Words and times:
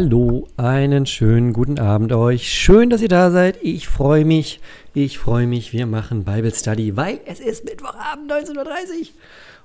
Hallo, 0.00 0.46
einen 0.56 1.06
schönen 1.06 1.52
guten 1.52 1.80
Abend 1.80 2.12
euch. 2.12 2.48
Schön, 2.48 2.88
dass 2.88 3.02
ihr 3.02 3.08
da 3.08 3.32
seid. 3.32 3.58
Ich 3.62 3.88
freue 3.88 4.24
mich. 4.24 4.60
Ich 4.94 5.18
freue 5.18 5.48
mich. 5.48 5.72
Wir 5.72 5.86
machen 5.86 6.22
Bible 6.22 6.54
Study, 6.54 6.96
weil 6.96 7.18
es 7.26 7.40
ist 7.40 7.64
Mittwochabend 7.64 8.30
19.30 8.30 8.58
Uhr. 8.58 8.64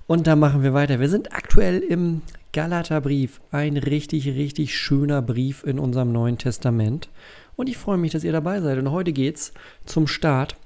Und 0.08 0.26
da 0.26 0.36
machen 0.36 0.64
wir 0.64 0.74
weiter. 0.74 1.00
Wir 1.00 1.08
sind 1.08 1.36
aktuell 1.36 1.82
im 1.82 2.24
Galaterbrief. 2.52 3.42
Ein 3.52 3.78
richtig, 3.78 4.26
richtig 4.26 4.76
schöner 4.76 5.22
Brief 5.22 5.64
in 5.64 5.78
unserem 5.78 6.12
Neuen 6.12 6.40
Testament. 6.40 7.10
Und 7.56 7.70
ich 7.70 7.78
freue 7.78 8.00
mich, 8.00 8.12
dass 8.12 8.24
ihr 8.24 8.32
dabei 8.32 8.60
seid. 8.60 8.80
Und 8.80 8.90
heute 8.90 9.14
geht 9.14 9.36
es 9.36 9.54
zum 9.86 10.08
Start 10.08 10.58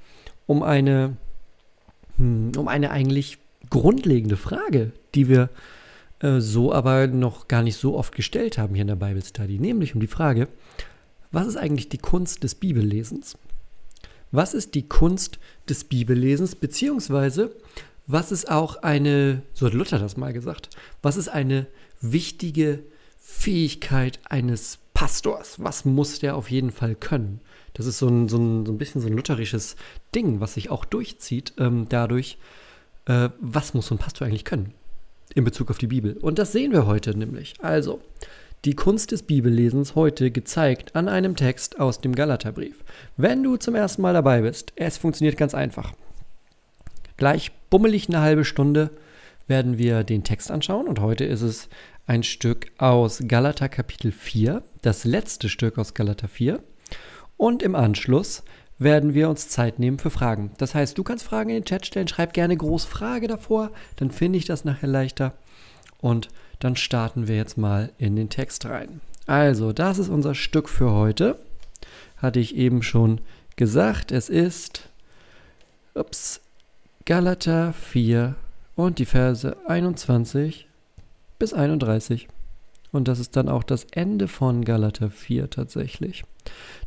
um 0.45 0.63
eine, 0.63 1.17
hm, 2.15 2.53
um 2.55 2.69
eine 2.69 2.89
eigentlich 2.91 3.37
grundlegende 3.69 4.37
Frage, 4.37 4.93
die 5.13 5.27
wir 5.27 5.49
äh, 6.19 6.39
so 6.39 6.73
aber 6.73 7.07
noch 7.07 7.47
gar 7.47 7.61
nicht 7.61 7.77
so 7.77 7.97
oft 7.97 8.15
gestellt 8.15 8.57
haben 8.57 8.73
hier 8.73 8.81
in 8.81 8.87
der 8.87 8.95
Bible 8.95 9.23
Study, 9.23 9.59
nämlich 9.59 9.93
um 9.93 10.01
die 10.01 10.07
Frage, 10.07 10.47
was 11.31 11.47
ist 11.47 11.57
eigentlich 11.57 11.89
die 11.89 11.97
Kunst 11.97 12.43
des 12.43 12.55
Bibellesens? 12.55 13.37
Was 14.31 14.53
ist 14.53 14.75
die 14.75 14.87
Kunst 14.87 15.39
des 15.69 15.83
Bibellesens, 15.83 16.55
beziehungsweise 16.55 17.55
was 18.07 18.31
ist 18.31 18.49
auch 18.49 18.77
eine, 18.77 19.41
so 19.53 19.65
hat 19.65 19.73
Luther 19.73 19.99
das 19.99 20.17
mal 20.17 20.33
gesagt, 20.33 20.69
was 21.01 21.17
ist 21.17 21.27
eine 21.27 21.67
wichtige 22.01 22.79
Fähigkeit 23.19 24.19
eines 24.29 24.79
Pastors? 24.93 25.61
Was 25.61 25.85
muss 25.85 26.19
der 26.19 26.35
auf 26.35 26.49
jeden 26.49 26.71
Fall 26.71 26.95
können? 26.95 27.41
Das 27.73 27.85
ist 27.85 27.99
so 27.99 28.07
ein, 28.07 28.29
so 28.29 28.37
ein, 28.37 28.65
so 28.65 28.71
ein 28.71 28.77
bisschen 28.77 29.01
so 29.01 29.07
ein 29.07 29.13
lutherisches 29.13 29.75
Ding, 30.15 30.39
was 30.39 30.55
sich 30.55 30.71
auch 30.71 30.85
durchzieht, 30.85 31.53
ähm, 31.57 31.85
dadurch, 31.89 32.37
äh, 33.05 33.29
was 33.39 33.73
muss 33.73 33.87
so 33.87 33.95
ein 33.95 33.99
Pastor 33.99 34.25
eigentlich 34.25 34.45
können? 34.45 34.73
In 35.35 35.43
Bezug 35.43 35.69
auf 35.69 35.77
die 35.77 35.87
Bibel. 35.87 36.17
Und 36.17 36.39
das 36.39 36.51
sehen 36.51 36.71
wir 36.71 36.85
heute 36.85 37.17
nämlich. 37.17 37.53
Also, 37.61 38.01
die 38.65 38.73
Kunst 38.73 39.11
des 39.11 39.23
Bibellesens 39.23 39.95
heute 39.95 40.31
gezeigt 40.31 40.95
an 40.95 41.07
einem 41.07 41.35
Text 41.35 41.79
aus 41.79 42.01
dem 42.01 42.15
Galaterbrief. 42.15 42.83
Wenn 43.15 43.43
du 43.43 43.57
zum 43.57 43.75
ersten 43.75 44.01
Mal 44.01 44.13
dabei 44.13 44.41
bist, 44.41 44.73
es 44.75 44.97
funktioniert 44.97 45.37
ganz 45.37 45.53
einfach. 45.53 45.93
Gleich 47.17 47.51
bummelig 47.69 48.09
eine 48.09 48.21
halbe 48.21 48.45
Stunde 48.45 48.89
werden 49.47 49.77
wir 49.77 50.03
den 50.03 50.23
Text 50.23 50.51
anschauen 50.51 50.87
und 50.87 50.99
heute 50.99 51.23
ist 51.23 51.41
es 51.41 51.69
ein 52.05 52.23
Stück 52.23 52.71
aus 52.77 53.23
Galater 53.27 53.69
Kapitel 53.69 54.11
4, 54.11 54.63
das 54.81 55.03
letzte 55.03 55.49
Stück 55.49 55.77
aus 55.77 55.93
Galater 55.93 56.27
4. 56.27 56.61
Und 57.37 57.61
im 57.61 57.75
Anschluss 57.75 58.43
werden 58.79 59.13
wir 59.13 59.29
uns 59.29 59.49
Zeit 59.49 59.79
nehmen 59.79 59.99
für 59.99 60.09
Fragen. 60.09 60.51
Das 60.57 60.75
heißt, 60.75 60.97
du 60.97 61.03
kannst 61.03 61.25
Fragen 61.25 61.49
in 61.49 61.57
den 61.57 61.65
Chat 61.65 61.85
stellen, 61.85 62.07
schreib 62.07 62.33
gerne 62.33 62.55
groß 62.55 62.85
Frage 62.85 63.27
davor, 63.27 63.71
dann 63.95 64.11
finde 64.11 64.37
ich 64.37 64.45
das 64.45 64.65
nachher 64.65 64.87
leichter. 64.87 65.33
Und 65.99 66.29
dann 66.59 66.75
starten 66.75 67.27
wir 67.27 67.35
jetzt 67.35 67.57
mal 67.57 67.91
in 67.97 68.15
den 68.15 68.29
Text 68.29 68.65
rein. 68.65 69.01
Also, 69.25 69.73
das 69.73 69.99
ist 69.99 70.09
unser 70.09 70.35
Stück 70.35 70.69
für 70.69 70.91
heute. 70.91 71.37
Hatte 72.17 72.39
ich 72.39 72.55
eben 72.55 72.81
schon 72.81 73.19
gesagt. 73.55 74.11
Es 74.11 74.29
ist 74.29 74.89
ups, 75.93 76.41
Galater 77.05 77.73
4 77.73 78.35
und 78.75 78.99
die 78.99 79.05
Verse 79.05 79.57
21 79.67 80.67
bis 81.39 81.53
31. 81.53 82.27
Und 82.91 83.07
das 83.07 83.19
ist 83.19 83.35
dann 83.35 83.49
auch 83.49 83.63
das 83.63 83.85
Ende 83.91 84.27
von 84.27 84.63
Galater 84.63 85.09
4 85.09 85.49
tatsächlich. 85.49 86.23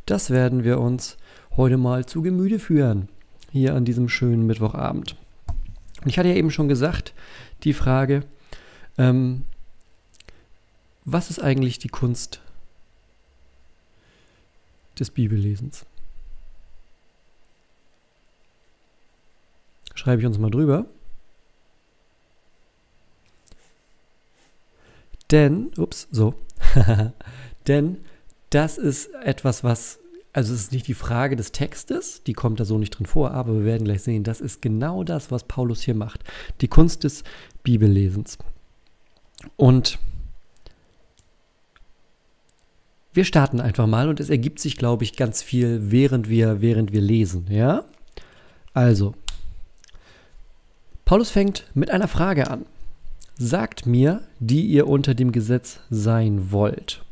Das 0.05 0.31
werden 0.31 0.63
wir 0.63 0.79
uns 0.79 1.17
heute 1.57 1.77
mal 1.77 2.05
zu 2.05 2.21
Gemüte 2.21 2.59
führen, 2.59 3.09
hier 3.51 3.75
an 3.75 3.85
diesem 3.85 4.09
schönen 4.09 4.45
Mittwochabend. 4.45 5.15
Und 6.01 6.07
ich 6.07 6.17
hatte 6.17 6.29
ja 6.29 6.35
eben 6.35 6.51
schon 6.51 6.67
gesagt, 6.67 7.13
die 7.63 7.73
Frage, 7.73 8.23
ähm, 8.97 9.45
was 11.05 11.29
ist 11.29 11.39
eigentlich 11.39 11.79
die 11.79 11.89
Kunst 11.89 12.41
des 14.97 15.11
Bibellesens? 15.11 15.85
Schreibe 19.93 20.21
ich 20.21 20.27
uns 20.27 20.37
mal 20.37 20.49
drüber. 20.49 20.85
Denn, 25.29 25.71
ups, 25.77 26.07
so, 26.11 26.33
denn 27.67 27.97
das 28.49 28.77
ist 28.77 29.13
etwas, 29.23 29.63
was 29.63 30.00
also 30.33 30.53
es 30.53 30.61
ist 30.61 30.71
nicht 30.71 30.87
die 30.87 30.93
Frage 30.93 31.35
des 31.35 31.51
Textes, 31.51 32.23
die 32.23 32.33
kommt 32.33 32.59
da 32.59 32.65
so 32.65 32.77
nicht 32.77 32.91
drin 32.91 33.05
vor, 33.05 33.31
aber 33.31 33.53
wir 33.53 33.65
werden 33.65 33.85
gleich 33.85 34.03
sehen, 34.03 34.23
das 34.23 34.39
ist 34.39 34.61
genau 34.61 35.03
das, 35.03 35.29
was 35.31 35.43
Paulus 35.43 35.81
hier 35.81 35.95
macht. 35.95 36.23
Die 36.61 36.67
Kunst 36.67 37.03
des 37.03 37.23
Bibellesens. 37.63 38.37
Und 39.57 39.99
wir 43.13 43.25
starten 43.25 43.59
einfach 43.59 43.87
mal 43.87 44.07
und 44.07 44.19
es 44.19 44.29
ergibt 44.29 44.59
sich, 44.59 44.77
glaube 44.77 45.03
ich, 45.03 45.17
ganz 45.17 45.41
viel, 45.43 45.91
während 45.91 46.29
wir, 46.29 46.61
während 46.61 46.93
wir 46.93 47.01
lesen. 47.01 47.47
Ja? 47.49 47.83
Also, 48.73 49.15
Paulus 51.03 51.29
fängt 51.29 51.65
mit 51.73 51.91
einer 51.91 52.07
Frage 52.07 52.49
an. 52.49 52.65
Sagt 53.35 53.85
mir, 53.85 54.21
die 54.39 54.65
ihr 54.65 54.87
unter 54.87 55.13
dem 55.13 55.31
Gesetz 55.31 55.79
sein 55.89 56.51
wollt. 56.51 57.03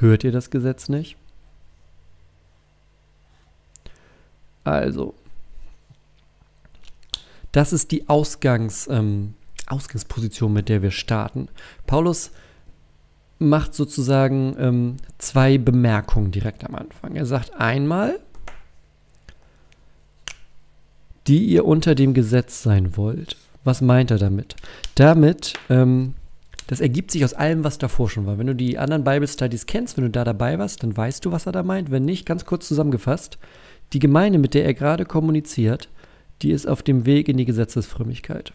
Hört 0.00 0.24
ihr 0.24 0.32
das 0.32 0.50
Gesetz 0.50 0.88
nicht? 0.88 1.16
Also, 4.64 5.14
das 7.52 7.72
ist 7.72 7.90
die 7.90 8.08
Ausgangs, 8.08 8.86
ähm, 8.88 9.34
Ausgangsposition, 9.66 10.52
mit 10.52 10.68
der 10.68 10.82
wir 10.82 10.90
starten. 10.90 11.48
Paulus 11.86 12.30
macht 13.38 13.74
sozusagen 13.74 14.56
ähm, 14.58 14.96
zwei 15.18 15.58
Bemerkungen 15.58 16.32
direkt 16.32 16.64
am 16.64 16.74
Anfang. 16.74 17.14
Er 17.16 17.26
sagt 17.26 17.54
einmal, 17.54 18.20
die 21.26 21.44
ihr 21.46 21.64
unter 21.64 21.94
dem 21.94 22.14
Gesetz 22.14 22.62
sein 22.62 22.96
wollt. 22.96 23.36
Was 23.64 23.80
meint 23.80 24.10
er 24.10 24.18
damit? 24.18 24.56
Damit 24.94 25.54
ähm, 25.68 26.14
das 26.68 26.80
ergibt 26.80 27.10
sich 27.10 27.24
aus 27.24 27.32
allem, 27.32 27.64
was 27.64 27.78
davor 27.78 28.10
schon 28.10 28.26
war. 28.26 28.36
Wenn 28.36 28.46
du 28.46 28.54
die 28.54 28.78
anderen 28.78 29.02
Bible 29.02 29.26
Studies 29.26 29.64
kennst, 29.64 29.96
wenn 29.96 30.04
du 30.04 30.10
da 30.10 30.22
dabei 30.22 30.58
warst, 30.58 30.82
dann 30.82 30.94
weißt 30.94 31.24
du, 31.24 31.32
was 31.32 31.46
er 31.46 31.52
da 31.52 31.62
meint. 31.62 31.90
Wenn 31.90 32.04
nicht, 32.04 32.26
ganz 32.26 32.44
kurz 32.44 32.68
zusammengefasst, 32.68 33.38
die 33.94 33.98
Gemeinde, 33.98 34.38
mit 34.38 34.52
der 34.52 34.66
er 34.66 34.74
gerade 34.74 35.06
kommuniziert, 35.06 35.88
die 36.42 36.50
ist 36.50 36.68
auf 36.68 36.82
dem 36.82 37.06
Weg 37.06 37.28
in 37.28 37.38
die 37.38 37.46
Gesetzesfrömmigkeit. 37.46 38.52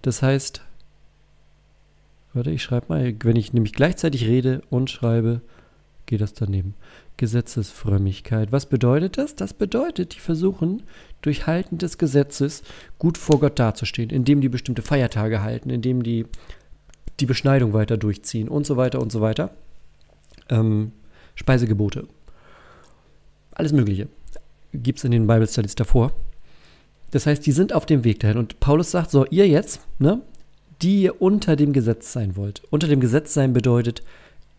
Das 0.00 0.22
heißt, 0.22 0.62
warte, 2.32 2.50
ich 2.50 2.62
schreibe 2.62 2.86
mal, 2.88 3.14
wenn 3.22 3.36
ich 3.36 3.52
nämlich 3.52 3.74
gleichzeitig 3.74 4.26
rede 4.26 4.62
und 4.70 4.88
schreibe, 4.88 5.42
geht 6.06 6.20
das 6.20 6.34
daneben. 6.34 6.74
Gesetzesfrömmigkeit. 7.16 8.52
Was 8.52 8.66
bedeutet 8.66 9.18
das? 9.18 9.34
Das 9.34 9.52
bedeutet, 9.52 10.14
die 10.14 10.20
versuchen 10.20 10.82
durch 11.22 11.46
Halten 11.46 11.78
des 11.78 11.98
Gesetzes 11.98 12.62
gut 12.98 13.18
vor 13.18 13.40
Gott 13.40 13.58
dazustehen, 13.58 14.10
indem 14.10 14.40
die 14.40 14.48
bestimmte 14.48 14.82
Feiertage 14.82 15.42
halten, 15.42 15.70
indem 15.70 16.02
die 16.02 16.26
die 17.20 17.26
Beschneidung 17.26 17.72
weiter 17.72 17.96
durchziehen 17.96 18.48
und 18.48 18.66
so 18.66 18.76
weiter 18.76 19.00
und 19.00 19.10
so 19.10 19.20
weiter. 19.20 19.50
Ähm, 20.48 20.92
Speisegebote. 21.34 22.06
Alles 23.52 23.72
Mögliche 23.72 24.08
gibt 24.72 24.98
es 24.98 25.04
in 25.04 25.12
den 25.12 25.26
Bible 25.26 25.46
Studies 25.46 25.74
davor. 25.74 26.12
Das 27.10 27.26
heißt, 27.26 27.46
die 27.46 27.52
sind 27.52 27.72
auf 27.72 27.86
dem 27.86 28.04
Weg 28.04 28.20
dahin. 28.20 28.36
Und 28.36 28.60
Paulus 28.60 28.90
sagt, 28.90 29.10
so, 29.10 29.24
ihr 29.26 29.48
jetzt, 29.48 29.80
ne, 29.98 30.20
die 30.82 31.02
ihr 31.02 31.22
unter 31.22 31.56
dem 31.56 31.72
Gesetz 31.72 32.12
sein 32.12 32.36
wollt. 32.36 32.62
Unter 32.70 32.88
dem 32.88 33.00
Gesetz 33.00 33.32
sein 33.32 33.52
bedeutet, 33.52 34.02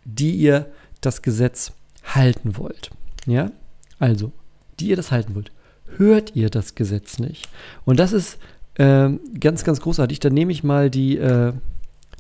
die 0.06 0.32
ihr 0.32 0.68
das 1.02 1.22
Gesetz 1.22 1.74
halten 2.04 2.58
wollt. 2.58 2.90
Ja? 3.26 3.52
Also, 4.00 4.32
die 4.80 4.90
ihr 4.90 4.96
das 4.96 5.12
halten 5.12 5.36
wollt. 5.36 5.52
Hört 5.98 6.36
ihr 6.36 6.50
das 6.50 6.76
Gesetz 6.76 7.20
nicht? 7.20 7.48
Und 7.86 8.00
das 8.00 8.14
ist 8.14 8.38
äh, 8.76 9.10
ganz, 9.40 9.64
ganz 9.64 9.82
großartig. 9.82 10.20
Dann 10.20 10.34
nehme 10.34 10.52
ich 10.52 10.64
mal 10.64 10.90
die, 10.90 11.18
äh, 11.18 11.54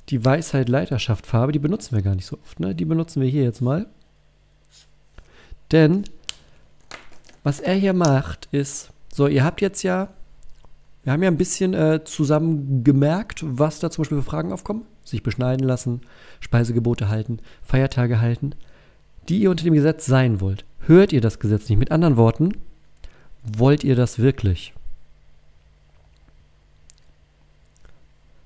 die 0.09 0.23
Weisheit 0.23 0.69
Leiterschaft 0.69 1.27
Farbe. 1.27 1.51
Die 1.51 1.59
benutzen 1.59 1.95
wir 1.95 2.01
gar 2.01 2.15
nicht 2.15 2.25
so 2.25 2.37
oft. 2.41 2.59
Ne? 2.59 2.73
Die 2.73 2.85
benutzen 2.85 3.21
wir 3.21 3.29
hier 3.29 3.43
jetzt 3.43 3.61
mal. 3.61 3.87
Denn 5.71 6.03
was 7.43 7.59
er 7.59 7.75
hier 7.75 7.93
macht, 7.93 8.47
ist, 8.51 8.91
so, 9.13 9.27
ihr 9.27 9.43
habt 9.43 9.61
jetzt 9.61 9.83
ja 9.83 10.09
wir 11.07 11.13
haben 11.13 11.23
ja 11.23 11.31
ein 11.31 11.37
bisschen 11.37 11.73
äh, 11.73 12.03
zusammen 12.03 12.83
gemerkt, 12.83 13.41
was 13.41 13.79
da 13.79 13.89
zum 13.89 14.01
Beispiel 14.01 14.17
für 14.17 14.29
Fragen 14.29 14.51
aufkommen. 14.51 14.83
Sich 15.07 15.23
beschneiden 15.23 15.65
lassen, 15.65 16.01
Speisegebote 16.39 17.07
halten, 17.07 17.39
Feiertage 17.63 18.19
halten, 18.19 18.53
die 19.29 19.39
ihr 19.39 19.51
unter 19.51 19.63
dem 19.63 19.73
Gesetz 19.73 20.05
sein 20.05 20.41
wollt. 20.41 20.65
Hört 20.81 21.13
ihr 21.13 21.21
das 21.21 21.39
Gesetz 21.39 21.69
nicht? 21.69 21.79
Mit 21.79 21.91
anderen 21.91 22.17
Worten, 22.17 22.53
wollt 23.43 23.83
ihr 23.83 23.95
das 23.95 24.19
wirklich? 24.19 24.73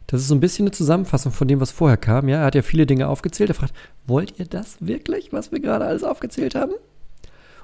Das 0.07 0.21
ist 0.21 0.27
so 0.27 0.35
ein 0.35 0.41
bisschen 0.41 0.65
eine 0.65 0.71
Zusammenfassung 0.71 1.31
von 1.31 1.47
dem, 1.47 1.61
was 1.61 1.71
vorher 1.71 1.97
kam. 1.97 2.27
Ja, 2.27 2.39
er 2.39 2.45
hat 2.45 2.55
ja 2.55 2.61
viele 2.61 2.85
Dinge 2.85 3.07
aufgezählt. 3.07 3.49
Er 3.49 3.53
fragt, 3.53 3.73
wollt 4.05 4.39
ihr 4.39 4.45
das 4.45 4.75
wirklich, 4.81 5.31
was 5.31 5.53
wir 5.53 5.61
gerade 5.61 5.85
alles 5.85 6.03
aufgezählt 6.03 6.53
haben? 6.53 6.73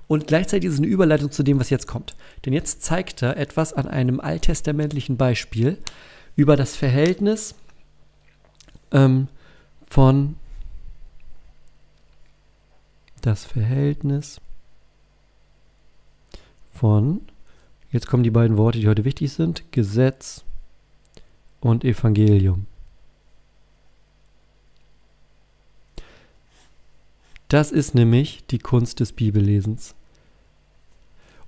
Und 0.07 0.27
gleichzeitig 0.27 0.69
ist 0.69 0.75
es 0.75 0.79
eine 0.79 0.87
Überleitung 0.87 1.29
zu 1.29 1.43
dem, 1.43 1.59
was 1.59 1.69
jetzt 1.69 1.87
kommt. 1.87 2.15
Denn 2.45 2.53
jetzt 2.53 2.83
zeigt 2.83 3.21
er 3.21 3.35
etwas 3.35 3.73
an 3.73 3.87
einem 3.87 4.21
alttestamentlichen 4.21 5.17
Beispiel 5.17 5.77
über 6.37 6.55
das 6.55 6.75
Verhältnis 6.75 7.55
ähm, 8.91 9.27
von 9.89 10.35
das 13.21 13.45
Verhältnis 13.45 14.39
von, 16.73 17.21
jetzt 17.91 18.07
kommen 18.07 18.23
die 18.23 18.31
beiden 18.31 18.57
Worte, 18.57 18.79
die 18.79 18.87
heute 18.87 19.05
wichtig 19.05 19.33
sind, 19.33 19.71
Gesetz 19.71 20.43
und 21.59 21.83
Evangelium. 21.83 22.67
Das 27.47 27.71
ist 27.71 27.95
nämlich 27.95 28.45
die 28.47 28.59
Kunst 28.59 28.99
des 28.99 29.13
Bibellesens. 29.13 29.95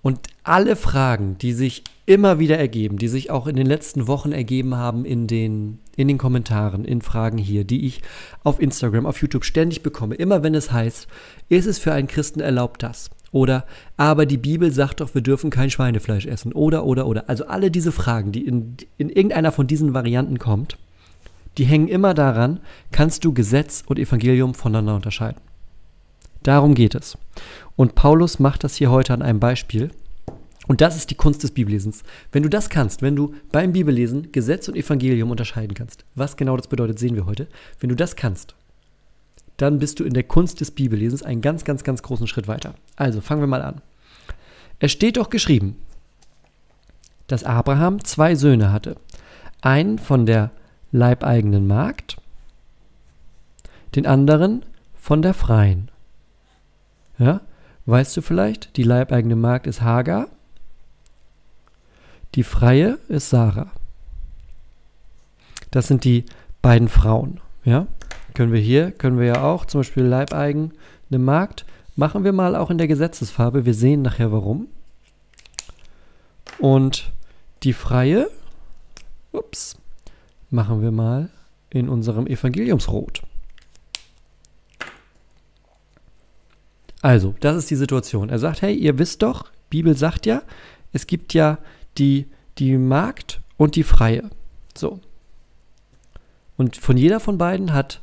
Und 0.02 0.28
alle 0.44 0.76
Fragen, 0.76 1.38
die 1.40 1.54
sich 1.54 1.84
immer 2.06 2.40
wieder 2.40 2.58
ergeben, 2.58 2.98
die 2.98 3.08
sich 3.08 3.30
auch 3.30 3.48
in 3.48 3.56
den 3.56 3.68
letzten 3.68 4.08
Wochen 4.08 4.32
ergeben 4.32 4.76
haben 4.76 5.06
in 5.06 5.28
den, 5.28 5.80
in 5.96 6.08
den 6.08 6.18
Kommentaren, 6.18 6.86
in 6.86 7.02
Fragen 7.02 7.38
hier, 7.38 7.66
die 7.66 7.86
ich 7.86 8.02
auf 8.44 8.60
Instagram, 8.60 9.06
auf 9.06 9.22
YouTube 9.22 9.46
ständig 9.46 9.84
bekomme, 9.84 10.16
immer 10.16 10.42
wenn 10.42 10.56
es 10.56 10.72
heißt, 10.72 11.08
ist 11.50 11.66
es 11.68 11.78
für 11.78 11.94
einen 11.94 12.08
Christen 12.08 12.40
erlaubt 12.40 12.82
das? 12.82 13.10
Oder, 13.32 13.66
aber 13.96 14.26
die 14.26 14.38
Bibel 14.38 14.72
sagt 14.72 15.02
doch, 15.02 15.14
wir 15.14 15.22
dürfen 15.22 15.52
kein 15.52 15.70
Schweinefleisch 15.70 16.26
essen. 16.26 16.52
Oder, 16.52 16.86
oder, 16.86 17.06
oder. 17.06 17.30
Also 17.30 17.46
alle 17.46 17.70
diese 17.70 17.92
Fragen, 17.92 18.32
die 18.32 18.46
in, 18.46 18.78
in 18.98 19.10
irgendeiner 19.10 19.52
von 19.52 19.68
diesen 19.68 19.94
Varianten 19.94 20.40
kommt, 20.40 20.78
die 21.58 21.66
hängen 21.66 21.90
immer 21.90 22.16
daran, 22.16 22.60
kannst 22.92 23.24
du 23.24 23.34
Gesetz 23.34 23.84
und 23.86 24.00
Evangelium 24.00 24.56
voneinander 24.56 24.96
unterscheiden. 24.96 25.42
Darum 26.44 26.74
geht 26.74 26.96
es. 26.96 27.18
Und 27.76 27.96
Paulus 27.96 28.40
macht 28.40 28.64
das 28.64 28.76
hier 28.76 28.92
heute 28.92 29.14
an 29.14 29.22
einem 29.22 29.40
Beispiel. 29.40 29.92
Und 30.68 30.82
das 30.82 30.96
ist 30.96 31.10
die 31.10 31.16
Kunst 31.16 31.42
des 31.44 31.52
Bibellesens. 31.52 32.04
Wenn 32.32 32.44
du 32.44 32.50
das 32.50 32.70
kannst, 32.70 33.02
wenn 33.02 33.16
du 33.16 33.34
beim 33.52 33.72
Bibellesen 33.72 34.32
Gesetz 34.32 34.68
und 34.68 34.76
Evangelium 34.76 35.32
unterscheiden 35.32 35.74
kannst, 35.74 36.06
was 36.16 36.38
genau 36.38 36.56
das 36.58 36.68
bedeutet, 36.68 37.00
sehen 37.00 37.16
wir 37.16 37.26
heute. 37.26 37.48
Wenn 37.80 37.90
du 37.90 37.96
das 37.96 38.16
kannst, 38.16 38.56
dann 39.58 39.80
bist 39.80 40.00
du 40.00 40.04
in 40.04 40.14
der 40.14 40.24
Kunst 40.24 40.62
des 40.62 40.72
Bibellesens 40.72 41.24
einen 41.24 41.42
ganz, 41.42 41.66
ganz, 41.66 41.84
ganz 41.84 42.04
großen 42.04 42.28
Schritt 42.28 42.48
weiter. 42.48 42.76
Also 42.96 43.20
fangen 43.20 43.42
wir 43.42 43.48
mal 43.48 43.62
an. 43.62 43.82
Es 44.80 44.92
steht 44.92 45.18
doch 45.18 45.30
geschrieben, 45.30 45.76
dass 47.28 47.44
Abraham 47.44 48.04
zwei 48.04 48.36
Söhne 48.36 48.72
hatte. 48.72 48.96
Einen 49.62 50.00
von 50.00 50.26
der 50.26 50.52
leibeigenen 50.92 51.68
Magd, 51.68 52.18
den 53.96 54.06
anderen 54.06 54.64
von 54.94 55.22
der 55.22 55.34
freien. 55.34 55.90
Ja? 57.20 57.42
Weißt 57.86 58.16
du 58.18 58.22
vielleicht, 58.22 58.76
die 58.78 58.84
leibeigene 58.84 59.36
Magd 59.36 59.68
ist 59.68 59.82
Hagar, 59.82 60.28
die 62.36 62.44
freie 62.44 63.00
ist 63.08 63.30
Sarah. 63.30 63.72
Das 65.72 65.88
sind 65.88 66.04
die 66.04 66.26
beiden 66.62 66.88
Frauen. 66.88 67.40
Ja? 67.64 67.88
Können 68.34 68.54
wir 68.54 68.60
hier, 68.60 68.92
können 68.92 69.20
wir 69.20 69.26
ja 69.26 69.44
auch, 69.44 69.66
zum 69.66 69.82
Beispiel 69.82 70.04
leibeigene 70.04 70.72
Magd, 71.10 71.66
machen 71.96 72.24
wir 72.24 72.32
mal 72.32 72.56
auch 72.56 72.70
in 72.70 72.78
der 72.78 72.88
Gesetzesfarbe. 72.88 73.66
Wir 73.66 73.74
sehen 73.74 74.02
nachher 74.02 74.32
warum. 74.32 74.68
Und 76.60 77.12
die 77.64 77.74
freie, 77.74 78.30
ups, 79.32 79.78
machen 80.50 80.82
wir 80.82 80.92
mal 80.92 81.30
in 81.70 81.90
unserem 81.90 82.28
Evangeliumsrot. 82.28 83.24
Also, 87.02 87.36
das 87.40 87.56
ist 87.56 87.70
die 87.70 87.76
Situation. 87.76 88.30
Er 88.30 88.40
sagt, 88.40 88.62
hey, 88.62 88.76
ihr 88.76 88.98
wisst 88.98 89.22
doch, 89.22 89.46
Bibel 89.70 89.96
sagt 89.96 90.26
ja, 90.26 90.42
es 90.92 91.08
gibt 91.08 91.34
ja 91.34 91.60
die, 91.98 92.28
die 92.58 92.78
Magd 92.78 93.42
und 93.58 93.76
die 93.76 93.84
Freie. 93.84 94.30
So. 94.76 95.00
Und 96.58 96.76
von 96.76 96.98
jeder 96.98 97.20
von 97.20 97.38
beiden 97.38 97.74
hat 97.74 98.02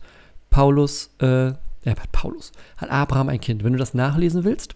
Paulus, 0.48 1.10
äh, 1.20 1.48
äh, 1.48 1.54
Paulus, 2.12 2.52
hat 2.78 2.90
Abraham 2.90 3.28
ein 3.28 3.40
Kind. 3.40 3.64
Wenn 3.64 3.72
du 3.72 3.78
das 3.78 3.92
nachlesen 3.92 4.44
willst, 4.44 4.74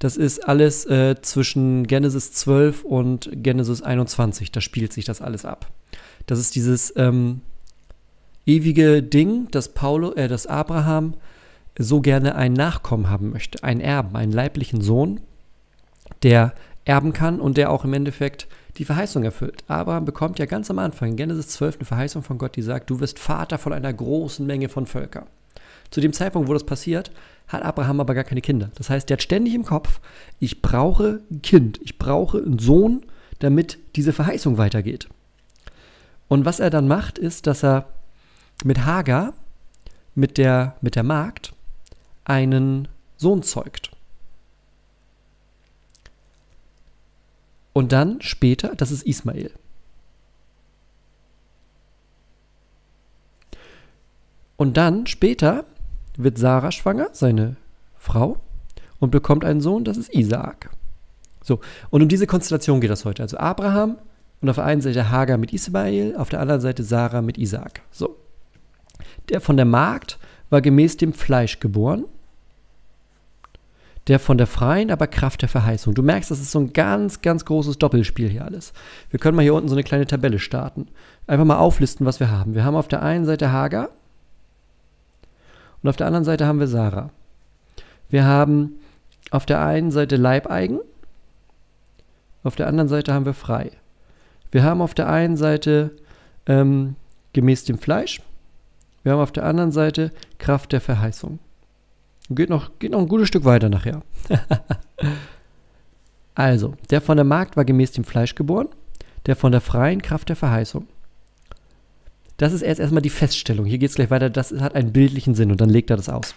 das 0.00 0.16
ist 0.16 0.48
alles 0.48 0.84
äh, 0.86 1.14
zwischen 1.22 1.86
Genesis 1.86 2.32
12 2.32 2.84
und 2.84 3.30
Genesis 3.32 3.82
21. 3.82 4.50
Da 4.50 4.60
spielt 4.60 4.92
sich 4.92 5.04
das 5.04 5.20
alles 5.20 5.44
ab. 5.44 5.70
Das 6.26 6.38
ist 6.38 6.54
dieses 6.56 6.92
ähm, 6.96 7.42
ewige 8.46 9.02
Ding, 9.02 9.50
dass, 9.50 9.68
Paulo, 9.68 10.12
äh, 10.14 10.26
dass 10.26 10.46
Abraham 10.46 11.14
so 11.82 12.00
gerne 12.00 12.34
einen 12.34 12.54
Nachkommen 12.54 13.08
haben 13.08 13.30
möchte, 13.30 13.64
einen 13.64 13.80
Erben, 13.80 14.14
einen 14.16 14.32
leiblichen 14.32 14.80
Sohn, 14.80 15.20
der 16.22 16.52
erben 16.84 17.12
kann 17.12 17.40
und 17.40 17.56
der 17.56 17.70
auch 17.70 17.84
im 17.84 17.94
Endeffekt 17.94 18.46
die 18.76 18.84
Verheißung 18.84 19.24
erfüllt. 19.24 19.64
Abraham 19.68 20.04
bekommt 20.04 20.38
ja 20.38 20.46
ganz 20.46 20.70
am 20.70 20.78
Anfang 20.78 21.10
in 21.10 21.16
Genesis 21.16 21.48
12 21.48 21.76
eine 21.76 21.84
Verheißung 21.84 22.22
von 22.22 22.38
Gott, 22.38 22.56
die 22.56 22.62
sagt, 22.62 22.90
du 22.90 23.00
wirst 23.00 23.18
Vater 23.18 23.58
von 23.58 23.72
einer 23.72 23.92
großen 23.92 24.46
Menge 24.46 24.68
von 24.68 24.86
Völkern. 24.86 25.26
Zu 25.90 26.00
dem 26.00 26.12
Zeitpunkt, 26.12 26.48
wo 26.48 26.52
das 26.52 26.64
passiert, 26.64 27.10
hat 27.48 27.62
Abraham 27.62 28.00
aber 28.00 28.14
gar 28.14 28.24
keine 28.24 28.40
Kinder. 28.40 28.70
Das 28.76 28.90
heißt, 28.90 29.08
der 29.08 29.16
hat 29.16 29.22
ständig 29.22 29.54
im 29.54 29.64
Kopf, 29.64 30.00
ich 30.38 30.62
brauche 30.62 31.20
ein 31.30 31.42
Kind, 31.42 31.80
ich 31.82 31.98
brauche 31.98 32.38
einen 32.38 32.58
Sohn, 32.58 33.04
damit 33.40 33.78
diese 33.96 34.12
Verheißung 34.12 34.56
weitergeht. 34.56 35.08
Und 36.28 36.44
was 36.44 36.60
er 36.60 36.70
dann 36.70 36.86
macht, 36.86 37.18
ist, 37.18 37.46
dass 37.46 37.64
er 37.64 37.86
mit 38.64 38.84
Hagar, 38.84 39.32
mit 40.14 40.38
der, 40.38 40.76
mit 40.80 40.94
der 40.94 41.02
Magd, 41.02 41.52
einen 42.30 42.86
Sohn 43.16 43.42
zeugt. 43.42 43.90
Und 47.72 47.90
dann 47.90 48.20
später, 48.20 48.76
das 48.76 48.92
ist 48.92 49.02
Ismael. 49.02 49.50
Und 54.56 54.76
dann 54.76 55.06
später 55.06 55.64
wird 56.16 56.38
Sarah 56.38 56.70
schwanger, 56.70 57.08
seine 57.12 57.56
Frau, 57.96 58.36
und 59.00 59.10
bekommt 59.10 59.44
einen 59.44 59.60
Sohn, 59.60 59.84
das 59.84 59.96
ist 59.96 60.14
Isaak. 60.14 60.70
So, 61.42 61.60
und 61.88 62.02
um 62.02 62.08
diese 62.08 62.26
Konstellation 62.26 62.80
geht 62.80 62.90
das 62.90 63.04
heute. 63.04 63.22
Also 63.22 63.38
Abraham 63.38 63.98
und 64.40 64.50
auf 64.50 64.56
der 64.56 64.66
einen 64.66 64.82
Seite 64.82 65.10
Hagar 65.10 65.38
mit 65.38 65.52
Ismael, 65.52 66.14
auf 66.16 66.28
der 66.28 66.40
anderen 66.40 66.60
Seite 66.60 66.84
Sarah 66.84 67.22
mit 67.22 67.38
Isaak. 67.38 67.82
So. 67.90 68.16
Der 69.30 69.40
von 69.40 69.56
der 69.56 69.66
Magd 69.66 70.18
war 70.50 70.60
gemäß 70.60 70.96
dem 70.96 71.12
Fleisch 71.14 71.60
geboren, 71.60 72.04
der 74.06 74.18
von 74.18 74.38
der 74.38 74.46
freien, 74.46 74.90
aber 74.90 75.06
Kraft 75.06 75.42
der 75.42 75.48
Verheißung. 75.48 75.94
Du 75.94 76.02
merkst, 76.02 76.30
das 76.30 76.40
ist 76.40 76.50
so 76.50 76.58
ein 76.58 76.72
ganz, 76.72 77.22
ganz 77.22 77.44
großes 77.44 77.78
Doppelspiel 77.78 78.28
hier 78.28 78.44
alles. 78.44 78.72
Wir 79.10 79.20
können 79.20 79.36
mal 79.36 79.42
hier 79.42 79.54
unten 79.54 79.68
so 79.68 79.74
eine 79.74 79.84
kleine 79.84 80.06
Tabelle 80.06 80.38
starten. 80.38 80.88
Einfach 81.26 81.44
mal 81.44 81.58
auflisten, 81.58 82.06
was 82.06 82.18
wir 82.18 82.30
haben. 82.30 82.54
Wir 82.54 82.64
haben 82.64 82.76
auf 82.76 82.88
der 82.88 83.02
einen 83.02 83.24
Seite 83.24 83.52
Hagar 83.52 83.90
und 85.82 85.88
auf 85.88 85.96
der 85.96 86.06
anderen 86.06 86.24
Seite 86.24 86.46
haben 86.46 86.60
wir 86.60 86.66
Sarah. 86.66 87.10
Wir 88.08 88.24
haben 88.24 88.80
auf 89.30 89.46
der 89.46 89.64
einen 89.64 89.92
Seite 89.92 90.16
Leibeigen, 90.16 90.80
auf 92.42 92.56
der 92.56 92.66
anderen 92.66 92.88
Seite 92.88 93.12
haben 93.12 93.26
wir 93.26 93.34
frei. 93.34 93.70
Wir 94.50 94.64
haben 94.64 94.80
auf 94.80 94.94
der 94.94 95.08
einen 95.08 95.36
Seite 95.36 95.92
ähm, 96.46 96.96
gemäß 97.32 97.64
dem 97.64 97.78
Fleisch 97.78 98.20
Wir 99.02 99.12
haben 99.12 99.20
auf 99.20 99.32
der 99.32 99.44
anderen 99.44 99.72
Seite 99.72 100.10
Kraft 100.38 100.72
der 100.72 100.80
Verheißung. 100.80 101.38
Geht 102.30 102.48
noch, 102.48 102.78
geht 102.78 102.92
noch 102.92 103.00
ein 103.00 103.08
gutes 103.08 103.28
Stück 103.28 103.44
weiter 103.44 103.68
nachher. 103.68 104.02
also, 106.34 106.74
der 106.90 107.00
von 107.00 107.16
der 107.16 107.24
Magd 107.24 107.56
war 107.56 107.64
gemäß 107.64 107.92
dem 107.92 108.04
Fleisch 108.04 108.36
geboren, 108.36 108.68
der 109.26 109.34
von 109.34 109.50
der 109.50 109.60
freien 109.60 110.00
Kraft 110.00 110.28
der 110.28 110.36
Verheißung. 110.36 110.86
Das 112.36 112.52
ist 112.52 112.62
erst 112.62 112.80
erstmal 112.80 113.02
die 113.02 113.10
Feststellung. 113.10 113.66
Hier 113.66 113.76
geht 113.76 113.90
es 113.90 113.96
gleich 113.96 114.10
weiter. 114.10 114.30
Das 114.30 114.50
hat 114.52 114.74
einen 114.74 114.92
bildlichen 114.92 115.34
Sinn 115.34 115.50
und 115.50 115.60
dann 115.60 115.68
legt 115.68 115.90
er 115.90 115.96
das 115.96 116.08
aus. 116.08 116.34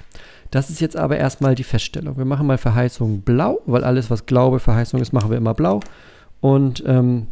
Das 0.52 0.70
ist 0.70 0.82
jetzt 0.82 0.98
aber 0.98 1.18
erstmal 1.18 1.56
die 1.56 1.64
Feststellung. 1.64 2.18
Wir 2.18 2.26
machen 2.26 2.46
mal 2.46 2.58
Verheißung 2.58 3.22
blau, 3.22 3.62
weil 3.66 3.86
alles, 3.86 4.10
was 4.10 4.26
Glaube, 4.26 4.60
Verheißung 4.60 5.00
ist, 5.00 5.14
machen 5.14 5.30
wir 5.30 5.38
immer 5.38 5.54
blau. 5.54 5.80
Und 6.42 6.84
ähm, 6.86 7.28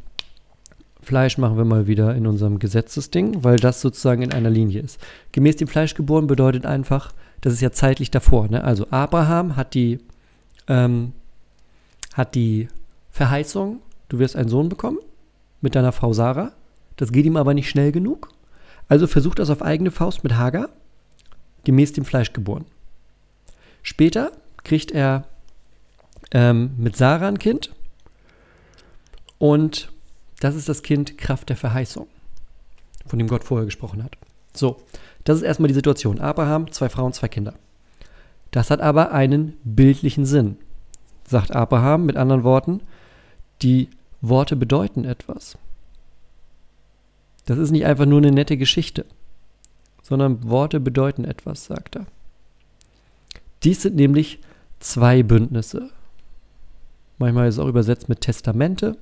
Fleisch 1.02 1.38
machen 1.38 1.58
wir 1.58 1.66
mal 1.66 1.88
wieder 1.88 2.16
in 2.16 2.28
unserem 2.28 2.60
Gesetzesding, 2.60 3.44
weil 3.44 3.58
das 3.58 3.82
sozusagen 3.82 4.22
in 4.22 4.32
einer 4.32 4.50
Linie 4.50 4.82
ist. 4.82 5.00
Gemäß 5.32 5.58
dem 5.58 5.68
Fleisch 5.68 5.96
geboren 5.96 6.28
bedeutet 6.28 6.66
einfach, 6.66 7.12
das 7.42 7.54
ist 7.54 7.62
ja 7.62 7.72
zeitlich 7.72 8.12
davor. 8.12 8.48
Ne? 8.48 8.64
Also 8.64 8.88
Abraham 8.92 9.56
hat 9.56 9.74
die, 9.74 10.00
ähm, 10.68 11.14
hat 12.14 12.36
die 12.36 12.68
Verheißung, 13.12 13.82
du 14.10 14.20
wirst 14.20 14.36
einen 14.36 14.50
Sohn 14.50 14.70
bekommen 14.70 15.00
mit 15.60 15.76
deiner 15.76 15.92
Frau 15.92 16.14
Sarah. 16.14 16.54
Das 16.98 17.12
geht 17.12 17.26
ihm 17.26 17.38
aber 17.38 17.54
nicht 17.54 17.70
schnell 17.70 17.92
genug. 17.92 18.30
Also 18.88 19.08
versucht 19.08 19.40
das 19.40 19.50
auf 19.50 19.62
eigene 19.62 19.92
Faust 19.92 20.24
mit 20.24 20.36
Hagar, 20.36 20.70
gemäß 21.64 21.94
dem 21.94 22.06
Fleisch 22.06 22.34
geboren. 22.34 22.66
Später 23.84 24.32
kriegt 24.64 24.92
er 24.92 25.26
ähm, 26.32 26.72
mit 26.78 26.96
Sarah 26.96 27.28
ein 27.28 27.40
Kind 27.40 27.72
und 29.40 29.92
das 30.40 30.56
ist 30.56 30.70
das 30.70 30.84
Kind 30.84 31.18
Kraft 31.18 31.50
der 31.50 31.58
Verheißung, 31.58 32.08
von 33.08 33.18
dem 33.18 33.28
Gott 33.28 33.44
vorher 33.44 33.66
gesprochen 33.66 34.04
hat. 34.04 34.18
So, 34.54 34.82
das 35.24 35.38
ist 35.38 35.44
erstmal 35.44 35.68
die 35.68 35.74
Situation. 35.74 36.20
Abraham, 36.20 36.72
zwei 36.72 36.90
Frauen, 36.90 37.14
zwei 37.14 37.28
Kinder. 37.28 37.54
Das 38.52 38.70
hat 38.70 38.82
aber 38.82 39.12
einen 39.12 39.58
bildlichen 39.64 40.26
Sinn, 40.26 40.58
sagt 41.28 41.56
Abraham 41.56 42.06
mit 42.06 42.18
anderen 42.18 42.44
Worten. 42.44 42.82
Die 43.62 43.90
Worte 44.22 44.56
bedeuten 44.56 45.06
etwas. 45.06 45.58
Das 47.46 47.58
ist 47.58 47.72
nicht 47.72 47.86
einfach 47.86 48.06
nur 48.06 48.20
eine 48.20 48.32
nette 48.32 48.58
Geschichte, 48.58 49.06
sondern 50.02 50.48
Worte 50.50 50.80
bedeuten 50.80 51.26
etwas, 51.26 51.66
sagt 51.66 51.96
er. 51.96 52.06
Dies 53.64 53.82
sind 53.84 53.96
nämlich 53.96 54.40
zwei 54.80 55.24
Bündnisse. 55.24 55.90
Manchmal 57.18 57.48
ist 57.48 57.56
es 57.56 57.60
auch 57.60 57.68
übersetzt 57.68 58.10
mit 58.10 58.22
Testamente, 58.22 58.98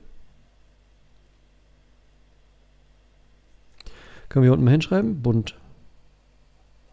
Können 4.30 4.46
wir 4.46 4.54
unten 4.54 4.64
mal 4.64 4.72
hinschreiben. 4.72 5.22
Bund 5.22 5.56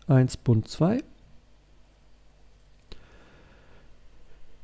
1, 0.09 0.37
Bund 0.39 0.69
2. 0.69 1.03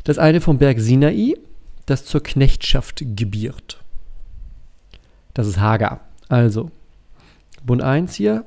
Das 0.04 0.18
eine 0.18 0.40
vom 0.40 0.58
Berg 0.58 0.80
Sinai, 0.80 1.34
das 1.86 2.04
zur 2.04 2.22
Knechtschaft 2.22 3.02
gebiert. 3.04 3.82
Das 5.34 5.46
ist 5.46 5.58
Hagar. 5.58 6.00
Also, 6.28 6.70
Bund 7.64 7.82
1 7.82 8.14
hier, 8.14 8.44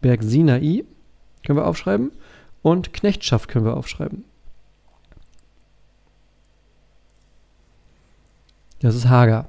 Berg 0.00 0.22
Sinai 0.22 0.84
können 1.44 1.58
wir 1.58 1.66
aufschreiben 1.66 2.12
und 2.62 2.92
Knechtschaft 2.92 3.48
können 3.48 3.64
wir 3.64 3.76
aufschreiben. 3.76 4.24
Das 8.80 8.94
ist 8.94 9.08
Hagar. 9.08 9.48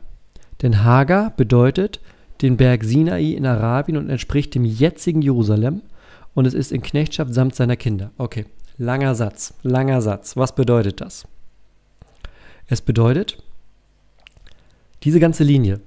Denn 0.62 0.84
Hagar 0.84 1.32
bedeutet 1.32 2.01
den 2.41 2.57
Berg 2.57 2.83
Sinai 2.83 3.33
in 3.33 3.45
Arabien 3.45 3.98
und 3.98 4.10
entspricht 4.10 4.55
dem 4.55 4.65
jetzigen 4.65 5.21
Jerusalem 5.21 5.81
und 6.33 6.45
es 6.45 6.53
ist 6.53 6.71
in 6.71 6.81
Knechtschaft 6.81 7.33
samt 7.33 7.55
seiner 7.55 7.75
Kinder. 7.75 8.12
Okay, 8.17 8.45
langer 8.77 9.15
Satz, 9.15 9.53
langer 9.63 10.01
Satz. 10.01 10.36
Was 10.38 10.55
bedeutet 10.55 11.01
das? 11.01 11.25
Es 12.67 12.81
bedeutet, 12.81 13.43
diese 15.03 15.19
ganze 15.19 15.43
Linie, 15.43 15.81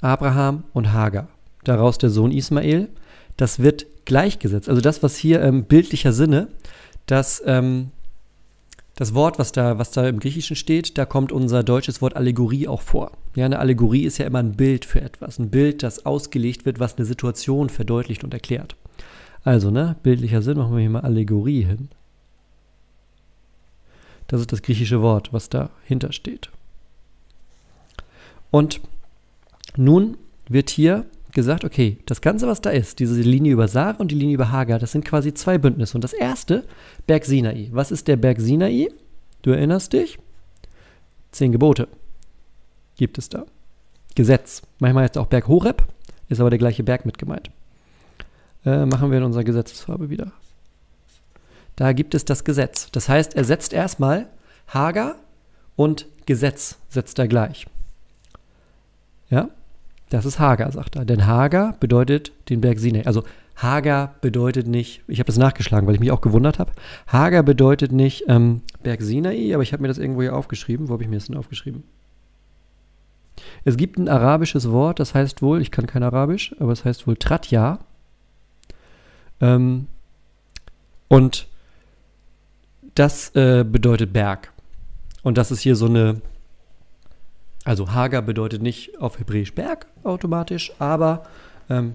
Abraham 0.00 0.64
und 0.72 0.92
Hagar, 0.92 1.28
daraus 1.64 1.98
der 1.98 2.10
Sohn 2.10 2.32
Ismael, 2.32 2.88
das 3.36 3.60
wird 3.60 3.86
gleichgesetzt. 4.04 4.68
Also 4.68 4.80
das, 4.80 5.02
was 5.02 5.16
hier 5.16 5.40
im 5.42 5.56
ähm, 5.56 5.64
bildlicher 5.64 6.12
Sinne, 6.12 6.48
das 7.06 7.42
ähm, 7.46 7.90
das 8.94 9.14
Wort, 9.14 9.38
was 9.38 9.52
da, 9.52 9.78
was 9.78 9.90
da 9.90 10.06
im 10.06 10.20
Griechischen 10.20 10.56
steht, 10.56 10.98
da 10.98 11.06
kommt 11.06 11.32
unser 11.32 11.62
deutsches 11.62 12.02
Wort 12.02 12.14
Allegorie 12.14 12.68
auch 12.68 12.82
vor. 12.82 13.12
Ja, 13.34 13.46
eine 13.46 13.58
Allegorie 13.58 14.04
ist 14.04 14.18
ja 14.18 14.26
immer 14.26 14.40
ein 14.40 14.52
Bild 14.52 14.84
für 14.84 15.00
etwas, 15.00 15.38
ein 15.38 15.50
Bild, 15.50 15.82
das 15.82 16.04
ausgelegt 16.04 16.66
wird, 16.66 16.78
was 16.78 16.96
eine 16.96 17.06
Situation 17.06 17.70
verdeutlicht 17.70 18.22
und 18.22 18.34
erklärt. 18.34 18.76
Also, 19.44 19.70
ne, 19.70 19.96
bildlicher 20.02 20.42
Sinn, 20.42 20.58
machen 20.58 20.74
wir 20.74 20.80
hier 20.80 20.90
mal 20.90 21.00
Allegorie 21.00 21.64
hin. 21.64 21.88
Das 24.28 24.40
ist 24.40 24.52
das 24.52 24.62
griechische 24.62 25.02
Wort, 25.02 25.32
was 25.32 25.48
dahinter 25.48 26.12
steht. 26.12 26.50
Und 28.50 28.80
nun 29.76 30.18
wird 30.48 30.70
hier 30.70 31.06
gesagt, 31.32 31.64
okay, 31.64 31.98
das 32.06 32.20
Ganze, 32.20 32.46
was 32.46 32.60
da 32.60 32.70
ist, 32.70 32.98
diese 32.98 33.20
Linie 33.20 33.52
über 33.52 33.68
Sarah 33.68 33.98
und 33.98 34.10
die 34.10 34.14
Linie 34.14 34.34
über 34.34 34.50
Hagar, 34.50 34.78
das 34.78 34.92
sind 34.92 35.04
quasi 35.04 35.34
zwei 35.34 35.58
Bündnisse. 35.58 35.96
Und 35.96 36.04
das 36.04 36.12
erste, 36.12 36.64
Berg 37.06 37.24
Sinai. 37.24 37.68
Was 37.72 37.90
ist 37.90 38.08
der 38.08 38.16
Berg 38.16 38.40
Sinai? 38.40 38.88
Du 39.42 39.50
erinnerst 39.50 39.92
dich? 39.92 40.18
Zehn 41.32 41.52
Gebote 41.52 41.88
gibt 42.96 43.18
es 43.18 43.28
da. 43.28 43.46
Gesetz. 44.14 44.62
Manchmal 44.78 45.06
ist 45.06 45.18
auch 45.18 45.26
Berg 45.26 45.48
Horeb, 45.48 45.84
ist 46.28 46.40
aber 46.40 46.50
der 46.50 46.58
gleiche 46.58 46.84
Berg 46.84 47.06
mit 47.06 47.18
gemeint. 47.18 47.50
Äh, 48.64 48.86
machen 48.86 49.10
wir 49.10 49.18
in 49.18 49.24
unserer 49.24 49.44
Gesetzesfarbe 49.44 50.10
wieder. 50.10 50.32
Da 51.76 51.92
gibt 51.92 52.14
es 52.14 52.24
das 52.24 52.44
Gesetz. 52.44 52.90
Das 52.92 53.08
heißt, 53.08 53.34
er 53.34 53.44
setzt 53.44 53.72
erstmal 53.72 54.28
Hagar 54.68 55.16
und 55.74 56.06
Gesetz 56.26 56.76
setzt 56.88 57.18
er 57.18 57.26
gleich. 57.26 57.66
Ja? 59.30 59.48
Das 60.12 60.26
ist 60.26 60.38
Hagar, 60.38 60.70
sagt 60.72 60.96
er. 60.96 61.06
Denn 61.06 61.26
Hagar 61.26 61.74
bedeutet 61.80 62.32
den 62.50 62.60
Berg 62.60 62.78
Sinai. 62.78 63.06
Also 63.06 63.24
Hagar 63.56 64.14
bedeutet 64.20 64.66
nicht, 64.66 65.00
ich 65.08 65.20
habe 65.20 65.26
das 65.26 65.38
nachgeschlagen, 65.38 65.86
weil 65.86 65.94
ich 65.94 66.00
mich 66.00 66.10
auch 66.10 66.20
gewundert 66.20 66.58
habe. 66.58 66.72
Hagar 67.06 67.42
bedeutet 67.42 67.92
nicht 67.92 68.24
ähm, 68.28 68.60
Berg 68.82 69.00
Sinai, 69.00 69.54
aber 69.54 69.62
ich 69.62 69.72
habe 69.72 69.80
mir 69.80 69.88
das 69.88 69.96
irgendwo 69.96 70.20
hier 70.20 70.36
aufgeschrieben. 70.36 70.90
Wo 70.90 70.92
habe 70.92 71.02
ich 71.02 71.08
mir 71.08 71.16
das 71.16 71.28
denn 71.28 71.36
aufgeschrieben? 71.36 71.84
Es 73.64 73.78
gibt 73.78 73.96
ein 73.96 74.06
arabisches 74.06 74.70
Wort, 74.70 75.00
das 75.00 75.14
heißt 75.14 75.40
wohl, 75.40 75.62
ich 75.62 75.70
kann 75.70 75.86
kein 75.86 76.02
Arabisch, 76.02 76.54
aber 76.60 76.72
es 76.72 76.84
heißt 76.84 77.06
wohl 77.06 77.16
Tratja. 77.16 77.78
Ähm, 79.40 79.86
und 81.08 81.46
das 82.94 83.34
äh, 83.34 83.64
bedeutet 83.64 84.12
Berg. 84.12 84.52
Und 85.22 85.38
das 85.38 85.50
ist 85.50 85.60
hier 85.60 85.74
so 85.74 85.86
eine 85.86 86.20
also 87.64 87.92
Hagar 87.92 88.22
bedeutet 88.22 88.62
nicht 88.62 89.00
auf 89.00 89.18
Hebräisch 89.18 89.54
Berg 89.54 89.86
automatisch, 90.02 90.72
aber 90.78 91.24
ähm, 91.70 91.94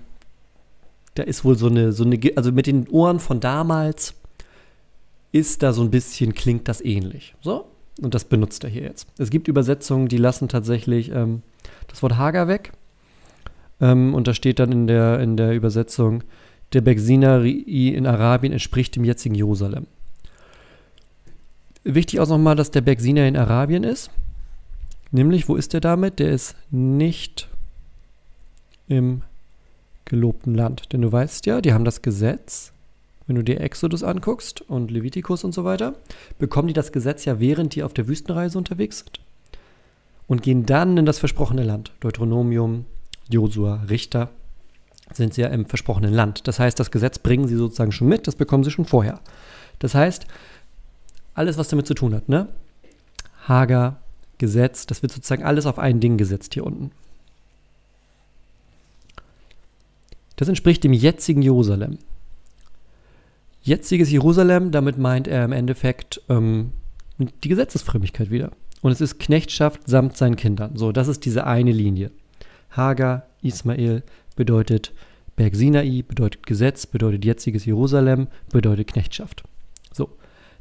da 1.16 1.24
ist 1.24 1.44
wohl 1.44 1.58
so 1.58 1.68
eine, 1.68 1.92
so 1.92 2.04
eine, 2.04 2.20
also 2.36 2.52
mit 2.52 2.68
den 2.68 2.88
Ohren 2.90 3.20
von 3.20 3.40
damals 3.40 4.14
ist 5.32 5.64
da 5.64 5.74
so 5.74 5.82
ein 5.82 5.92
bisschen, 5.92 6.34
klingt 6.34 6.68
das 6.68 6.82
ähnlich. 6.82 7.36
So, 7.42 7.68
und 8.02 8.14
das 8.14 8.26
benutzt 8.26 8.64
er 8.64 8.70
hier 8.70 8.84
jetzt. 8.84 9.08
Es 9.18 9.30
gibt 9.30 9.48
Übersetzungen, 9.48 10.08
die 10.08 10.18
lassen 10.18 10.48
tatsächlich 10.48 11.12
ähm, 11.12 11.42
das 11.88 12.02
Wort 12.02 12.18
Hagar 12.18 12.48
weg. 12.48 12.72
Ähm, 13.82 14.14
und 14.14 14.28
da 14.28 14.34
steht 14.34 14.60
dann 14.60 14.72
in 14.72 14.88
der, 14.88 15.20
in 15.20 15.38
der 15.38 15.54
Übersetzung, 15.54 16.24
der 16.74 16.82
Berg 16.82 17.00
Sinai 17.00 17.50
in 17.50 18.06
Arabien 18.06 18.54
entspricht 18.54 18.96
dem 18.96 19.04
jetzigen 19.04 19.36
Jerusalem. 19.36 19.88
Wichtig 21.84 22.20
auch 22.20 22.28
nochmal, 22.28 22.56
dass 22.56 22.72
der 22.72 22.82
Berg 22.82 23.00
Sinai 23.00 23.28
in 23.28 23.38
Arabien 23.38 23.84
ist. 23.84 24.12
Nämlich, 25.12 25.48
wo 25.48 25.56
ist 25.56 25.74
der 25.74 25.82
damit? 25.82 26.20
Der 26.20 26.32
ist 26.32 26.56
nicht 26.70 27.50
im 28.88 29.22
gelobten 30.06 30.56
Land. 30.56 30.94
Denn 30.94 31.02
du 31.02 31.12
weißt 31.12 31.46
ja, 31.46 31.62
die 31.62 31.74
haben 31.74 31.86
das 31.86 32.02
Gesetz, 32.02 32.72
wenn 33.26 33.36
du 33.36 33.44
dir 33.44 33.60
Exodus 33.60 34.04
anguckst 34.04 34.62
und 34.62 34.92
Levitikus 34.92 35.44
und 35.44 35.54
so 35.54 35.64
weiter, 35.64 35.94
bekommen 36.40 36.68
die 36.68 36.74
das 36.74 36.92
Gesetz 36.92 37.26
ja, 37.26 37.40
während 37.40 37.76
die 37.76 37.84
auf 37.84 37.94
der 37.94 38.08
Wüstenreise 38.08 38.58
unterwegs 38.58 39.00
sind. 39.00 39.20
Und 40.28 40.44
gehen 40.44 40.66
dann 40.66 40.98
in 40.98 41.06
das 41.06 41.20
versprochene 41.20 41.64
Land. 41.64 41.94
Deuteronomium, 42.00 42.86
Josua, 43.30 43.84
Richter 43.90 44.30
sind 45.14 45.34
sie 45.34 45.42
ja 45.42 45.48
im 45.48 45.66
versprochenen 45.66 46.14
Land. 46.14 46.48
Das 46.48 46.60
heißt, 46.60 46.80
das 46.80 46.92
Gesetz 46.92 47.20
bringen 47.20 47.48
sie 47.48 47.56
sozusagen 47.56 47.94
schon 47.94 48.10
mit, 48.10 48.28
das 48.28 48.36
bekommen 48.36 48.66
sie 48.66 48.72
schon 48.72 48.86
vorher. 48.86 49.22
Das 49.80 49.96
heißt, 49.96 50.26
alles, 51.34 51.58
was 51.58 51.70
damit 51.70 51.88
zu 51.88 51.94
tun 51.94 52.14
hat, 52.14 52.28
ne? 52.28 52.50
Hagar, 53.48 54.02
Gesetz, 54.38 54.86
das 54.86 55.02
wird 55.02 55.12
sozusagen 55.12 55.44
alles 55.44 55.66
auf 55.66 55.80
ein 55.80 56.00
Ding 56.00 56.18
gesetzt 56.18 56.54
hier 56.54 56.66
unten. 56.66 56.92
Das 60.36 60.48
entspricht 60.48 60.84
dem 60.84 60.94
jetzigen 60.94 61.42
Jerusalem. 61.42 61.98
Jetziges 63.64 64.12
Jerusalem, 64.12 64.72
damit 64.72 64.98
meint 64.98 65.28
er 65.28 65.44
im 65.44 65.52
Endeffekt 65.52 66.22
ähm, 66.30 66.72
die 67.18 67.50
Gesetzesfrömmigkeit 67.50 68.30
wieder. 68.30 68.52
Und 68.82 68.92
es 68.92 69.02
ist 69.02 69.20
Knechtschaft 69.20 69.82
samt 69.88 70.16
seinen 70.16 70.36
Kindern. 70.36 70.78
So, 70.78 70.92
das 70.92 71.08
ist 71.08 71.26
diese 71.26 71.46
eine 71.46 71.72
Linie. 71.72 72.12
Hagar, 72.70 73.26
Ismael 73.42 74.04
bedeutet 74.36 74.94
Berg 75.36 75.56
Sinai 75.56 76.04
bedeutet 76.08 76.48
Gesetz, 76.48 76.86
bedeutet 76.86 77.24
jetziges 77.24 77.66
Jerusalem, 77.66 78.28
bedeutet 78.52 78.88
Knechtschaft. 78.88 79.44
So, 79.92 80.10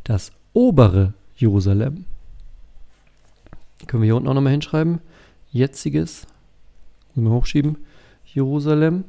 das 0.04 0.32
obere 0.52 1.14
Jerusalem. 1.36 2.04
Können 3.86 4.02
wir 4.02 4.06
hier 4.06 4.16
unten 4.16 4.28
auch 4.28 4.34
nochmal 4.34 4.52
hinschreiben. 4.52 5.00
Jetziges, 5.50 6.26
wir 7.14 7.30
hochschieben, 7.30 7.78
Jerusalem. 8.24 9.04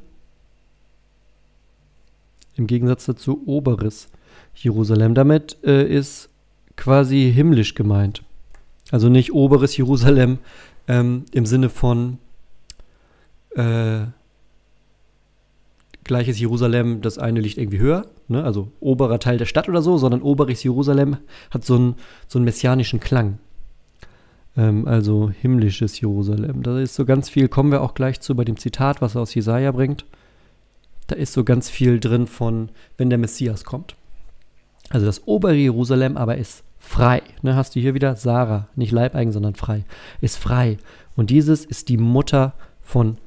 Im 2.54 2.66
Gegensatz 2.66 3.06
dazu 3.06 3.42
oberes 3.46 4.08
Jerusalem. 4.54 5.14
Damit 5.14 5.58
äh, 5.64 5.86
ist 5.86 6.30
quasi 6.76 7.32
himmlisch 7.34 7.74
gemeint. 7.74 8.22
Also 8.90 9.08
nicht 9.08 9.32
oberes 9.32 9.76
Jerusalem 9.76 10.38
ähm, 10.86 11.24
im 11.32 11.44
Sinne 11.44 11.68
von 11.68 12.18
äh, 13.54 14.06
gleiches 16.04 16.40
Jerusalem, 16.40 17.02
das 17.02 17.18
eine 17.18 17.40
liegt 17.40 17.58
irgendwie 17.58 17.78
höher, 17.78 18.06
ne? 18.28 18.42
also 18.42 18.72
oberer 18.80 19.18
Teil 19.18 19.38
der 19.38 19.44
Stadt 19.44 19.68
oder 19.68 19.82
so, 19.82 19.98
sondern 19.98 20.22
oberes 20.22 20.62
Jerusalem 20.62 21.18
hat 21.50 21.64
so 21.64 21.76
einen, 21.76 21.94
so 22.26 22.38
einen 22.38 22.46
messianischen 22.46 22.98
Klang. 22.98 23.38
Ähm, 24.58 24.86
also 24.86 25.30
himmlisches 25.30 25.98
Jerusalem. 26.00 26.62
Da 26.62 26.78
ist 26.78 26.96
so 26.96 27.06
ganz 27.06 27.30
viel, 27.30 27.48
kommen 27.48 27.70
wir 27.70 27.80
auch 27.80 27.94
gleich 27.94 28.20
zu 28.20 28.34
bei 28.34 28.44
dem 28.44 28.58
Zitat, 28.58 29.00
was 29.00 29.14
er 29.14 29.22
aus 29.22 29.34
Jesaja 29.34 29.70
bringt. 29.72 30.04
Da 31.06 31.16
ist 31.16 31.32
so 31.32 31.44
ganz 31.44 31.70
viel 31.70 32.00
drin 32.00 32.26
von, 32.26 32.68
wenn 32.98 33.08
der 33.08 33.18
Messias 33.18 33.64
kommt. 33.64 33.94
Also 34.90 35.06
das 35.06 35.26
obere 35.26 35.54
Jerusalem 35.54 36.16
aber 36.16 36.36
ist 36.36 36.64
frei. 36.78 37.22
Ne, 37.42 37.54
hast 37.54 37.76
du 37.76 37.80
hier 37.80 37.94
wieder 37.94 38.16
Sarah, 38.16 38.68
nicht 38.74 38.92
leibeigen, 38.92 39.32
sondern 39.32 39.54
frei. 39.54 39.84
Ist 40.20 40.36
frei. 40.36 40.76
Und 41.16 41.30
dieses 41.30 41.64
ist 41.64 41.88
die 41.88 41.96
Mutter 41.96 42.52
von 42.82 43.18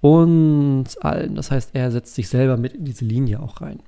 uns 0.00 0.98
allen. 0.98 1.34
Das 1.34 1.50
heißt, 1.50 1.70
er 1.72 1.90
setzt 1.90 2.14
sich 2.14 2.28
selber 2.28 2.56
mit 2.56 2.74
in 2.74 2.84
diese 2.84 3.04
Linie 3.04 3.40
auch 3.40 3.60
rein. 3.60 3.80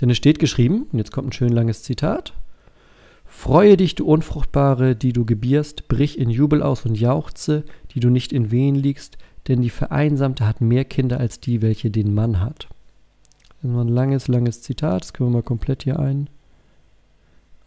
Denn 0.00 0.10
es 0.10 0.16
steht 0.16 0.38
geschrieben, 0.38 0.86
und 0.90 0.98
jetzt 0.98 1.12
kommt 1.12 1.28
ein 1.28 1.32
schön 1.32 1.52
langes 1.52 1.82
Zitat. 1.82 2.32
Freue 3.26 3.76
dich, 3.76 3.94
du 3.94 4.06
Unfruchtbare, 4.06 4.96
die 4.96 5.12
du 5.12 5.24
gebierst, 5.24 5.88
brich 5.88 6.18
in 6.18 6.30
Jubel 6.30 6.62
aus 6.62 6.86
und 6.86 6.94
jauchze, 6.94 7.64
die 7.92 8.00
du 8.00 8.08
nicht 8.08 8.32
in 8.32 8.50
Wehen 8.50 8.74
liegst, 8.74 9.18
denn 9.48 9.60
die 9.60 9.70
Vereinsamte 9.70 10.46
hat 10.46 10.60
mehr 10.60 10.84
Kinder 10.84 11.20
als 11.20 11.40
die, 11.40 11.62
welche 11.62 11.90
den 11.90 12.14
Mann 12.14 12.40
hat. 12.40 12.68
Das 13.62 13.70
ist 13.70 13.76
ein 13.76 13.88
langes, 13.88 14.28
langes 14.28 14.62
Zitat, 14.62 15.02
das 15.02 15.12
können 15.12 15.30
wir 15.30 15.38
mal 15.38 15.42
komplett 15.42 15.84
hier 15.84 15.98
ein, 15.98 16.28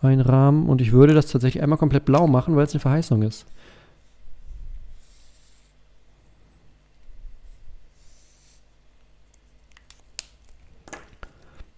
einrahmen. 0.01 0.67
Und 0.67 0.81
ich 0.81 0.91
würde 0.91 1.13
das 1.13 1.27
tatsächlich 1.27 1.61
einmal 1.63 1.79
komplett 1.79 2.05
blau 2.05 2.27
machen, 2.27 2.55
weil 2.55 2.65
es 2.65 2.73
eine 2.73 2.79
Verheißung 2.79 3.21
ist. 3.21 3.45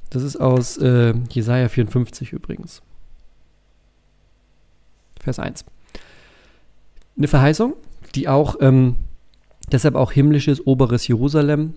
Das 0.10 0.24
ist 0.24 0.36
aus 0.36 0.78
äh, 0.78 1.14
Jesaja 1.30 1.70
54 1.70 2.34
übrigens. 2.34 2.82
Vers 5.24 5.40
1. 5.40 5.66
Eine 7.18 7.28
Verheißung, 7.28 7.75
die 8.16 8.28
auch, 8.28 8.56
ähm, 8.62 8.96
deshalb 9.72 9.96
auch 9.96 10.12
himmlisches 10.12 10.66
oberes 10.66 11.08
Jerusalem, 11.08 11.74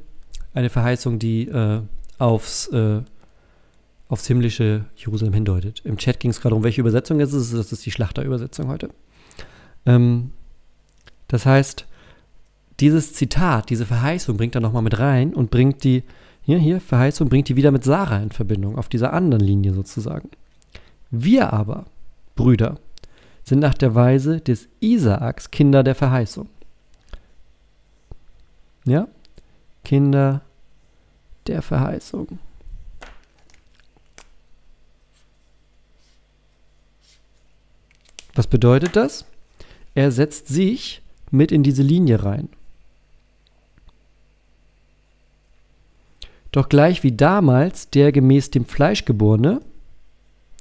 eine 0.55 0.71
Verheißung, 0.71 1.19
die 1.19 1.49
äh, 1.49 1.81
aufs, 2.19 2.69
äh, 2.69 3.03
aufs 4.09 4.27
himmlische 4.27 4.85
Jerusalem 4.97 5.35
hindeutet. 5.35 5.83
Im 5.85 5.97
Chat 5.99 6.21
ging 6.21 6.31
es 6.31 6.41
gerade 6.41 6.55
um, 6.55 6.63
welche 6.63 6.81
Übersetzung 6.81 7.21
es 7.21 7.33
ist. 7.33 7.53
Das 7.53 7.73
ist 7.73 7.85
die 7.85 7.91
Schlachterübersetzung 7.91 8.69
heute. 8.69 8.91
Ähm, 9.87 10.31
das 11.29 11.47
heißt, 11.47 11.87
dieses 12.81 13.13
Zitat, 13.13 13.71
diese 13.71 13.87
Verheißung 13.87 14.37
bringt 14.37 14.55
er 14.55 14.61
nochmal 14.61 14.83
mit 14.83 14.99
rein 14.99 15.35
und 15.35 15.51
bringt 15.51 15.85
die 15.85 16.05
hier, 16.43 16.59
hier, 16.59 16.81
Verheißung 16.81 17.29
bringt 17.29 17.49
die 17.49 17.57
wieder 17.57 17.71
mit 17.71 17.85
Sarah 17.85 18.19
in 18.19 18.31
Verbindung, 18.31 18.77
auf 18.77 18.89
dieser 18.89 19.13
anderen 19.15 19.43
Linie 19.43 19.73
sozusagen. 19.73 20.29
Wir 21.11 21.53
aber, 21.53 21.87
Brüder, 22.37 22.79
sind 23.45 23.61
nach 23.61 23.75
der 23.75 23.95
Weise 23.95 24.41
des 24.41 24.69
Isaaks 24.81 25.51
Kinder 25.51 25.83
der 25.83 25.95
Verheißung. 25.95 26.49
Ja? 28.85 29.09
Kinder 29.85 30.43
der 31.47 31.63
Verheißung. 31.63 32.39
Was 38.35 38.47
bedeutet 38.47 38.97
das? 38.97 39.27
Er 39.95 40.11
setzt 40.11 40.49
sich 40.49 41.03
mit 41.31 41.53
in 41.53 41.63
diese 41.63 41.83
Linie 41.83 42.25
rein. 42.25 42.49
Doch 46.51 46.69
gleich 46.69 47.03
wie 47.03 47.13
damals 47.13 47.91
der 47.91 48.13
gemäß 48.13 48.51
dem 48.51 48.65
Fleisch 48.65 49.05
geborene, 49.05 49.61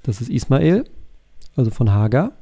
das 0.03 0.21
ist 0.21 0.29
Ismael, 0.29 0.85
also 1.55 1.71
von 1.71 1.91
Hagar, 1.91 2.33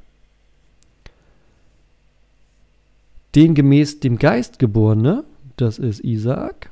den 3.36 3.56
gemäß 3.56 4.00
dem 4.00 4.18
Geist 4.18 4.60
geborene, 4.60 5.24
das 5.58 5.80
ist 5.80 6.04
Isaak, 6.04 6.70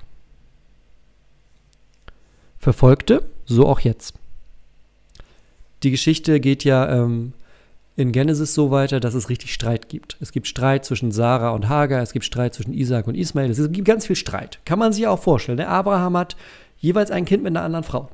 verfolgte, 2.58 3.24
so 3.45 3.67
auch 3.67 3.80
jetzt. 3.80 4.15
Die 5.84 5.91
Geschichte 5.91 6.39
geht 6.39 6.63
ja 6.65 7.04
ähm, 7.04 7.34
in 7.95 8.12
Genesis 8.12 8.54
so 8.54 8.72
weiter, 8.72 9.00
dass 9.00 9.13
es 9.13 9.30
richtig 9.30 9.54
Streit 9.54 9.89
gibt. 9.89 10.17
Es 10.19 10.32
gibt 10.32 10.48
Streit 10.48 10.86
zwischen 10.86 11.12
Sarah 11.12 11.52
und 11.52 11.69
Hagar, 11.69 12.02
es 12.02 12.13
gibt 12.13 12.26
Streit 12.26 12.54
zwischen 12.54 12.74
Isaac 12.74 13.08
und 13.08 13.15
Ismael, 13.15 13.50
es 13.50 13.72
gibt 13.72 13.86
ganz 13.86 14.06
viel 14.06 14.15
Streit. 14.15 14.60
Kann 14.65 14.80
man 14.80 14.93
sich 14.93 15.08
auch 15.08 15.19
vorstellen. 15.22 15.58
Der 15.58 15.69
Abraham 15.69 16.17
hat 16.17 16.36
jeweils 16.80 17.12
ein 17.12 17.26
Kind 17.26 17.43
mit 17.43 17.56
einer 17.56 17.65
anderen 17.65 17.84
Frau. 17.84 18.10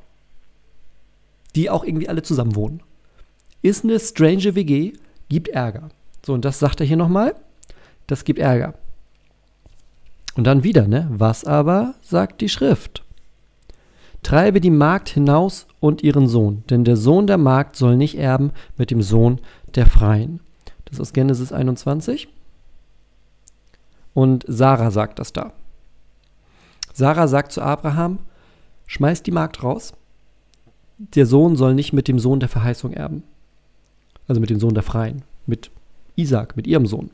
Die 1.54 1.70
auch 1.70 1.84
irgendwie 1.84 2.08
alle 2.08 2.22
zusammen 2.22 2.54
wohnen. 2.54 2.82
Ist 3.62 3.84
eine 3.84 3.98
strange 3.98 4.54
WG, 4.54 4.92
gibt 5.28 5.48
Ärger. 5.48 5.88
So, 6.24 6.34
und 6.34 6.44
das 6.44 6.58
sagt 6.58 6.80
er 6.80 6.86
hier 6.86 6.96
nochmal. 6.96 7.34
Das 8.06 8.24
gibt 8.24 8.38
Ärger. 8.38 8.74
Und 10.36 10.44
dann 10.44 10.64
wieder, 10.64 10.86
ne? 10.86 11.08
Was 11.10 11.44
aber 11.44 11.94
sagt 12.02 12.40
die 12.40 12.48
Schrift? 12.48 13.02
Treibe 14.22 14.60
die 14.60 14.70
Magd 14.70 15.08
hinaus 15.08 15.66
und 15.80 16.02
ihren 16.02 16.26
Sohn, 16.26 16.64
denn 16.68 16.84
der 16.84 16.96
Sohn 16.96 17.26
der 17.26 17.38
Magd 17.38 17.76
soll 17.76 17.96
nicht 17.96 18.18
erben 18.18 18.50
mit 18.76 18.90
dem 18.90 19.02
Sohn 19.02 19.40
der 19.74 19.86
Freien. 19.86 20.40
Das 20.84 20.98
ist 20.98 21.12
Genesis 21.14 21.52
21. 21.52 22.28
Und 24.14 24.44
Sarah 24.48 24.90
sagt 24.90 25.18
das 25.18 25.32
da. 25.32 25.52
Sarah 26.92 27.28
sagt 27.28 27.52
zu 27.52 27.62
Abraham, 27.62 28.18
schmeißt 28.86 29.26
die 29.26 29.32
Magd 29.32 29.62
raus. 29.62 29.92
Der 30.98 31.26
Sohn 31.26 31.56
soll 31.56 31.74
nicht 31.74 31.92
mit 31.92 32.08
dem 32.08 32.18
Sohn 32.18 32.40
der 32.40 32.48
Verheißung 32.48 32.92
erben. 32.92 33.22
Also 34.26 34.40
mit 34.40 34.50
dem 34.50 34.58
Sohn 34.58 34.74
der 34.74 34.82
Freien. 34.82 35.22
Mit 35.46 35.70
Isaac, 36.16 36.56
mit 36.56 36.66
ihrem 36.66 36.86
Sohn. 36.86 37.10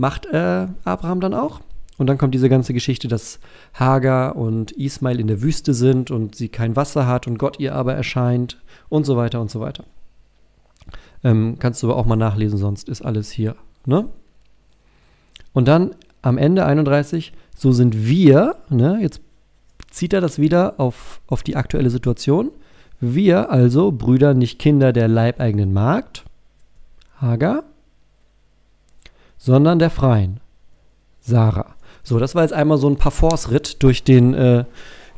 Macht 0.00 0.24
äh, 0.24 0.66
Abraham 0.84 1.20
dann 1.20 1.34
auch. 1.34 1.60
Und 1.98 2.06
dann 2.06 2.16
kommt 2.16 2.34
diese 2.34 2.48
ganze 2.48 2.72
Geschichte, 2.72 3.06
dass 3.06 3.38
Hagar 3.74 4.34
und 4.34 4.72
Ismail 4.72 5.20
in 5.20 5.26
der 5.26 5.42
Wüste 5.42 5.74
sind 5.74 6.10
und 6.10 6.34
sie 6.34 6.48
kein 6.48 6.74
Wasser 6.74 7.06
hat 7.06 7.26
und 7.26 7.38
Gott 7.38 7.60
ihr 7.60 7.74
aber 7.74 7.94
erscheint 7.94 8.58
und 8.88 9.04
so 9.04 9.18
weiter 9.18 9.42
und 9.42 9.50
so 9.50 9.60
weiter. 9.60 9.84
Ähm, 11.22 11.56
kannst 11.58 11.82
du 11.82 11.88
aber 11.88 11.98
auch 11.98 12.06
mal 12.06 12.16
nachlesen, 12.16 12.56
sonst 12.56 12.88
ist 12.88 13.02
alles 13.02 13.30
hier. 13.30 13.56
Ne? 13.84 14.08
Und 15.52 15.68
dann 15.68 15.94
am 16.22 16.38
Ende 16.38 16.64
31, 16.64 17.34
so 17.54 17.70
sind 17.70 18.06
wir, 18.06 18.56
ne, 18.70 19.00
jetzt 19.02 19.20
zieht 19.90 20.14
er 20.14 20.22
das 20.22 20.38
wieder 20.38 20.80
auf, 20.80 21.20
auf 21.26 21.42
die 21.42 21.56
aktuelle 21.56 21.90
Situation. 21.90 22.50
Wir 23.00 23.50
also, 23.50 23.92
Brüder, 23.92 24.32
nicht 24.32 24.58
Kinder 24.58 24.94
der 24.94 25.08
leibeigenen 25.08 25.74
Magd, 25.74 26.24
Hagar, 27.18 27.64
sondern 29.40 29.78
der 29.78 29.90
Freien, 29.90 30.38
Sarah. 31.20 31.74
So, 32.02 32.18
das 32.18 32.34
war 32.34 32.42
jetzt 32.42 32.52
einmal 32.52 32.78
so 32.78 32.88
ein 32.88 32.96
Parforce-Ritt 32.96 33.82
durch 33.82 34.04
den, 34.04 34.34
äh, 34.34 34.64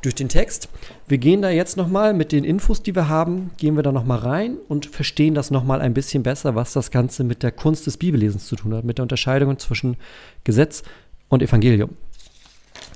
durch 0.00 0.14
den 0.14 0.28
Text. 0.28 0.68
Wir 1.08 1.18
gehen 1.18 1.42
da 1.42 1.50
jetzt 1.50 1.76
nochmal 1.76 2.14
mit 2.14 2.32
den 2.32 2.44
Infos, 2.44 2.82
die 2.82 2.94
wir 2.94 3.08
haben, 3.08 3.50
gehen 3.56 3.76
wir 3.76 3.82
da 3.82 3.92
nochmal 3.92 4.18
rein 4.18 4.56
und 4.68 4.86
verstehen 4.86 5.34
das 5.34 5.50
nochmal 5.50 5.80
ein 5.80 5.92
bisschen 5.92 6.22
besser, 6.22 6.54
was 6.54 6.72
das 6.72 6.90
Ganze 6.90 7.24
mit 7.24 7.42
der 7.42 7.50
Kunst 7.50 7.86
des 7.86 7.96
Bibellesens 7.96 8.46
zu 8.46 8.56
tun 8.56 8.74
hat, 8.74 8.84
mit 8.84 8.98
der 8.98 9.02
Unterscheidung 9.02 9.58
zwischen 9.58 9.96
Gesetz 10.44 10.84
und 11.28 11.42
Evangelium. 11.42 11.90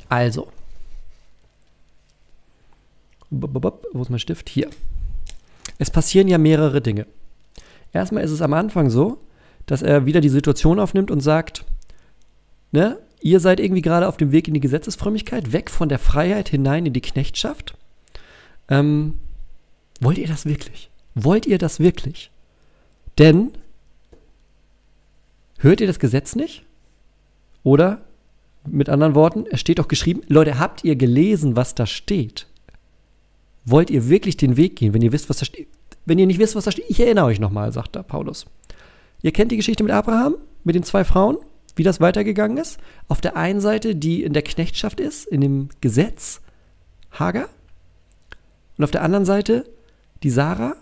Also, 0.09 0.49
wo 3.31 4.03
ist 4.03 4.11
mein 4.11 4.21
Stift? 4.21 4.49
Hier. 4.49 4.71
Es 5.79 5.91
passieren 5.91 6.29
ja 6.29 6.39
mehrere 6.39 6.81
Dinge. 6.81 7.07
Erstmal 7.93 8.23
ist 8.23 8.31
es 8.31 8.43
am 8.43 8.53
Anfang 8.53 8.91
so, 8.91 9.19
dass 9.67 9.83
er 9.83 10.07
wieder 10.07 10.21
die 10.21 10.29
Situation 10.29 10.79
aufnimmt 10.81 11.11
und 11.11 11.21
sagt, 11.21 11.65
ne, 12.73 12.99
ihr 13.21 13.41
seid 13.41 13.61
irgendwie 13.61 13.83
gerade 13.83 14.09
auf 14.09 14.17
dem 14.17 14.33
Weg 14.33 14.49
in 14.49 14.55
die 14.55 14.61
Gesetzesfrömmigkeit, 14.61 15.53
weg 15.53 15.71
von 15.71 15.89
der 15.89 15.99
Freiheit 15.99 16.49
hinein 16.49 16.87
in 16.87 16.93
die 16.93 17.01
Knechtschaft. 17.01 17.77
Ähm, 18.69 19.15
wollt 20.01 20.19
ihr 20.19 20.29
das 20.29 20.47
wirklich? 20.47 20.91
Wollt 21.15 21.47
ihr 21.47 21.59
das 21.59 21.81
wirklich? 21.81 22.31
Denn 23.19 23.53
hört 25.59 25.81
ihr 25.81 25.87
das 25.87 25.99
Gesetz 25.99 26.37
nicht? 26.37 26.65
Oder 27.63 28.03
Mit 28.69 28.89
anderen 28.89 29.15
Worten, 29.15 29.45
es 29.49 29.61
steht 29.61 29.79
doch 29.79 29.87
geschrieben, 29.89 30.23
Leute, 30.27 30.59
habt 30.59 30.83
ihr 30.85 30.97
gelesen, 30.97 31.55
was 31.55 31.77
da 31.77 31.87
steht? 31.87 32.47
Wollt 33.65 33.91
ihr 33.91 34.09
wirklich 34.09 34.37
den 34.37 34.57
Weg 34.57 34.77
gehen, 34.77 34.93
wenn 34.93 35.03
ihr 35.03 35.13
wisst, 35.13 35.29
was 35.29 35.39
da 35.39 35.45
steht? 35.45 35.69
Wenn 36.05 36.19
ihr 36.19 36.27
nicht 36.27 36.41
wisst, 36.41 36.57
was 36.57 36.65
da 36.65 36.73
steht, 36.73 36.87
ich 36.89 37.01
erinnere 37.01 37.27
euch 37.27 37.41
nochmal, 37.41 37.73
sagt 37.73 37.95
da 37.95 38.03
Paulus. 38.03 38.47
Ihr 39.27 39.33
kennt 39.33 39.51
die 39.51 39.57
Geschichte 39.57 39.83
mit 39.83 39.93
Abraham, 39.93 40.37
mit 40.63 40.77
den 40.77 40.85
zwei 40.85 41.03
Frauen, 41.03 41.37
wie 41.75 41.83
das 41.83 42.01
weitergegangen 42.01 42.59
ist. 42.59 42.79
Auf 43.09 43.21
der 43.21 43.37
einen 43.37 43.61
Seite, 43.61 43.97
die 43.97 44.23
in 44.23 44.33
der 44.33 44.43
Knechtschaft 44.43 45.01
ist, 45.01 45.27
in 45.27 45.41
dem 45.41 45.69
Gesetz, 45.81 46.41
Hagar. 47.11 47.49
Und 48.79 48.85
auf 48.85 48.93
der 48.93 49.03
anderen 49.03 49.25
Seite 49.25 49.69
die 50.23 50.31
Sarah 50.31 50.77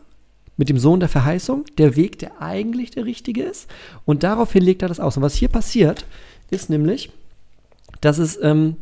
mit 0.58 0.68
dem 0.68 0.78
Sohn 0.78 1.00
der 1.00 1.08
Verheißung, 1.08 1.64
der 1.78 1.96
Weg, 1.96 2.18
der 2.18 2.42
eigentlich 2.42 2.90
der 2.90 3.06
richtige 3.06 3.42
ist. 3.42 3.66
Und 4.04 4.22
daraufhin 4.22 4.62
legt 4.62 4.82
er 4.82 4.88
das 4.88 5.00
aus. 5.00 5.16
Und 5.16 5.22
was 5.22 5.36
hier 5.36 5.48
passiert, 5.48 6.04
ist 6.50 6.68
nämlich, 6.68 7.10
dass 8.02 8.18
es, 8.18 8.38
ähm, 8.42 8.76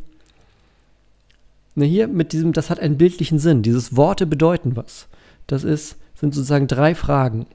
ne, 1.75 1.85
hier 1.85 2.09
mit 2.09 2.33
diesem, 2.33 2.51
das 2.51 2.69
hat 2.69 2.81
einen 2.81 2.97
bildlichen 2.97 3.39
Sinn. 3.39 3.61
Dieses 3.61 3.95
Worte 3.95 4.27
bedeuten 4.27 4.75
was. 4.75 5.07
Das 5.47 5.63
ist, 5.63 5.95
sind 6.15 6.33
sozusagen 6.33 6.67
drei 6.67 6.95
Fragen, 6.95 7.45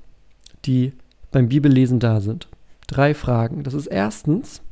die 0.64 0.94
beim 1.31 1.49
Bibellesen 1.49 2.01
da 2.01 2.21
sind. 2.21 2.49
Drei 2.87 3.14
Fragen. 3.14 3.64
Das 3.64 3.75
ist 3.75 3.87
erstens, 3.87 4.62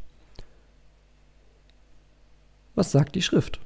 was 2.75 2.93
sagt 2.93 3.15
die 3.15 3.23
Schrift? 3.23 3.61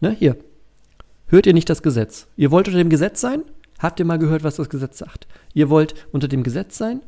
Ne, 0.00 0.10
hier. 0.10 0.36
Hört 1.28 1.46
ihr 1.46 1.54
nicht 1.54 1.70
das 1.70 1.82
Gesetz? 1.82 2.26
Ihr 2.36 2.50
wollt 2.50 2.68
unter 2.68 2.78
dem 2.78 2.90
Gesetz 2.90 3.20
sein? 3.20 3.42
Habt 3.78 3.98
ihr 3.98 4.06
mal 4.06 4.18
gehört, 4.18 4.44
was 4.44 4.56
das 4.56 4.68
Gesetz 4.68 4.98
sagt? 4.98 5.26
Ihr 5.54 5.70
wollt 5.70 6.06
unter 6.12 6.28
dem 6.28 6.42
Gesetz 6.42 6.78
sein? 6.78 7.00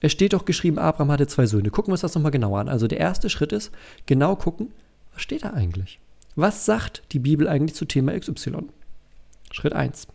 Es 0.00 0.12
steht 0.12 0.34
doch 0.34 0.44
geschrieben, 0.44 0.78
Abraham 0.78 1.10
hatte 1.10 1.26
zwei 1.26 1.46
Söhne. 1.46 1.70
Gucken 1.70 1.90
wir 1.90 1.94
uns 1.94 2.02
das 2.02 2.14
nochmal 2.14 2.30
genauer 2.30 2.60
an. 2.60 2.68
Also 2.68 2.86
der 2.86 3.00
erste 3.00 3.30
Schritt 3.30 3.52
ist, 3.52 3.72
genau 4.04 4.36
gucken, 4.36 4.72
was 5.12 5.22
steht 5.22 5.44
da 5.44 5.52
eigentlich? 5.52 5.98
Was 6.36 6.66
sagt 6.66 7.02
die 7.12 7.18
Bibel 7.18 7.48
eigentlich 7.48 7.74
zu 7.74 7.86
Thema 7.86 8.18
XY? 8.18 8.68
Schritt 9.50 9.72
1. 9.72 10.06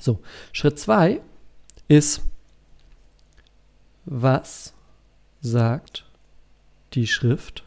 So, 0.00 0.20
Schritt 0.52 0.78
2 0.78 1.20
ist, 1.88 2.22
was 4.04 4.72
sagt 5.40 6.06
die 6.94 7.06
Schrift 7.06 7.64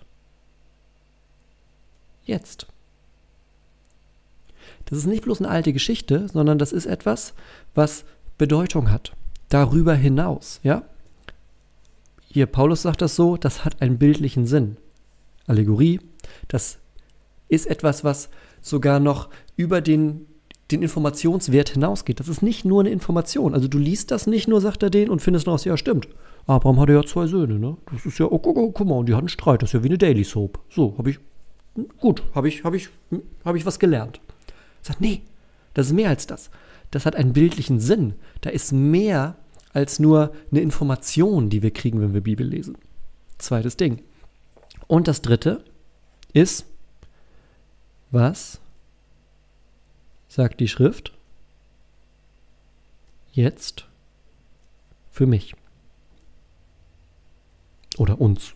jetzt? 2.26 2.68
Das 4.86 4.98
ist 4.98 5.06
nicht 5.06 5.24
bloß 5.24 5.40
eine 5.42 5.50
alte 5.50 5.74
Geschichte, 5.74 6.28
sondern 6.28 6.58
das 6.58 6.72
ist 6.72 6.86
etwas, 6.86 7.34
was 7.74 8.06
Bedeutung 8.38 8.92
hat. 8.92 9.14
Darüber 9.50 9.94
hinaus, 9.94 10.60
ja? 10.64 10.84
Hier, 12.28 12.48
Paulus 12.48 12.82
sagt 12.82 13.02
das 13.02 13.16
so, 13.16 13.38
das 13.38 13.64
hat 13.64 13.82
einen 13.82 14.00
bildlichen 14.00 14.48
Sinn. 14.48 14.78
Allegorie, 15.46 16.00
das 16.48 16.80
ist 17.48 17.68
etwas, 17.68 18.04
was 18.04 18.30
sogar 18.62 19.00
noch 19.00 19.30
über 19.56 19.82
den, 19.82 20.26
den 20.72 20.82
Informationswert 20.82 21.70
hinausgeht. 21.70 22.20
Das 22.20 22.28
ist 22.28 22.42
nicht 22.42 22.66
nur 22.66 22.82
eine 22.82 22.90
Information. 22.90 23.54
Also 23.54 23.68
du 23.68 23.78
liest 23.78 24.12
das 24.12 24.28
nicht 24.28 24.48
nur, 24.48 24.62
sagt 24.62 24.84
er 24.84 24.90
den, 24.90 25.10
und 25.10 25.22
findest 25.22 25.48
noch, 25.48 25.64
ja, 25.64 25.78
stimmt. 25.78 26.08
Abraham 26.48 26.80
hatte 26.80 26.94
ja 26.94 27.04
zwei 27.04 27.28
Söhne, 27.28 27.60
ne? 27.60 27.78
Das 27.92 28.06
ist 28.06 28.18
ja, 28.18 28.26
oh, 28.26 28.40
guck, 28.40 28.58
oh, 28.58 28.72
guck 28.72 28.88
mal, 28.88 28.96
und 28.96 29.08
die 29.08 29.16
hatten 29.16 29.30
Streit, 29.30 29.62
das 29.62 29.70
ist 29.70 29.74
ja 29.74 29.84
wie 29.84 29.88
eine 29.88 29.98
Daily 29.98 30.24
Soap. 30.24 30.60
So, 30.70 30.96
habe 30.98 31.10
ich, 31.10 31.20
gut, 32.00 32.24
habe 32.34 32.48
ich, 32.48 32.64
habe 32.64 32.78
ich, 32.78 32.90
habe 33.46 33.58
ich 33.58 33.66
was 33.66 33.80
gelernt. 33.80 34.20
Sagt, 34.82 35.00
nee, 35.00 35.22
das 35.74 35.88
ist 35.88 35.94
mehr 35.94 36.10
als 36.10 36.28
das. 36.28 36.50
Das 36.92 37.06
hat 37.06 37.16
einen 37.16 37.34
bildlichen 37.34 37.80
Sinn. 37.80 38.14
Da 38.42 38.50
ist 38.50 38.72
mehr 38.72 39.36
als 39.74 40.00
nur 40.00 40.34
eine 40.52 40.62
Information, 40.62 41.50
die 41.50 41.64
wir 41.64 41.72
kriegen, 41.72 42.02
wenn 42.02 42.14
wir 42.14 42.22
Bibel 42.22 42.46
lesen. 42.46 42.78
Zweites 43.38 43.78
Ding. 43.78 44.02
Und 44.88 45.08
das 45.08 45.22
dritte 45.22 45.64
ist, 46.34 46.66
was 48.12 48.60
sagt 50.34 50.60
die 50.60 50.68
Schrift 50.68 51.14
jetzt 53.34 53.88
für 55.12 55.28
mich? 55.28 55.54
Oder 58.00 58.20
uns, 58.20 58.56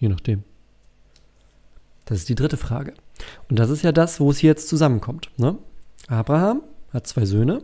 je 0.00 0.08
nachdem. 0.08 0.42
Das 2.06 2.18
ist 2.18 2.28
die 2.28 2.34
dritte 2.34 2.56
Frage. 2.56 2.94
Und 3.48 3.60
das 3.60 3.70
ist 3.70 3.82
ja 3.82 3.92
das, 3.92 4.18
wo 4.18 4.32
es 4.32 4.38
hier 4.38 4.50
jetzt 4.50 4.66
zusammenkommt. 4.66 5.30
Ne? 5.36 5.56
Abraham 6.08 6.64
hat 6.92 7.06
zwei 7.06 7.24
Söhne. 7.24 7.62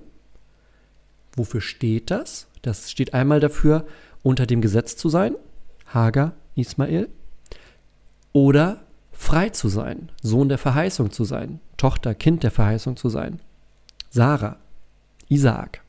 Wofür 1.33 1.61
steht 1.61 2.13
das? 2.13 2.47
Das 2.63 2.93
steht 2.93 3.13
einmal 3.13 3.41
dafür, 3.41 3.89
unter 4.23 4.47
dem 4.47 4.61
Gesetz 4.61 4.97
zu 4.97 5.09
sein, 5.09 5.35
Hagar, 5.87 6.35
Ismael, 6.55 7.09
oder 8.33 8.85
frei 9.11 9.49
zu 9.49 9.69
sein, 9.69 10.13
Sohn 10.23 10.49
der 10.49 10.59
Verheißung 10.59 11.11
zu 11.11 11.25
sein, 11.25 11.59
Tochter, 11.77 12.15
Kind 12.15 12.45
der 12.45 12.53
Verheißung 12.53 12.97
zu 12.97 13.09
sein. 13.09 13.41
Sarah, 14.11 14.57
Isaak. 15.29 15.83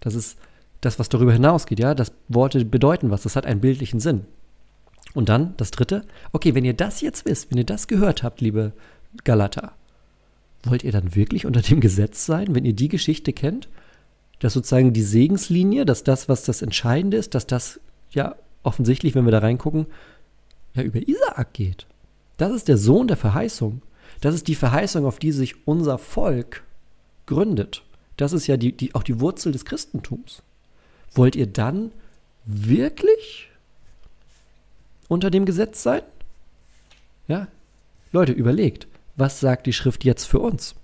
Das 0.00 0.14
ist 0.14 0.38
das, 0.80 0.98
was 0.98 1.08
darüber 1.08 1.32
hinausgeht, 1.32 1.78
ja. 1.78 1.94
Das 1.94 2.12
Worte 2.28 2.64
bedeuten 2.64 3.10
was, 3.10 3.22
das 3.22 3.36
hat 3.36 3.46
einen 3.46 3.60
bildlichen 3.60 4.00
Sinn. 4.00 4.26
Und 5.14 5.28
dann 5.28 5.54
das 5.56 5.70
dritte, 5.70 6.04
okay, 6.32 6.54
wenn 6.54 6.64
ihr 6.64 6.74
das 6.74 7.00
jetzt 7.00 7.24
wisst, 7.26 7.50
wenn 7.50 7.58
ihr 7.58 7.64
das 7.64 7.86
gehört 7.86 8.22
habt, 8.22 8.40
liebe 8.40 8.72
Galater, 9.24 9.72
wollt 10.64 10.84
ihr 10.84 10.92
dann 10.92 11.14
wirklich 11.14 11.46
unter 11.46 11.60
dem 11.60 11.80
Gesetz 11.80 12.24
sein, 12.26 12.54
wenn 12.54 12.64
ihr 12.64 12.72
die 12.72 12.88
Geschichte 12.88 13.32
kennt? 13.32 13.68
Dass 14.38 14.54
sozusagen 14.54 14.92
die 14.92 15.02
Segenslinie, 15.02 15.84
dass 15.84 16.02
das, 16.02 16.28
was 16.28 16.44
das 16.44 16.62
Entscheidende 16.62 17.16
ist, 17.16 17.34
dass 17.34 17.46
das 17.46 17.80
ja 18.10 18.34
offensichtlich, 18.62 19.14
wenn 19.14 19.24
wir 19.24 19.32
da 19.32 19.38
reingucken, 19.38 19.86
ja 20.74 20.82
über 20.82 21.06
Isaak 21.06 21.52
geht. 21.52 21.86
Das 22.38 22.52
ist 22.52 22.68
der 22.68 22.78
Sohn 22.78 23.06
der 23.06 23.16
Verheißung. 23.16 23.82
Das 24.20 24.34
ist 24.34 24.48
die 24.48 24.54
Verheißung, 24.54 25.04
auf 25.04 25.18
die 25.18 25.32
sich 25.32 25.66
unser 25.66 25.98
Volk 25.98 26.64
gründet. 27.26 27.82
Das 28.16 28.32
ist 28.32 28.46
ja 28.46 28.56
die, 28.56 28.72
die, 28.72 28.94
auch 28.94 29.02
die 29.02 29.20
Wurzel 29.20 29.52
des 29.52 29.64
Christentums. 29.64 30.42
Wollt 31.14 31.36
ihr 31.36 31.46
dann 31.46 31.92
wirklich 32.44 33.48
unter 35.08 35.30
dem 35.30 35.44
Gesetz 35.44 35.82
sein? 35.82 36.02
Ja? 37.28 37.48
Leute, 38.12 38.32
überlegt, 38.32 38.86
was 39.16 39.40
sagt 39.40 39.66
die 39.66 39.72
Schrift 39.72 40.04
jetzt 40.04 40.24
für 40.24 40.38
uns? 40.38 40.74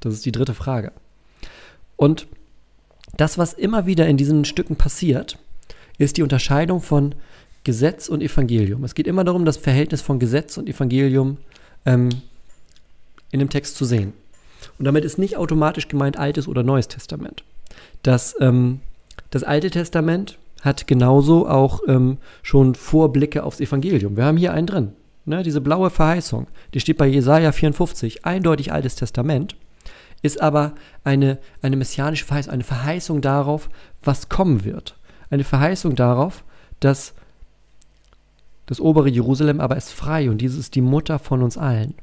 Das 0.00 0.14
ist 0.14 0.26
die 0.26 0.32
dritte 0.32 0.54
Frage. 0.54 0.92
Und 1.96 2.26
das, 3.16 3.38
was 3.38 3.52
immer 3.52 3.86
wieder 3.86 4.08
in 4.08 4.16
diesen 4.16 4.44
Stücken 4.44 4.76
passiert, 4.76 5.38
ist 5.98 6.16
die 6.16 6.22
Unterscheidung 6.22 6.80
von 6.80 7.14
Gesetz 7.64 8.08
und 8.08 8.22
Evangelium. 8.22 8.82
Es 8.84 8.94
geht 8.94 9.06
immer 9.06 9.24
darum, 9.24 9.44
das 9.44 9.56
Verhältnis 9.56 10.02
von 10.02 10.18
Gesetz 10.18 10.56
und 10.56 10.68
Evangelium 10.68 11.38
ähm, 11.86 12.08
in 13.30 13.38
dem 13.38 13.50
Text 13.50 13.76
zu 13.76 13.84
sehen. 13.84 14.12
Und 14.82 14.86
damit 14.86 15.04
ist 15.04 15.16
nicht 15.16 15.36
automatisch 15.36 15.86
gemeint 15.86 16.18
Altes 16.18 16.48
oder 16.48 16.64
Neues 16.64 16.88
Testament. 16.88 17.44
Das, 18.02 18.34
ähm, 18.40 18.80
das 19.30 19.44
Alte 19.44 19.70
Testament 19.70 20.38
hat 20.62 20.88
genauso 20.88 21.48
auch 21.48 21.82
ähm, 21.86 22.18
schon 22.42 22.74
Vorblicke 22.74 23.44
aufs 23.44 23.60
Evangelium. 23.60 24.16
Wir 24.16 24.24
haben 24.24 24.36
hier 24.36 24.52
einen 24.52 24.66
drin. 24.66 24.92
Ne, 25.24 25.44
diese 25.44 25.60
blaue 25.60 25.90
Verheißung, 25.90 26.48
die 26.74 26.80
steht 26.80 26.98
bei 26.98 27.06
Jesaja 27.06 27.52
54, 27.52 28.24
eindeutig 28.24 28.72
Altes 28.72 28.96
Testament, 28.96 29.54
ist 30.20 30.42
aber 30.42 30.72
eine, 31.04 31.38
eine 31.62 31.76
messianische 31.76 32.24
Verheißung, 32.24 32.52
eine 32.52 32.64
Verheißung 32.64 33.20
darauf, 33.20 33.70
was 34.02 34.30
kommen 34.30 34.64
wird. 34.64 34.96
Eine 35.30 35.44
Verheißung 35.44 35.94
darauf, 35.94 36.42
dass 36.80 37.14
das 38.66 38.80
obere 38.80 39.08
Jerusalem 39.08 39.60
aber 39.60 39.76
ist 39.76 39.92
frei 39.92 40.28
und 40.28 40.38
dieses 40.38 40.58
ist 40.58 40.74
die 40.74 40.80
Mutter 40.80 41.20
von 41.20 41.44
uns 41.44 41.56
allen. 41.56 41.94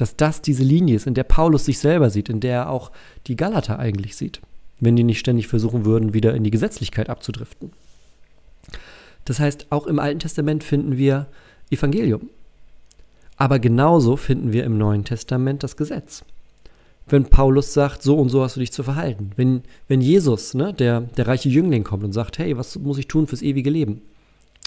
Dass 0.00 0.16
das 0.16 0.40
diese 0.40 0.62
Linie 0.62 0.96
ist, 0.96 1.06
in 1.06 1.12
der 1.12 1.24
Paulus 1.24 1.66
sich 1.66 1.78
selber 1.78 2.08
sieht, 2.08 2.30
in 2.30 2.40
der 2.40 2.54
er 2.54 2.70
auch 2.70 2.90
die 3.26 3.36
Galater 3.36 3.78
eigentlich 3.78 4.16
sieht, 4.16 4.40
wenn 4.78 4.96
die 4.96 5.04
nicht 5.04 5.18
ständig 5.18 5.46
versuchen 5.46 5.84
würden, 5.84 6.14
wieder 6.14 6.32
in 6.32 6.42
die 6.42 6.50
Gesetzlichkeit 6.50 7.10
abzudriften. 7.10 7.70
Das 9.26 9.40
heißt, 9.40 9.66
auch 9.68 9.86
im 9.86 9.98
Alten 9.98 10.20
Testament 10.20 10.64
finden 10.64 10.96
wir 10.96 11.26
Evangelium. 11.68 12.30
Aber 13.36 13.58
genauso 13.58 14.16
finden 14.16 14.54
wir 14.54 14.64
im 14.64 14.78
Neuen 14.78 15.04
Testament 15.04 15.62
das 15.62 15.76
Gesetz. 15.76 16.24
Wenn 17.06 17.26
Paulus 17.26 17.74
sagt, 17.74 18.02
so 18.02 18.16
und 18.16 18.30
so 18.30 18.42
hast 18.42 18.56
du 18.56 18.60
dich 18.60 18.72
zu 18.72 18.82
verhalten. 18.82 19.32
Wenn, 19.36 19.64
wenn 19.86 20.00
Jesus, 20.00 20.54
ne, 20.54 20.72
der, 20.72 21.02
der 21.02 21.26
reiche 21.26 21.50
Jüngling, 21.50 21.84
kommt 21.84 22.04
und 22.04 22.14
sagt, 22.14 22.38
hey, 22.38 22.56
was 22.56 22.78
muss 22.78 22.96
ich 22.96 23.06
tun 23.06 23.26
fürs 23.26 23.42
ewige 23.42 23.68
Leben? 23.68 24.00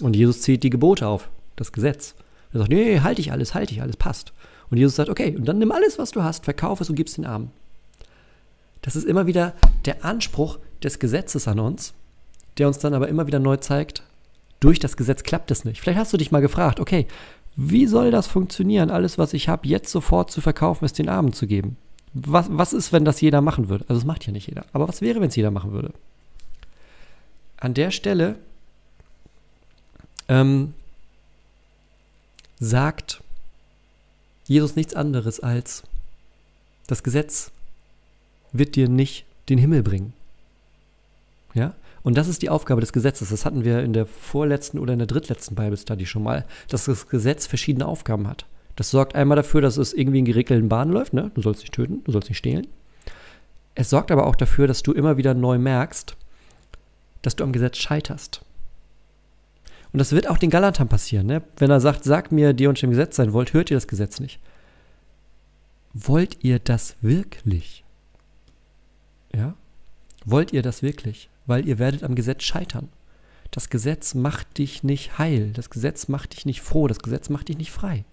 Und 0.04 0.16
Jesus 0.16 0.42
zählt 0.42 0.62
die 0.62 0.70
Gebote 0.70 1.08
auf, 1.08 1.32
das 1.56 1.72
Gesetz. 1.72 2.14
Er 2.54 2.60
sagt, 2.60 2.70
nee, 2.70 3.00
halte 3.00 3.20
ich 3.20 3.32
alles, 3.32 3.56
halte 3.56 3.74
ich 3.74 3.82
alles, 3.82 3.98
passt. 3.98 4.32
Und 4.74 4.80
Jesus 4.80 4.96
sagt, 4.96 5.10
okay, 5.10 5.36
und 5.36 5.46
dann 5.46 5.60
nimm 5.60 5.72
alles, 5.72 6.00
was 6.00 6.10
du 6.10 6.24
hast, 6.24 6.46
verkauf 6.46 6.82
es 6.82 6.90
und 6.90 6.96
gib 6.96 7.06
es 7.06 7.14
den 7.14 7.28
Armen. 7.28 7.52
Das 8.82 8.96
ist 8.96 9.06
immer 9.06 9.28
wieder 9.28 9.54
der 9.86 10.04
Anspruch 10.04 10.58
des 10.82 10.98
Gesetzes 10.98 11.48
an 11.48 11.60
uns, 11.60 11.94
der 12.58 12.66
uns 12.66 12.80
dann 12.80 12.96
aber 12.96 13.08
immer 13.08 13.28
wieder 13.28 13.38
neu 13.38 13.58
zeigt, 13.58 14.02
durch 14.62 14.80
das 14.80 14.98
Gesetz 14.98 15.22
klappt 15.22 15.52
es 15.52 15.64
nicht. 15.64 15.80
Vielleicht 15.80 16.00
hast 16.00 16.12
du 16.12 16.18
dich 16.18 16.32
mal 16.32 16.42
gefragt, 16.42 16.80
okay, 16.80 17.06
wie 17.56 17.86
soll 17.86 18.10
das 18.10 18.26
funktionieren, 18.26 18.90
alles, 18.90 19.20
was 19.20 19.36
ich 19.36 19.48
habe, 19.48 19.68
jetzt 19.68 19.92
sofort 19.92 20.32
zu 20.32 20.42
verkaufen, 20.42 20.86
es 20.86 20.94
den 20.94 21.08
Armen 21.08 21.34
zu 21.34 21.46
geben? 21.46 21.78
Was, 22.16 22.48
was 22.50 22.74
ist, 22.74 22.92
wenn 22.92 23.06
das 23.06 23.22
jeder 23.22 23.42
machen 23.42 23.70
würde? 23.70 23.86
Also, 23.90 24.00
es 24.00 24.08
macht 24.08 24.26
ja 24.26 24.34
nicht 24.34 24.48
jeder. 24.48 24.66
Aber 24.74 24.88
was 24.88 25.02
wäre, 25.02 25.22
wenn 25.22 25.30
es 25.30 25.36
jeder 25.36 25.52
machen 25.52 25.72
würde? 25.72 25.94
An 27.58 27.76
der 27.76 27.92
Stelle 27.92 28.38
ähm, 30.28 30.74
sagt 32.60 33.23
Jesus 34.46 34.76
nichts 34.76 34.94
anderes 34.94 35.40
als, 35.40 35.84
das 36.88 37.04
Gesetz 37.04 37.52
wird 38.52 38.76
dir 38.76 38.90
nicht 38.90 39.26
den 39.50 39.58
Himmel 39.58 39.84
bringen. 39.84 40.14
Ja? 41.54 41.74
Und 42.04 42.18
das 42.18 42.28
ist 42.28 42.42
die 42.42 42.50
Aufgabe 42.50 42.82
des 42.82 42.94
Gesetzes. 42.94 43.30
Das 43.30 43.46
hatten 43.46 43.64
wir 43.64 43.82
in 43.82 43.94
der 43.94 44.06
vorletzten 44.06 44.78
oder 44.78 44.94
in 44.94 45.00
der 45.00 45.08
drittletzten 45.08 45.56
Bible 45.56 45.78
Study 45.78 46.06
schon 46.06 46.24
mal, 46.24 46.46
dass 46.68 46.86
das 46.86 47.08
Gesetz 47.08 47.48
verschiedene 47.48 47.88
Aufgaben 47.88 48.28
hat. 48.28 48.46
Das 48.76 48.92
sorgt 48.92 49.16
einmal 49.16 49.36
dafür, 49.36 49.62
dass 49.62 49.78
es 49.78 49.94
irgendwie 49.94 50.20
in 50.20 50.26
geregelten 50.26 50.68
Bahnen 50.68 50.92
läuft. 50.92 51.14
Ne? 51.14 51.32
Du 51.36 51.42
sollst 51.42 51.62
nicht 51.62 51.74
töten, 51.74 52.04
du 52.04 52.12
sollst 52.12 52.30
nicht 52.30 52.38
stehlen. 52.38 52.68
Es 53.76 53.90
sorgt 53.90 54.12
aber 54.12 54.28
auch 54.28 54.36
dafür, 54.36 54.68
dass 54.68 54.84
du 54.84 54.92
immer 54.92 55.18
wieder 55.18 55.34
neu 55.34 55.58
merkst, 55.58 56.16
dass 57.22 57.36
du 57.36 57.44
am 57.44 57.54
Gesetz 57.54 57.78
scheiterst. 57.78 58.42
Und 59.94 60.00
das 60.00 60.12
wird 60.12 60.28
auch 60.28 60.40
den 60.40 60.50
Galatern 60.50 60.90
passieren. 60.90 61.28
Ne? 61.28 61.44
Wenn 61.58 61.70
er 61.70 61.80
sagt, 61.80 62.04
sagt 62.04 62.32
mir, 62.32 62.54
die 62.54 62.68
und 62.68 62.82
dem 62.82 62.90
Gesetz 62.90 63.16
sein 63.16 63.32
wollt, 63.32 63.54
hört 63.54 63.70
ihr 63.70 63.78
das 63.78 63.88
Gesetz 63.88 64.20
nicht. 64.20 64.40
Wollt 65.94 66.44
ihr 66.44 66.58
das 66.58 66.96
wirklich? 67.02 67.84
Ja? 69.34 69.54
Wollt 70.26 70.52
ihr 70.52 70.64
das 70.64 70.82
wirklich? 70.82 71.30
Weil 71.46 71.68
ihr 71.68 71.78
werdet 71.78 72.04
am 72.04 72.16
Gesetz 72.16 72.44
scheitern. 72.44 72.90
Das 73.52 73.70
Gesetz 73.70 74.16
macht 74.16 74.58
dich 74.58 74.84
nicht 74.84 75.20
heil. 75.20 75.52
Das 75.54 75.70
Gesetz 75.70 76.08
macht 76.08 76.34
dich 76.36 76.48
nicht 76.48 76.62
froh. 76.62 76.88
Das 76.88 77.00
Gesetz 77.00 77.30
macht 77.30 77.50
dich 77.50 77.58
nicht 77.60 77.72
frei. 77.72 78.04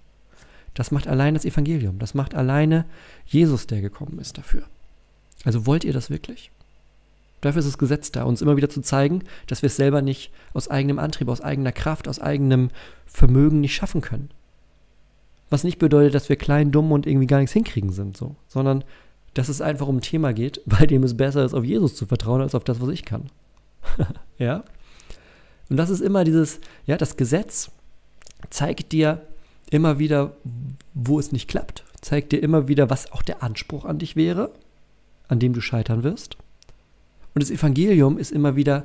Das 0.75 0.90
macht 0.90 1.09
allein 1.09 1.33
das 1.33 1.47
Evangelium. 1.47 1.99
Das 1.99 2.12
macht 2.12 2.35
alleine 2.35 2.85
Jesus, 3.25 3.66
der 3.66 3.81
gekommen 3.81 4.19
ist 4.19 4.37
dafür. 4.37 4.64
Also 5.45 5.64
wollt 5.64 5.85
ihr 5.85 5.95
das 5.95 6.11
wirklich? 6.11 6.51
Dafür 7.40 7.61
ist 7.61 7.68
das 7.68 7.79
Gesetz 7.79 8.12
da, 8.12 8.24
uns 8.24 8.42
immer 8.42 8.57
wieder 8.57 8.68
zu 8.68 8.83
zeigen, 8.83 9.24
dass 9.46 9.62
wir 9.62 9.68
es 9.68 9.76
selber 9.76 10.03
nicht 10.03 10.33
aus 10.53 10.68
eigenem 10.68 10.98
Antrieb, 10.98 11.29
aus 11.29 11.40
eigener 11.40 11.72
Kraft, 11.72 12.07
aus 12.07 12.20
eigenem 12.20 12.70
Vermögen 13.07 13.61
nicht 13.61 13.74
schaffen 13.74 14.03
können. 14.03 14.31
Was 15.48 15.64
nicht 15.64 15.79
bedeutet, 15.79 16.14
dass 16.14 16.29
wir 16.29 16.37
klein, 16.37 16.70
dumm 16.70 16.92
und 16.92 17.07
irgendwie 17.07 17.26
gar 17.26 17.38
nichts 17.38 17.53
hinkriegen 17.53 17.92
sind, 17.92 18.16
so, 18.16 18.37
sondern 18.46 18.85
dass 19.35 19.48
es 19.48 19.61
einfach 19.61 19.88
um 19.88 19.96
ein 19.96 20.03
Thema 20.03 20.33
geht, 20.33 20.61
bei 20.66 20.87
dem 20.87 21.03
es 21.03 21.16
besser 21.16 21.44
ist, 21.44 21.55
auf 21.55 21.64
Jesus 21.64 21.94
zu 21.94 22.07
vertrauen, 22.07 22.40
als 22.40 22.55
auf 22.55 22.64
das, 22.64 22.81
was 22.81 22.90
ich 22.90 23.05
kann. 23.05 23.31
ja? 24.38 24.64
Und 25.68 25.76
das 25.76 25.90
ist 25.90 26.00
immer 26.00 26.24
dieses, 26.24 26.61
ja, 26.87 26.96
das 26.96 27.16
Gesetz 27.16 27.70
zeigt 28.50 28.92
dir 28.92 29.22
immer 29.70 29.98
wieder, 29.98 30.37
wo 30.94 31.18
es 31.18 31.33
nicht 31.33 31.48
klappt. 31.48 31.85
Zeigt 32.00 32.33
dir 32.33 32.42
immer 32.42 32.66
wieder, 32.66 32.90
was 32.90 33.12
auch 33.12 33.22
der 33.22 33.42
Anspruch 33.42 33.85
an 33.85 33.98
dich 33.98 34.16
wäre, 34.16 34.53
an 35.29 35.38
dem 35.38 35.53
du 35.53 35.61
scheitern 35.61 36.03
wirst. 36.03 36.37
Und 37.40 37.48
das 37.48 37.59
Evangelium 37.59 38.18
ist 38.18 38.33
immer 38.33 38.55
wieder 38.55 38.85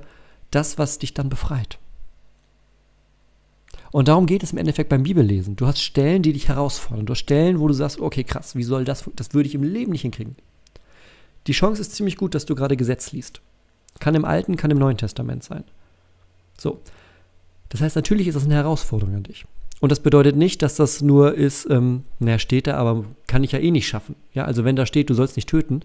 das, 0.50 0.78
was 0.78 0.98
dich 0.98 1.14
dann 1.14 1.28
befreit. 1.28 1.78
Und 3.92 4.08
darum 4.08 4.28
geht 4.28 4.44
es 4.44 4.54
im 4.54 4.58
Endeffekt 4.58 4.88
beim 4.88 5.04
Bibellesen. 5.04 5.58
Du 5.58 5.68
hast 5.68 5.82
Stellen, 5.82 6.22
die 6.22 6.32
dich 6.32 6.48
herausfordern. 6.48 7.06
Du 7.06 7.12
hast 7.12 7.20
Stellen, 7.20 7.60
wo 7.60 7.68
du 7.68 7.74
sagst, 7.74 8.00
okay, 8.00 8.24
krass, 8.24 8.56
wie 8.56 8.64
soll 8.64 8.86
das, 8.86 9.10
das 9.18 9.34
würde 9.34 9.50
ich 9.50 9.56
im 9.56 9.64
Leben 9.64 9.92
nicht 9.92 10.04
hinkriegen. 10.04 10.38
Die 11.48 11.52
Chance 11.52 11.82
ist 11.82 11.96
ziemlich 11.96 12.16
gut, 12.16 12.34
dass 12.34 12.46
du 12.46 12.56
gerade 12.56 12.78
Gesetz 12.78 13.12
liest. 13.12 13.42
Kann 14.00 14.16
im 14.16 14.24
Alten, 14.24 14.56
kann 14.56 14.72
im 14.72 14.78
Neuen 14.78 14.96
Testament 14.96 15.44
sein. 15.44 15.66
So. 16.58 16.80
Das 17.68 17.82
heißt, 17.82 17.98
natürlich 17.98 18.30
ist 18.30 18.36
das 18.36 18.46
eine 18.46 18.56
Herausforderung 18.56 19.16
an 19.16 19.24
dich. 19.24 19.46
Und 19.82 19.92
das 19.92 20.00
bedeutet 20.00 20.38
nicht, 20.38 20.62
dass 20.62 20.76
das 20.76 21.02
nur 21.02 21.36
ist, 21.36 21.70
ähm, 21.70 22.04
naja, 22.20 22.40
steht 22.40 22.68
da, 22.68 22.78
aber 22.78 23.04
kann 23.28 23.44
ich 23.44 23.52
ja 23.52 23.60
eh 23.60 23.72
nicht 23.72 23.90
schaffen. 23.90 24.16
Ja, 24.34 24.46
also 24.46 24.64
wenn 24.64 24.78
da 24.78 24.86
steht, 24.86 25.10
du 25.10 25.14
sollst 25.14 25.36
nicht 25.36 25.50
töten, 25.50 25.82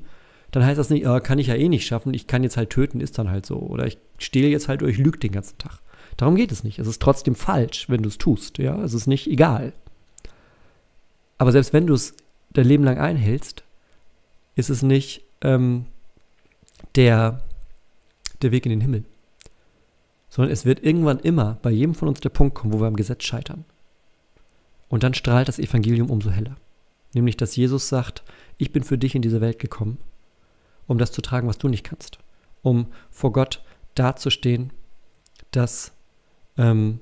dann 0.50 0.64
heißt 0.64 0.78
das 0.78 0.90
nicht, 0.90 1.04
äh, 1.04 1.20
kann 1.20 1.38
ich 1.38 1.46
ja 1.46 1.54
eh 1.54 1.68
nicht 1.68 1.86
schaffen, 1.86 2.12
ich 2.12 2.26
kann 2.26 2.42
jetzt 2.42 2.56
halt 2.56 2.70
töten, 2.70 3.00
ist 3.00 3.18
dann 3.18 3.30
halt 3.30 3.46
so. 3.46 3.56
Oder 3.56 3.86
ich 3.86 3.98
stehle 4.18 4.48
jetzt 4.48 4.68
halt 4.68 4.82
oder 4.82 4.90
ich 4.90 4.98
lüge 4.98 5.18
den 5.18 5.32
ganzen 5.32 5.58
Tag. 5.58 5.80
Darum 6.16 6.34
geht 6.34 6.52
es 6.52 6.64
nicht. 6.64 6.78
Es 6.78 6.88
ist 6.88 7.00
trotzdem 7.00 7.34
falsch, 7.34 7.88
wenn 7.88 8.02
du 8.02 8.08
es 8.08 8.18
tust. 8.18 8.58
Ja, 8.58 8.82
es 8.82 8.92
ist 8.92 9.06
nicht 9.06 9.28
egal. 9.28 9.72
Aber 11.38 11.52
selbst 11.52 11.72
wenn 11.72 11.86
du 11.86 11.94
es 11.94 12.14
dein 12.52 12.66
Leben 12.66 12.84
lang 12.84 12.98
einhältst, 12.98 13.64
ist 14.56 14.70
es 14.70 14.82
nicht 14.82 15.22
ähm, 15.40 15.86
der, 16.96 17.40
der 18.42 18.50
Weg 18.50 18.66
in 18.66 18.70
den 18.70 18.80
Himmel. 18.80 19.04
Sondern 20.28 20.52
es 20.52 20.64
wird 20.64 20.84
irgendwann 20.84 21.20
immer 21.20 21.58
bei 21.62 21.70
jedem 21.70 21.94
von 21.94 22.08
uns 22.08 22.20
der 22.20 22.28
Punkt 22.28 22.54
kommen, 22.54 22.72
wo 22.72 22.80
wir 22.80 22.86
am 22.86 22.96
Gesetz 22.96 23.24
scheitern. 23.24 23.64
Und 24.88 25.04
dann 25.04 25.14
strahlt 25.14 25.48
das 25.48 25.60
Evangelium 25.60 26.10
umso 26.10 26.30
heller. 26.30 26.56
Nämlich, 27.14 27.36
dass 27.36 27.56
Jesus 27.56 27.88
sagt, 27.88 28.24
ich 28.58 28.72
bin 28.72 28.82
für 28.82 28.98
dich 28.98 29.14
in 29.14 29.22
diese 29.22 29.40
Welt 29.40 29.58
gekommen 29.58 29.98
um 30.90 30.98
das 30.98 31.12
zu 31.12 31.22
tragen, 31.22 31.46
was 31.46 31.58
du 31.58 31.68
nicht 31.68 31.84
kannst. 31.84 32.18
Um 32.62 32.88
vor 33.10 33.32
Gott 33.32 33.62
dazustehen, 33.94 34.72
dass, 35.52 35.92
ähm, 36.58 36.98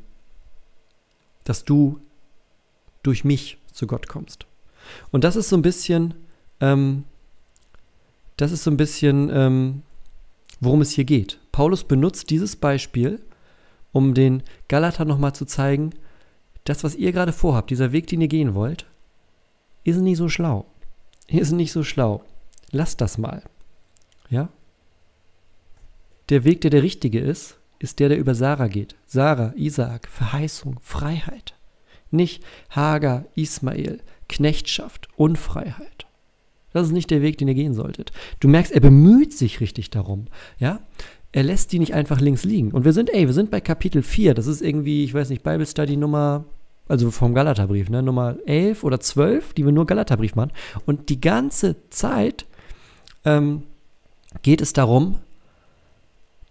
dass 1.45 1.65
du 1.65 1.99
durch 3.03 3.25
mich 3.25 3.57
zu 3.73 3.87
Gott 3.87 4.07
kommst. 4.07 4.47
Und 5.11 5.25
das 5.25 5.37
ist 5.37 5.49
so 5.49 5.57
ein 5.57 5.63
bisschen, 5.63 6.13
ähm, 6.61 7.05
das 8.37 8.53
ist 8.53 8.63
so 8.63 8.71
ein 8.71 8.77
bisschen, 8.77 9.31
ähm, 9.33 9.83
worum 10.61 10.83
es 10.83 10.91
hier 10.91 11.05
geht. 11.05 11.39
Paulus 11.51 11.83
benutzt 11.83 12.29
dieses 12.29 12.57
Beispiel, 12.57 13.23
um 13.93 14.13
den 14.13 14.43
Galater 14.69 15.07
nochmal 15.07 15.35
zu 15.35 15.47
zeigen, 15.47 15.95
das, 16.65 16.85
was 16.85 16.95
ihr 16.95 17.13
gerade 17.13 17.33
vorhabt, 17.33 17.71
dieser 17.71 17.93
Weg, 17.93 18.07
den 18.09 18.21
ihr 18.21 18.29
gehen 18.29 18.55
wollt, 18.55 18.85
ist 19.85 19.97
nicht 19.97 20.19
so 20.19 20.29
schlau. 20.29 20.67
Ist 21.27 21.53
nicht 21.53 21.73
so 21.73 21.83
schlau. 21.85 22.23
Lasst 22.71 23.01
das 23.01 23.17
mal. 23.17 23.43
Ja? 24.31 24.49
Der 26.29 26.45
Weg, 26.45 26.61
der 26.61 26.71
der 26.71 26.83
richtige 26.83 27.21
ist, 27.21 27.59
ist 27.79 28.01
der, 28.01 28.09
der 28.09 28.19
über 28.19 28.35
Sarah 28.35 28.69
geht. 28.69 28.97
Sarah, 29.07 29.53
Isaak, 29.57 30.09
Verheißung, 30.09 30.79
Freiheit. 30.83 31.55
Nicht 32.11 32.43
Hagar, 32.71 33.27
Ismael, 33.35 34.01
Knechtschaft, 34.29 35.09
Unfreiheit. 35.17 36.07
Das 36.73 36.87
ist 36.87 36.93
nicht 36.93 37.11
der 37.11 37.23
Weg, 37.23 37.39
den 37.39 37.49
ihr 37.49 37.55
gehen 37.55 37.75
solltet. 37.75 38.13
Du 38.41 38.49
merkst, 38.49 38.73
er 38.73 38.81
bemüht 38.81 39.33
sich 39.33 39.61
richtig 39.61 39.91
darum. 39.91 40.27
Ja? 40.59 40.81
Er 41.33 41.43
lässt 41.43 41.73
die 41.73 41.79
nicht 41.79 41.95
einfach 41.95 42.21
links 42.21 42.45
liegen. 42.45 42.73
Und 42.73 42.85
wir 42.85 42.93
sind, 42.93 43.11
ey, 43.11 43.27
wir 43.27 43.33
sind 43.33 43.51
bei 43.51 43.61
Kapitel 43.61 44.03
4. 44.03 44.35
Das 44.35 44.47
ist 44.47 44.63
irgendwie, 44.63 45.05
ich 45.05 45.15
weiß 45.15 45.31
nicht, 45.31 45.43
Bible 45.43 45.67
Study 45.67 45.97
Nummer, 45.97 46.45
also 46.89 47.11
vom 47.11 47.35
Galaterbrief, 47.35 47.91
ne, 47.91 48.03
Nummer 48.03 48.37
11 48.47 48.85
oder 48.85 49.01
12, 49.01 49.55
die 49.55 49.65
wir 49.65 49.73
nur 49.73 49.87
Galaterbrief 49.87 50.35
machen. 50.35 50.53
Und 50.87 51.09
die 51.09 51.21
ganze 51.21 51.77
Zeit 51.91 52.47
ähm, 53.25 53.63
geht 54.43 54.61
es 54.61 54.73
darum, 54.73 55.19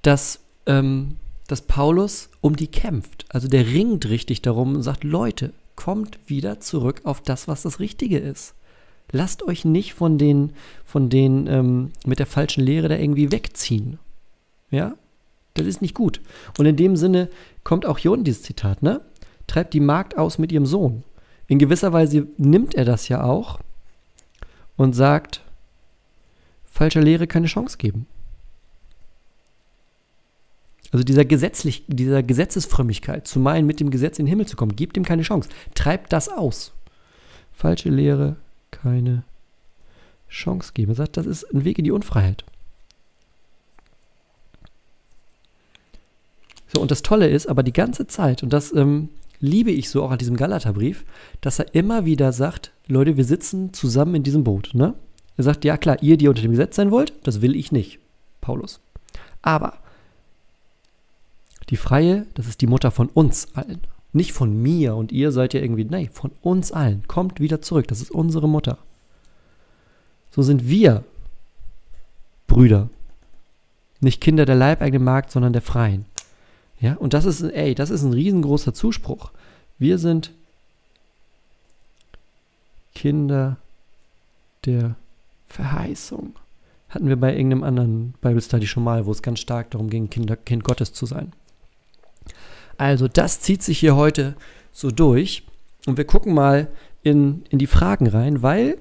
dass, 0.02 0.40
ähm, 0.66 1.18
dass 1.48 1.62
Paulus 1.62 2.30
um 2.42 2.56
die 2.56 2.68
kämpft. 2.68 3.26
Also 3.30 3.48
der 3.48 3.68
ringt 3.68 4.08
richtig 4.10 4.42
darum 4.42 4.76
und 4.76 4.84
sagt, 4.84 5.04
Leute, 5.04 5.54
kommt 5.76 6.18
wieder 6.28 6.60
zurück 6.60 7.02
auf 7.04 7.22
das, 7.22 7.48
was 7.48 7.62
das 7.62 7.80
Richtige 7.80 8.18
ist. 8.18 8.54
Lasst 9.12 9.44
euch 9.44 9.64
nicht 9.64 9.94
von 9.94 10.18
den, 10.18 10.52
von 10.86 11.10
den 11.10 11.48
ähm, 11.48 11.92
mit 12.06 12.20
der 12.20 12.26
falschen 12.26 12.64
Lehre 12.64 12.90
da 12.90 12.98
irgendwie 12.98 13.32
wegziehen. 13.32 14.00
Ja? 14.70 14.96
Das 15.54 15.66
ist 15.66 15.82
nicht 15.82 15.94
gut. 15.94 16.20
Und 16.58 16.66
in 16.66 16.76
dem 16.76 16.98
Sinne 16.98 17.30
kommt 17.64 17.86
auch 17.86 17.98
hier 17.98 18.12
unten 18.12 18.26
dieses 18.26 18.44
Zitat, 18.44 18.84
ne? 18.84 19.02
Treibt 19.48 19.74
die 19.74 19.80
Magd 19.80 20.18
aus 20.18 20.38
mit 20.38 20.52
ihrem 20.52 20.66
Sohn. 20.66 21.04
In 21.48 21.58
gewisser 21.58 21.94
Weise 21.94 22.28
nimmt 22.38 22.76
er 22.76 22.84
das 22.84 23.08
ja 23.08 23.24
auch 23.24 23.60
und 24.76 24.94
sagt, 24.94 25.42
falscher 26.78 27.02
Lehre 27.02 27.26
keine 27.26 27.48
Chance 27.48 27.78
geben. 27.80 28.06
Also 30.92 31.04
dieser, 31.04 31.26
gesetzlich, 31.26 31.84
dieser 31.88 32.22
Gesetzesfrömmigkeit, 32.22 33.28
zu 33.28 33.40
meinen, 33.40 33.66
mit 33.66 33.80
dem 33.80 33.90
Gesetz 33.90 34.20
in 34.20 34.26
den 34.26 34.30
Himmel 34.30 34.46
zu 34.46 34.56
kommen, 34.56 34.76
gibt 34.76 34.96
ihm 34.96 35.04
keine 35.04 35.24
Chance. 35.24 35.50
Treibt 35.74 36.14
das 36.14 36.30
aus. 36.30 36.74
Falsche 37.52 37.90
Lehre 37.90 38.36
keine 38.70 39.24
Chance 40.30 40.72
geben. 40.76 40.92
Er 40.92 40.96
sagt, 40.96 41.18
das 41.18 41.26
ist 41.26 41.44
ein 41.52 41.66
Weg 41.66 41.80
in 41.80 41.84
die 41.84 41.92
Unfreiheit. 41.92 42.46
So, 46.68 46.80
und 46.80 46.92
das 46.92 47.02
Tolle 47.02 47.28
ist 47.28 47.48
aber 47.48 47.64
die 47.64 47.74
ganze 47.74 48.06
Zeit, 48.06 48.44
und 48.44 48.54
das 48.54 48.72
ähm, 48.74 49.10
liebe 49.40 49.72
ich 49.72 49.90
so 49.90 50.04
auch 50.04 50.12
an 50.12 50.20
diesem 50.20 50.38
Galaterbrief, 50.38 51.06
dass 51.42 51.58
er 51.58 51.74
immer 51.74 52.06
wieder 52.06 52.32
sagt, 52.34 52.72
Leute, 52.86 53.18
wir 53.18 53.26
sitzen 53.26 53.74
zusammen 53.74 54.14
in 54.16 54.24
diesem 54.24 54.44
Boot, 54.44 54.72
ne? 54.74 54.94
Er 55.38 55.44
sagt, 55.44 55.64
ja 55.64 55.78
klar, 55.78 56.02
ihr, 56.02 56.18
die 56.18 56.28
unter 56.28 56.42
dem 56.42 56.52
Gesetz 56.52 56.76
sein 56.76 56.92
wollt, 56.92 57.14
das 57.24 57.42
will 57.42 57.56
ich 57.56 57.72
nicht, 57.72 58.00
Paulus. 58.42 58.80
Aber 59.42 59.78
die 61.70 61.78
Freie, 61.78 62.26
das 62.34 62.48
ist 62.48 62.62
die 62.62 62.68
Mutter 62.68 62.92
von 62.92 63.08
uns 63.10 63.56
allen. 63.56 63.82
Nicht 64.14 64.34
von 64.34 64.62
mir 64.62 64.96
und 64.96 65.12
ihr 65.12 65.32
seid 65.32 65.54
ja 65.54 65.62
irgendwie, 65.62 65.86
nein, 65.86 66.10
von 66.12 66.32
uns 66.42 66.72
allen. 66.72 67.04
Kommt 67.08 67.40
wieder 67.40 67.62
zurück, 67.62 67.88
das 67.88 68.02
ist 68.02 68.12
unsere 68.12 68.50
Mutter. 68.50 68.80
So 70.32 70.42
sind 70.42 70.68
wir 70.68 71.04
Brüder. 72.48 72.90
Nicht 74.00 74.22
Kinder 74.22 74.46
der 74.46 74.56
leibeigenen 74.56 75.04
Magd, 75.04 75.32
sondern 75.32 75.54
der 75.54 75.62
Freien. 75.62 76.06
Ja, 76.80 76.94
und 76.96 77.14
das 77.14 77.26
ist, 77.26 77.42
ey, 77.42 77.76
das 77.76 77.90
ist 77.90 78.04
ein 78.04 78.14
riesengroßer 78.14 78.74
Zuspruch. 78.74 79.32
Wir 79.78 79.98
sind 79.98 80.32
Kinder 82.94 83.58
der 84.66 84.96
Verheißung. 85.48 86.34
Hatten 86.90 87.10
wir 87.10 87.18
bei 87.18 87.36
irgendeinem 87.36 87.64
anderen 87.64 88.14
Bible 88.22 88.42
Study 88.42 88.68
schon 88.68 88.84
mal, 88.84 89.06
wo 89.06 89.12
es 89.12 89.22
ganz 89.22 89.40
stark 89.40 89.72
darum 89.72 89.90
ging, 89.90 90.10
Kinder, 90.10 90.38
Kind 90.38 90.64
Gottes 90.64 90.94
zu 90.94 91.06
sein. 91.06 91.34
Also 92.78 93.08
das 93.08 93.42
zieht 93.42 93.64
sich 93.64 93.80
hier 93.80 93.96
heute 93.96 94.36
so 94.72 94.92
durch. 94.92 95.44
Und 95.86 95.98
wir 95.98 96.06
gucken 96.06 96.34
mal 96.34 96.68
in, 97.04 97.44
in 97.50 97.60
die 97.60 97.68
Fragen 97.68 98.08
rein, 98.08 98.42
weil 98.42 98.78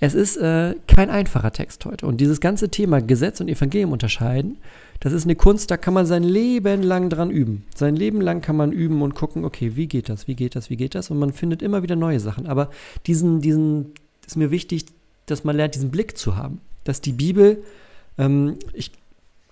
es 0.00 0.14
ist 0.14 0.36
äh, 0.36 0.74
kein 0.86 1.08
einfacher 1.08 1.52
Text 1.52 1.84
heute. 1.84 2.06
Und 2.06 2.20
dieses 2.20 2.40
ganze 2.40 2.68
Thema 2.68 3.00
Gesetz 3.00 3.40
und 3.40 3.48
Evangelium 3.48 3.92
unterscheiden, 3.92 4.58
das 5.00 5.12
ist 5.12 5.24
eine 5.24 5.36
Kunst, 5.36 5.70
da 5.70 5.76
kann 5.76 5.94
man 5.94 6.06
sein 6.06 6.22
Leben 6.22 6.82
lang 6.82 7.10
dran 7.10 7.30
üben. 7.30 7.64
Sein 7.74 7.96
Leben 7.96 8.20
lang 8.20 8.40
kann 8.40 8.56
man 8.56 8.72
üben 8.72 9.02
und 9.02 9.14
gucken, 9.14 9.44
okay, 9.44 9.76
wie 9.76 9.86
geht 9.86 10.08
das, 10.08 10.28
wie 10.28 10.34
geht 10.34 10.56
das, 10.56 10.68
wie 10.70 10.76
geht 10.76 10.94
das? 10.94 11.10
Und 11.10 11.18
man 11.18 11.32
findet 11.32 11.62
immer 11.62 11.82
wieder 11.82 11.96
neue 11.96 12.20
Sachen. 12.20 12.46
Aber 12.46 12.70
diesen, 13.06 13.40
diesen, 13.40 13.92
ist 14.26 14.36
mir 14.36 14.50
wichtig, 14.50 14.86
dass 15.26 15.44
man 15.44 15.56
lernt, 15.56 15.74
diesen 15.74 15.90
Blick 15.90 16.16
zu 16.16 16.36
haben. 16.36 16.60
Dass 16.84 17.00
die 17.00 17.12
Bibel, 17.12 17.62
ähm, 18.18 18.58
ich 18.72 18.92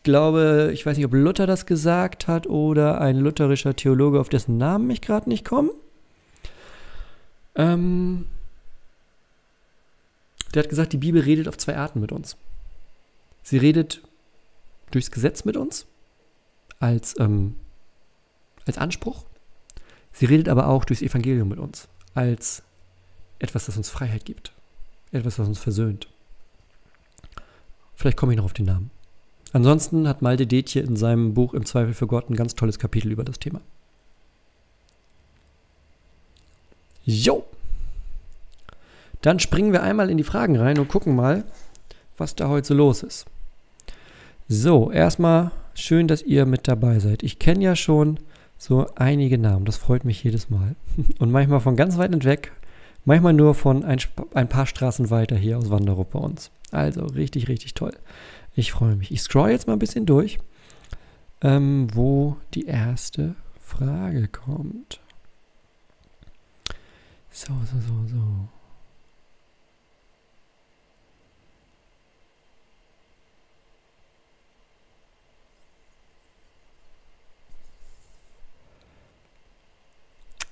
glaube, 0.03 0.71
ich 0.73 0.85
weiß 0.85 0.97
nicht, 0.97 1.07
ob 1.07 1.15
Luther 1.15 1.47
das 1.47 1.67
gesagt 1.67 2.29
hat 2.29 2.47
oder 2.47 3.01
ein 3.01 3.17
lutherischer 3.19 3.77
Theologe, 3.77 4.21
auf 4.21 4.29
dessen 4.29 4.59
Namen 4.59 4.91
ich 4.91 5.01
gerade 5.01 5.29
nicht 5.29 5.45
komme. 5.45 5.71
Ähm, 7.55 8.27
der 10.55 10.63
hat 10.63 10.71
gesagt, 10.71 10.93
die 10.93 10.99
Bibel 10.99 11.23
redet 11.23 11.49
auf 11.49 11.57
zwei 11.57 11.77
Arten 11.77 12.01
mit 12.01 12.13
uns. 12.13 12.37
Sie 13.43 13.59
redet 13.59 14.03
durchs 14.91 15.11
Gesetz 15.11 15.45
mit 15.45 15.57
uns 15.57 15.87
als, 16.79 17.19
ähm, 17.19 17.57
als 18.67 18.79
Anspruch. 18.79 19.25
Sie 20.13 20.27
redet 20.27 20.49
aber 20.49 20.69
auch 20.69 20.85
durchs 20.85 21.03
Evangelium 21.03 21.49
mit 21.49 21.59
uns 21.59 21.89
als 22.15 22.63
etwas, 23.39 23.67
das 23.67 23.77
uns 23.77 23.89
Freiheit 23.89 24.25
gibt. 24.25 24.53
Etwas, 25.13 25.37
das 25.37 25.47
uns 25.47 25.59
versöhnt. 25.59 26.09
Vielleicht 27.95 28.17
komme 28.17 28.33
ich 28.33 28.39
noch 28.39 28.47
auf 28.47 28.55
den 28.55 28.67
Namen. 28.67 28.91
Ansonsten 29.53 30.09
hat 30.09 30.23
Malte 30.23 30.47
Detje 30.47 30.83
in 30.83 30.97
seinem 30.97 31.35
Buch 31.35 31.53
Im 31.53 31.67
Zweifel 31.67 31.93
für 31.93 32.07
Gott 32.07 32.31
ein 32.31 32.37
ganz 32.37 32.55
tolles 32.55 32.79
Kapitel 32.79 33.13
über 33.13 33.23
das 33.23 33.39
Thema. 33.39 33.61
Jo! 37.05 37.45
Dann 39.21 39.39
springen 39.39 39.73
wir 39.73 39.83
einmal 39.83 40.11
in 40.11 40.17
die 40.17 40.25
Fragen 40.25 40.57
rein 40.57 40.79
und 40.79 40.89
gucken 40.89 41.15
mal, 41.15 41.45
was 42.17 42.35
da 42.35 42.49
heute 42.49 42.69
so 42.69 42.75
los 42.75 43.03
ist. 43.03 43.27
So, 44.49 44.91
erstmal 44.91 45.53
schön, 45.75 46.09
dass 46.09 46.23
ihr 46.23 46.47
mit 46.47 46.67
dabei 46.67 46.99
seid. 46.99 47.23
Ich 47.23 47.39
kenne 47.39 47.63
ja 47.63 47.77
schon 47.77 48.19
so 48.59 48.87
einige 48.95 49.39
Namen, 49.39 49.65
das 49.65 49.77
freut 49.77 50.05
mich 50.05 50.23
jedes 50.25 50.51
Mal. 50.51 50.77
Und 51.19 51.31
manchmal 51.31 51.61
von 51.61 51.77
ganz 51.77 51.99
weit 51.99 52.25
weg, 52.25 52.53
manchmal 53.05 53.33
nur 53.33 53.55
von 53.55 53.85
ein, 53.85 53.99
ein 54.35 54.49
paar 54.49 54.67
Straßen 54.67 55.11
weiter 55.11 55.37
hier 55.37 55.59
aus 55.59 55.71
Wanderup 55.71 56.11
bei 56.11 56.19
uns. 56.19 56.51
Also 56.71 57.05
richtig, 57.05 57.49
richtig 57.49 57.75
toll. 57.75 57.97
Ich 58.55 58.73
freue 58.73 58.97
mich. 58.97 59.11
Ich 59.11 59.23
scroll 59.23 59.51
jetzt 59.51 59.67
mal 59.67 59.75
ein 59.75 59.79
bisschen 59.79 60.07
durch, 60.07 60.39
ähm, 61.41 61.89
wo 61.93 62.37
die 62.55 62.67
erste 62.67 63.35
Frage 63.61 64.29
kommt. 64.29 65.01
So, 67.31 67.53
so, 67.71 67.81
so, 67.81 68.09
so. 68.09 68.62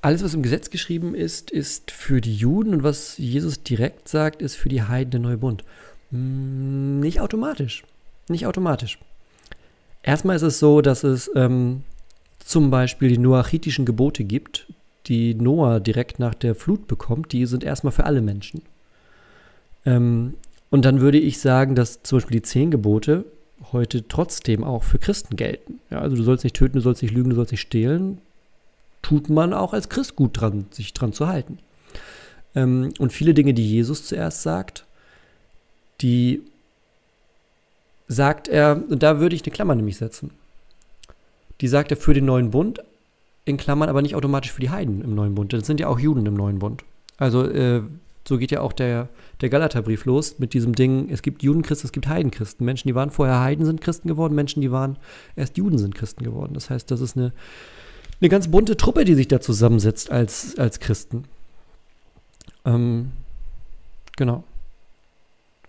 Alles, 0.02 0.24
was 0.24 0.34
im 0.34 0.42
Gesetz 0.42 0.70
geschrieben 0.70 1.14
ist, 1.14 1.50
ist 1.50 1.90
für 1.90 2.20
die 2.20 2.34
Juden 2.34 2.74
und 2.74 2.82
was 2.82 3.18
Jesus 3.18 3.62
direkt 3.62 4.08
sagt, 4.08 4.40
ist 4.40 4.56
für 4.56 4.68
die 4.68 4.82
Heiden 4.82 5.10
der 5.10 5.20
neue 5.20 5.36
Bund. 5.36 5.64
Hm, 6.10 7.00
nicht 7.00 7.20
automatisch. 7.20 7.84
Nicht 8.28 8.46
automatisch. 8.46 8.98
Erstmal 10.02 10.36
ist 10.36 10.42
es 10.42 10.58
so, 10.58 10.80
dass 10.80 11.04
es 11.04 11.30
ähm, 11.34 11.82
zum 12.38 12.70
Beispiel 12.70 13.08
die 13.08 13.18
noachitischen 13.18 13.84
Gebote 13.84 14.24
gibt, 14.24 14.72
die 15.06 15.34
Noah 15.34 15.80
direkt 15.80 16.18
nach 16.18 16.34
der 16.34 16.54
Flut 16.54 16.86
bekommt. 16.86 17.32
Die 17.32 17.44
sind 17.44 17.62
erstmal 17.62 17.92
für 17.92 18.04
alle 18.04 18.22
Menschen. 18.22 18.62
Ähm, 19.84 20.34
und 20.70 20.84
dann 20.84 21.00
würde 21.00 21.18
ich 21.18 21.40
sagen, 21.40 21.74
dass 21.74 22.02
zum 22.02 22.18
Beispiel 22.18 22.38
die 22.38 22.46
zehn 22.46 22.70
Gebote 22.70 23.24
heute 23.72 24.08
trotzdem 24.08 24.64
auch 24.64 24.84
für 24.84 24.98
Christen 24.98 25.36
gelten. 25.36 25.80
Ja, 25.90 26.00
also 26.00 26.16
du 26.16 26.22
sollst 26.22 26.44
nicht 26.44 26.56
töten, 26.56 26.76
du 26.76 26.80
sollst 26.80 27.02
nicht 27.02 27.12
lügen, 27.12 27.28
du 27.28 27.36
sollst 27.36 27.52
nicht 27.52 27.60
stehlen 27.60 28.22
tut 29.02 29.28
man 29.28 29.52
auch 29.52 29.72
als 29.72 29.88
Christ 29.88 30.16
gut 30.16 30.40
dran, 30.40 30.66
sich 30.70 30.92
dran 30.92 31.12
zu 31.12 31.26
halten. 31.26 31.58
Ähm, 32.54 32.92
und 32.98 33.12
viele 33.12 33.34
Dinge, 33.34 33.54
die 33.54 33.68
Jesus 33.68 34.06
zuerst 34.06 34.42
sagt, 34.42 34.84
die 36.00 36.42
sagt 38.08 38.48
er, 38.48 38.82
und 38.88 39.02
da 39.02 39.20
würde 39.20 39.36
ich 39.36 39.44
eine 39.44 39.52
Klammer 39.52 39.74
nämlich 39.74 39.96
setzen. 39.96 40.32
Die 41.60 41.68
sagt 41.68 41.90
er 41.90 41.96
für 41.96 42.14
den 42.14 42.24
neuen 42.24 42.50
Bund, 42.50 42.80
in 43.44 43.56
Klammern 43.56 43.88
aber 43.88 44.02
nicht 44.02 44.14
automatisch 44.14 44.52
für 44.52 44.60
die 44.60 44.70
Heiden 44.70 45.02
im 45.02 45.14
neuen 45.14 45.34
Bund. 45.34 45.52
Das 45.52 45.66
sind 45.66 45.80
ja 45.80 45.88
auch 45.88 45.98
Juden 45.98 46.26
im 46.26 46.34
neuen 46.34 46.58
Bund. 46.58 46.84
Also 47.18 47.44
äh, 47.44 47.82
so 48.26 48.38
geht 48.38 48.50
ja 48.50 48.60
auch 48.60 48.72
der, 48.72 49.08
der 49.40 49.48
Galaterbrief 49.48 50.04
los 50.04 50.38
mit 50.38 50.54
diesem 50.54 50.74
Ding, 50.74 51.08
es 51.10 51.22
gibt 51.22 51.42
Judenchristen, 51.42 51.88
es 51.88 51.92
gibt 51.92 52.08
Heidenchristen. 52.08 52.64
Menschen, 52.64 52.88
die 52.88 52.94
waren 52.94 53.10
vorher 53.10 53.40
Heiden, 53.40 53.64
sind 53.64 53.80
Christen 53.80 54.08
geworden, 54.08 54.34
Menschen, 54.34 54.60
die 54.60 54.70
waren 54.70 54.96
erst 55.36 55.56
Juden, 55.56 55.78
sind 55.78 55.94
Christen 55.94 56.24
geworden. 56.24 56.54
Das 56.54 56.70
heißt, 56.70 56.90
das 56.90 57.00
ist 57.00 57.16
eine, 57.16 57.32
eine 58.20 58.28
ganz 58.28 58.48
bunte 58.48 58.76
Truppe, 58.76 59.04
die 59.04 59.14
sich 59.14 59.28
da 59.28 59.40
zusammensetzt 59.40 60.10
als, 60.10 60.58
als 60.58 60.80
Christen. 60.80 61.24
Ähm, 62.64 63.12
genau. 64.16 64.44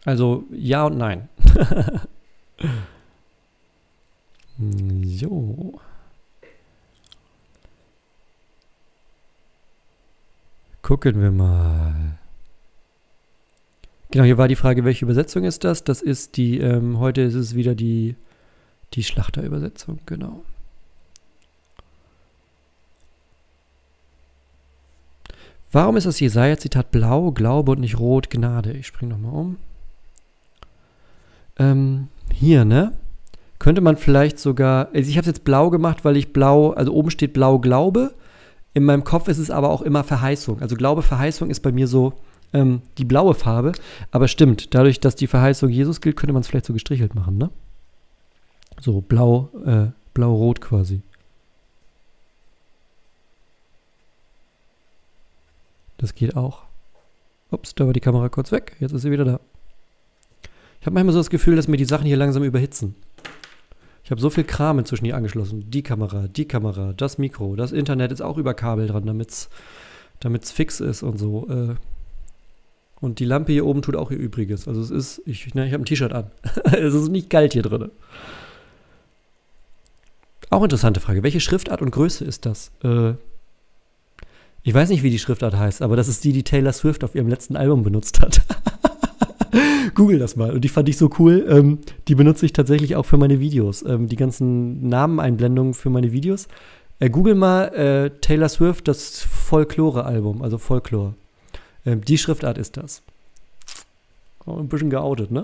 Also 0.03 0.43
ja 0.51 0.85
und 0.85 0.97
nein. 0.97 1.29
so. 5.05 5.79
Gucken 10.81 11.21
wir 11.21 11.31
mal. 11.31 12.17
Genau, 14.09 14.25
hier 14.25 14.37
war 14.37 14.49
die 14.49 14.57
Frage, 14.57 14.83
welche 14.83 15.05
Übersetzung 15.05 15.45
ist 15.45 15.63
das? 15.63 15.85
Das 15.85 16.01
ist 16.01 16.35
die, 16.35 16.59
ähm, 16.59 16.99
heute 16.99 17.21
ist 17.21 17.35
es 17.35 17.55
wieder 17.55 17.75
die, 17.75 18.15
die 18.93 19.03
Schlachterübersetzung, 19.03 19.99
genau. 20.05 20.43
Warum 25.71 25.95
ist 25.97 26.05
das 26.05 26.19
Jesaja-Zitat 26.19 26.91
blau, 26.91 27.31
Glaube 27.31 27.71
und 27.71 27.79
nicht 27.79 27.97
rot, 27.97 28.29
Gnade? 28.29 28.73
Ich 28.73 28.87
springe 28.87 29.13
nochmal 29.13 29.33
um. 29.33 29.57
Ähm, 31.57 32.07
hier, 32.33 32.65
ne? 32.65 32.93
Könnte 33.59 33.81
man 33.81 33.95
vielleicht 33.95 34.39
sogar, 34.39 34.89
also 34.93 35.09
ich 35.09 35.17
habe 35.17 35.21
es 35.21 35.27
jetzt 35.27 35.43
blau 35.43 35.69
gemacht, 35.69 36.03
weil 36.03 36.17
ich 36.17 36.33
blau, 36.33 36.71
also 36.71 36.93
oben 36.93 37.11
steht 37.11 37.33
blau 37.33 37.59
Glaube. 37.59 38.13
In 38.73 38.83
meinem 38.83 39.03
Kopf 39.03 39.27
ist 39.27 39.37
es 39.37 39.51
aber 39.51 39.69
auch 39.69 39.81
immer 39.81 40.03
Verheißung. 40.03 40.61
Also 40.61 40.75
Glaube, 40.75 41.03
Verheißung 41.03 41.49
ist 41.49 41.59
bei 41.59 41.71
mir 41.71 41.87
so 41.87 42.13
ähm, 42.53 42.81
die 42.97 43.05
blaue 43.05 43.33
Farbe. 43.33 43.73
Aber 44.11 44.27
stimmt, 44.27 44.73
dadurch, 44.73 44.99
dass 44.99 45.15
die 45.15 45.27
Verheißung 45.27 45.69
Jesus 45.69 46.01
gilt, 46.01 46.15
könnte 46.15 46.33
man 46.33 46.41
es 46.41 46.47
vielleicht 46.47 46.65
so 46.65 46.73
gestrichelt 46.73 47.15
machen, 47.15 47.37
ne? 47.37 47.49
So 48.79 49.01
blau, 49.01 49.49
äh, 49.65 49.91
blau-rot 50.13 50.59
quasi. 50.59 51.01
Das 56.01 56.15
geht 56.15 56.35
auch. 56.35 56.63
Ups, 57.51 57.75
da 57.75 57.85
war 57.85 57.93
die 57.93 57.99
Kamera 57.99 58.27
kurz 58.29 58.51
weg. 58.51 58.75
Jetzt 58.79 58.91
ist 58.91 59.03
sie 59.03 59.11
wieder 59.11 59.25
da. 59.25 59.39
Ich 60.79 60.87
habe 60.87 60.95
manchmal 60.95 61.13
so 61.13 61.19
das 61.19 61.29
Gefühl, 61.29 61.55
dass 61.55 61.67
mir 61.67 61.77
die 61.77 61.85
Sachen 61.85 62.07
hier 62.07 62.17
langsam 62.17 62.43
überhitzen. 62.43 62.95
Ich 64.03 64.09
habe 64.09 64.19
so 64.19 64.31
viel 64.31 64.43
Kram 64.43 64.79
inzwischen 64.79 65.05
hier 65.05 65.15
angeschlossen. 65.15 65.69
Die 65.69 65.83
Kamera, 65.83 66.27
die 66.27 66.45
Kamera, 66.45 66.93
das 66.93 67.19
Mikro, 67.19 67.55
das 67.55 67.71
Internet 67.71 68.11
ist 68.11 68.21
auch 68.21 68.37
über 68.37 68.55
Kabel 68.55 68.87
dran, 68.87 69.05
damit 69.05 70.43
es 70.43 70.51
fix 70.51 70.79
ist 70.79 71.03
und 71.03 71.19
so. 71.19 71.47
Äh. 71.49 71.75
Und 72.99 73.19
die 73.19 73.25
Lampe 73.25 73.51
hier 73.51 73.65
oben 73.65 73.83
tut 73.83 73.95
auch 73.95 74.09
ihr 74.09 74.17
Übriges. 74.17 74.67
Also 74.67 74.81
es 74.81 74.89
ist, 74.89 75.21
ich, 75.25 75.47
ich 75.47 75.55
habe 75.55 75.83
ein 75.83 75.85
T-Shirt 75.85 76.13
an. 76.13 76.31
es 76.63 76.93
ist 76.95 77.09
nicht 77.09 77.29
kalt 77.29 77.53
hier 77.53 77.63
drin. 77.63 77.91
Auch 80.49 80.63
interessante 80.63 80.99
Frage. 80.99 81.21
Welche 81.23 81.39
Schriftart 81.39 81.81
und 81.81 81.91
Größe 81.91 82.25
ist 82.25 82.45
das? 82.45 82.71
Äh, 82.83 83.13
ich 84.63 84.73
weiß 84.73 84.89
nicht, 84.89 85.03
wie 85.03 85.09
die 85.09 85.19
Schriftart 85.19 85.55
heißt, 85.55 85.81
aber 85.81 85.95
das 85.95 86.07
ist 86.07 86.23
die, 86.23 86.33
die 86.33 86.43
Taylor 86.43 86.73
Swift 86.73 87.03
auf 87.03 87.15
ihrem 87.15 87.27
letzten 87.27 87.55
Album 87.55 87.83
benutzt 87.83 88.21
hat. 88.21 88.41
Google 89.95 90.19
das 90.19 90.35
mal. 90.35 90.51
Und 90.51 90.61
die 90.61 90.69
fand 90.69 90.87
ich 90.87 90.97
so 90.97 91.09
cool. 91.19 91.45
Ähm, 91.49 91.79
die 92.07 92.15
benutze 92.15 92.45
ich 92.45 92.53
tatsächlich 92.53 92.95
auch 92.95 93.05
für 93.05 93.17
meine 93.17 93.39
Videos. 93.39 93.83
Ähm, 93.83 94.07
die 94.07 94.15
ganzen 94.15 94.87
Nameneinblendungen 94.87 95.73
für 95.73 95.89
meine 95.89 96.11
Videos. 96.11 96.47
Äh, 96.99 97.09
Google 97.09 97.35
mal 97.35 97.65
äh, 97.73 98.09
Taylor 98.21 98.49
Swift, 98.49 98.87
das 98.87 99.19
Folklore-Album, 99.19 100.41
also 100.41 100.57
Folklore. 100.57 101.15
Ähm, 101.85 102.01
die 102.05 102.17
Schriftart 102.17 102.57
ist 102.57 102.77
das. 102.77 103.01
Oh, 104.45 104.57
ein 104.57 104.67
bisschen 104.67 104.89
geoutet, 104.89 105.31
ne? 105.31 105.43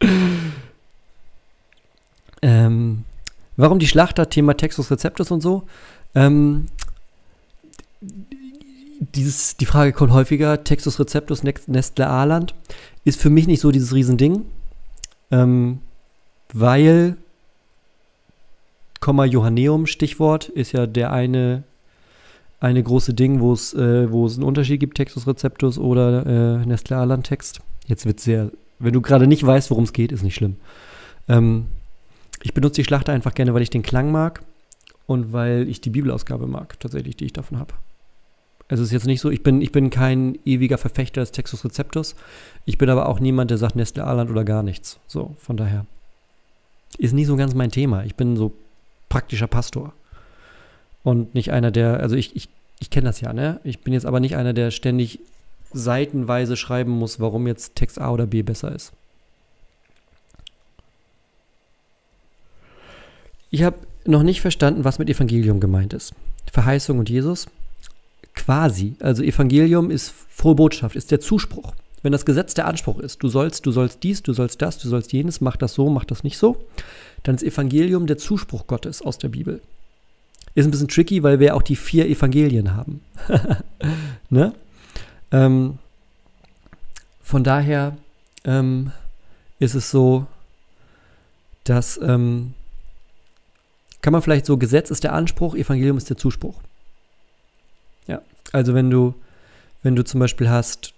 ähm, 2.42 3.04
warum 3.56 3.78
die 3.78 3.88
Schlachter, 3.88 4.28
Thema 4.28 4.54
Textus 4.54 4.90
Rezeptus 4.90 5.30
und 5.30 5.40
so? 5.40 5.64
Ähm, 6.14 6.66
dieses, 9.14 9.56
die 9.56 9.66
Frage 9.66 9.92
kommt 9.92 10.12
häufiger, 10.12 10.64
Textus 10.64 10.98
Receptus 10.98 11.42
Nestle 11.42 12.08
Aland, 12.08 12.54
ist 13.04 13.20
für 13.20 13.30
mich 13.30 13.46
nicht 13.46 13.60
so 13.60 13.70
dieses 13.70 13.94
Riesending, 13.94 14.46
ähm, 15.30 15.80
weil 16.52 17.16
Komma 19.00 19.24
Johanneum, 19.24 19.86
Stichwort, 19.86 20.48
ist 20.48 20.72
ja 20.72 20.86
der 20.86 21.12
eine, 21.12 21.64
eine 22.60 22.82
große 22.82 23.14
Ding, 23.14 23.40
wo 23.40 23.52
es, 23.52 23.74
äh, 23.74 23.78
einen 23.78 24.42
Unterschied 24.42 24.80
gibt, 24.80 24.96
Textus 24.96 25.26
Receptus 25.26 25.78
oder 25.78 26.26
äh, 26.26 26.66
Nestle 26.66 26.96
Aland 26.96 27.26
Text. 27.26 27.60
Jetzt 27.86 28.06
wird 28.06 28.20
sehr, 28.20 28.50
wenn 28.78 28.92
du 28.92 29.00
gerade 29.00 29.26
nicht 29.26 29.44
weißt, 29.44 29.70
worum 29.70 29.84
es 29.84 29.92
geht, 29.92 30.12
ist 30.12 30.22
nicht 30.22 30.34
schlimm. 30.34 30.56
Ähm, 31.28 31.66
ich 32.42 32.54
benutze 32.54 32.80
die 32.80 32.84
Schlachter 32.84 33.12
einfach 33.12 33.34
gerne, 33.34 33.54
weil 33.54 33.62
ich 33.62 33.70
den 33.70 33.82
Klang 33.82 34.10
mag 34.10 34.42
und 35.06 35.32
weil 35.32 35.68
ich 35.68 35.80
die 35.80 35.90
Bibelausgabe 35.90 36.46
mag, 36.46 36.78
tatsächlich, 36.80 37.16
die 37.16 37.26
ich 37.26 37.32
davon 37.32 37.58
habe. 37.58 37.74
Es 38.68 38.80
ist 38.80 38.90
jetzt 38.90 39.06
nicht 39.06 39.20
so, 39.20 39.30
ich 39.30 39.42
bin, 39.42 39.62
ich 39.62 39.70
bin 39.70 39.90
kein 39.90 40.38
ewiger 40.44 40.78
Verfechter 40.78 41.20
des 41.20 41.30
Textus 41.30 41.64
Receptus. 41.64 42.16
Ich 42.64 42.78
bin 42.78 42.90
aber 42.90 43.08
auch 43.08 43.20
niemand, 43.20 43.50
der 43.50 43.58
sagt 43.58 43.76
Nestle 43.76 44.04
Aland 44.04 44.30
oder 44.30 44.44
gar 44.44 44.62
nichts. 44.62 44.98
So, 45.06 45.36
von 45.38 45.56
daher. 45.56 45.86
Ist 46.98 47.12
nicht 47.12 47.26
so 47.26 47.36
ganz 47.36 47.54
mein 47.54 47.70
Thema. 47.70 48.04
Ich 48.04 48.16
bin 48.16 48.36
so 48.36 48.52
praktischer 49.08 49.46
Pastor. 49.46 49.92
Und 51.04 51.34
nicht 51.34 51.52
einer, 51.52 51.70
der, 51.70 52.00
also 52.00 52.16
ich, 52.16 52.34
ich, 52.34 52.48
ich 52.80 52.90
kenne 52.90 53.06
das 53.06 53.20
ja, 53.20 53.32
ne? 53.32 53.60
Ich 53.62 53.80
bin 53.80 53.92
jetzt 53.92 54.06
aber 54.06 54.18
nicht 54.18 54.36
einer, 54.36 54.52
der 54.52 54.72
ständig 54.72 55.20
seitenweise 55.72 56.56
schreiben 56.56 56.90
muss, 56.90 57.20
warum 57.20 57.46
jetzt 57.46 57.76
Text 57.76 58.00
A 58.00 58.10
oder 58.10 58.26
B 58.26 58.42
besser 58.42 58.72
ist. 58.74 58.92
Ich 63.50 63.62
habe 63.62 63.76
noch 64.04 64.24
nicht 64.24 64.40
verstanden, 64.40 64.84
was 64.84 64.98
mit 64.98 65.08
Evangelium 65.08 65.60
gemeint 65.60 65.92
ist. 65.92 66.14
Verheißung 66.52 66.98
und 66.98 67.08
Jesus. 67.08 67.46
Quasi. 68.36 68.94
Also 69.00 69.24
Evangelium 69.24 69.90
ist 69.90 70.14
frohe 70.28 70.54
Botschaft, 70.54 70.94
ist 70.94 71.10
der 71.10 71.20
Zuspruch. 71.20 71.74
Wenn 72.02 72.12
das 72.12 72.24
Gesetz 72.24 72.54
der 72.54 72.68
Anspruch 72.68 73.00
ist, 73.00 73.22
du 73.22 73.28
sollst, 73.28 73.66
du 73.66 73.72
sollst 73.72 74.04
dies, 74.04 74.22
du 74.22 74.32
sollst 74.32 74.62
das, 74.62 74.78
du 74.78 74.88
sollst 74.88 75.12
jenes, 75.12 75.40
mach 75.40 75.56
das 75.56 75.74
so, 75.74 75.90
mach 75.90 76.04
das 76.04 76.22
nicht 76.22 76.38
so, 76.38 76.64
dann 77.24 77.34
ist 77.34 77.42
Evangelium 77.42 78.06
der 78.06 78.18
Zuspruch 78.18 78.68
Gottes 78.68 79.02
aus 79.02 79.18
der 79.18 79.28
Bibel. 79.28 79.60
Ist 80.54 80.66
ein 80.66 80.70
bisschen 80.70 80.88
tricky, 80.88 81.22
weil 81.24 81.40
wir 81.40 81.56
auch 81.56 81.62
die 81.62 81.74
vier 81.74 82.06
Evangelien 82.06 82.76
haben. 82.76 83.00
ne? 84.30 84.52
Ähm, 85.32 85.78
von 87.20 87.42
daher 87.42 87.96
ähm, 88.44 88.92
ist 89.58 89.74
es 89.74 89.90
so, 89.90 90.26
dass 91.64 91.98
ähm, 92.00 92.54
kann 94.06 94.12
man 94.12 94.22
vielleicht 94.22 94.46
so, 94.46 94.56
Gesetz 94.56 94.90
ist 94.90 95.02
der 95.02 95.14
Anspruch, 95.14 95.56
Evangelium 95.56 95.96
ist 95.96 96.08
der 96.08 96.16
Zuspruch. 96.16 96.60
Also 98.56 98.72
wenn 98.72 98.88
du, 98.88 99.12
wenn 99.82 99.96
du 99.96 100.02
zum 100.02 100.18
Beispiel 100.18 100.48
hast, 100.48 100.94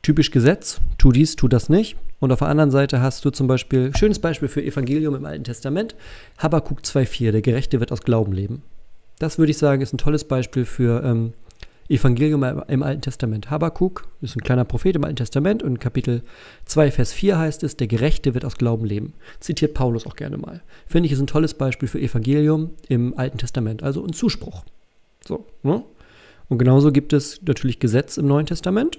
typisch 0.00 0.30
Gesetz, 0.30 0.80
tu 0.96 1.12
dies, 1.12 1.36
tu 1.36 1.48
das 1.48 1.68
nicht. 1.68 1.98
Und 2.18 2.32
auf 2.32 2.38
der 2.38 2.48
anderen 2.48 2.70
Seite 2.70 3.02
hast 3.02 3.26
du 3.26 3.30
zum 3.30 3.46
Beispiel, 3.46 3.94
schönes 3.94 4.20
Beispiel 4.20 4.48
für 4.48 4.64
Evangelium 4.64 5.14
im 5.14 5.26
Alten 5.26 5.44
Testament, 5.44 5.94
Habakkuk 6.38 6.80
2,4, 6.80 7.32
der 7.32 7.42
Gerechte 7.42 7.78
wird 7.78 7.92
aus 7.92 8.00
Glauben 8.00 8.32
leben. 8.32 8.62
Das 9.18 9.36
würde 9.36 9.50
ich 9.50 9.58
sagen, 9.58 9.82
ist 9.82 9.92
ein 9.92 9.98
tolles 9.98 10.24
Beispiel 10.24 10.64
für 10.64 11.04
ähm, 11.04 11.34
Evangelium 11.90 12.42
im 12.68 12.82
Alten 12.82 13.02
Testament. 13.02 13.50
Habakkuk 13.50 14.08
ist 14.22 14.34
ein 14.34 14.40
kleiner 14.40 14.64
Prophet 14.64 14.96
im 14.96 15.04
Alten 15.04 15.16
Testament 15.16 15.62
und 15.62 15.80
Kapitel 15.80 16.22
2, 16.64 16.90
Vers 16.90 17.12
4 17.12 17.36
heißt 17.36 17.64
es, 17.64 17.76
der 17.76 17.86
Gerechte 17.86 18.32
wird 18.32 18.46
aus 18.46 18.56
Glauben 18.56 18.86
leben. 18.86 19.12
Zitiert 19.40 19.74
Paulus 19.74 20.06
auch 20.06 20.16
gerne 20.16 20.38
mal. 20.38 20.62
Finde 20.86 21.08
ich, 21.08 21.12
ist 21.12 21.20
ein 21.20 21.26
tolles 21.26 21.52
Beispiel 21.52 21.86
für 21.86 22.00
Evangelium 22.00 22.70
im 22.88 23.12
Alten 23.18 23.36
Testament, 23.36 23.82
also 23.82 24.02
ein 24.02 24.14
Zuspruch. 24.14 24.64
So, 25.22 25.44
ne? 25.62 25.84
Und 26.48 26.58
genauso 26.58 26.92
gibt 26.92 27.12
es 27.12 27.40
natürlich 27.42 27.78
Gesetz 27.78 28.16
im 28.16 28.26
Neuen 28.26 28.46
Testament. 28.46 28.98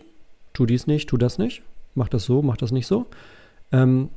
Tu 0.53 0.65
dies 0.65 0.87
nicht, 0.87 1.09
tu 1.09 1.17
das 1.17 1.37
nicht. 1.37 1.61
Mach 1.93 2.09
das 2.09 2.25
so, 2.25 2.41
mach 2.41 2.57
das 2.57 2.71
nicht 2.71 2.87
so. 2.87 3.05
Ähm, 3.71 4.09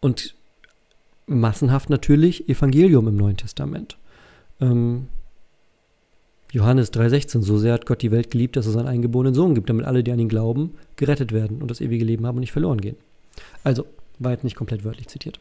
und 0.00 0.34
massenhaft 1.26 1.90
natürlich 1.90 2.48
Evangelium 2.48 3.08
im 3.08 3.16
Neuen 3.16 3.36
Testament. 3.36 3.96
Ähm, 4.60 5.08
Johannes 6.52 6.92
3,16, 6.92 7.42
so 7.42 7.56
sehr 7.56 7.72
hat 7.72 7.86
Gott 7.86 8.02
die 8.02 8.10
Welt 8.10 8.30
geliebt, 8.30 8.56
dass 8.56 8.66
es 8.66 8.76
einen 8.76 8.88
eingeborenen 8.88 9.34
Sohn 9.34 9.54
gibt, 9.54 9.70
damit 9.70 9.86
alle, 9.86 10.04
die 10.04 10.12
an 10.12 10.18
ihn 10.18 10.28
glauben, 10.28 10.74
gerettet 10.96 11.32
werden 11.32 11.62
und 11.62 11.70
das 11.70 11.80
ewige 11.80 12.04
Leben 12.04 12.26
haben 12.26 12.36
und 12.36 12.40
nicht 12.40 12.52
verloren 12.52 12.80
gehen. 12.80 12.96
Also, 13.64 13.86
jetzt 14.22 14.44
nicht 14.44 14.56
komplett 14.56 14.84
wörtlich 14.84 15.08
zitiert. 15.08 15.40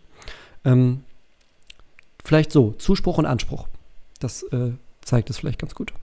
Ähm, 0.63 1.03
vielleicht 2.23 2.51
so, 2.51 2.71
Zuspruch 2.71 3.17
und 3.17 3.25
Anspruch. 3.25 3.67
Das 4.19 4.43
äh, 4.43 4.71
zeigt 5.01 5.29
es 5.29 5.37
vielleicht 5.37 5.59
ganz 5.59 5.75
gut. 5.75 5.93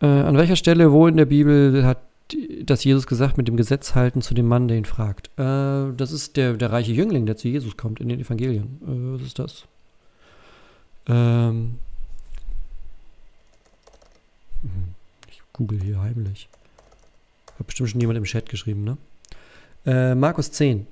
Äh, 0.00 0.06
an 0.06 0.36
welcher 0.36 0.56
Stelle, 0.56 0.92
wo 0.92 1.06
in 1.06 1.16
der 1.16 1.24
Bibel 1.24 1.84
hat 1.84 1.98
das 2.62 2.82
Jesus 2.82 3.06
gesagt 3.06 3.36
mit 3.36 3.46
dem 3.46 3.56
Gesetz 3.56 3.94
halten 3.94 4.20
zu 4.20 4.34
dem 4.34 4.46
Mann, 4.46 4.68
der 4.68 4.76
ihn 4.76 4.84
fragt? 4.84 5.28
Äh, 5.38 5.94
das 5.96 6.12
ist 6.12 6.36
der, 6.36 6.54
der 6.54 6.72
reiche 6.72 6.92
Jüngling, 6.92 7.26
der 7.26 7.36
zu 7.36 7.48
Jesus 7.48 7.76
kommt 7.76 8.00
in 8.00 8.08
den 8.08 8.20
Evangelien. 8.20 8.80
Äh, 8.82 9.14
was 9.14 9.22
ist 9.22 9.38
das? 9.38 9.64
Ähm 11.06 11.78
hm, 14.62 14.94
ich 15.30 15.40
google 15.52 15.80
hier 15.80 16.00
heimlich. 16.00 16.48
Hat 17.58 17.66
bestimmt 17.66 17.90
schon 17.90 18.00
jemand 18.00 18.18
im 18.18 18.24
Chat 18.24 18.48
geschrieben, 18.48 18.84
ne? 18.84 18.96
Äh, 19.86 20.14
Markus 20.14 20.50
10 20.50 20.86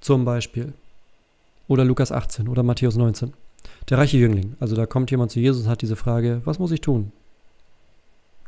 zum 0.00 0.24
Beispiel. 0.24 0.72
Oder 1.68 1.84
Lukas 1.84 2.10
18 2.10 2.48
oder 2.48 2.64
Matthäus 2.64 2.96
19. 2.96 3.32
Der 3.88 3.98
reiche 3.98 4.18
Jüngling. 4.18 4.56
Also 4.58 4.74
da 4.74 4.86
kommt 4.86 5.10
jemand 5.12 5.30
zu 5.30 5.38
Jesus 5.38 5.62
und 5.62 5.68
hat 5.68 5.82
diese 5.82 5.94
Frage, 5.94 6.42
was 6.44 6.58
muss 6.58 6.72
ich 6.72 6.80
tun? 6.80 7.12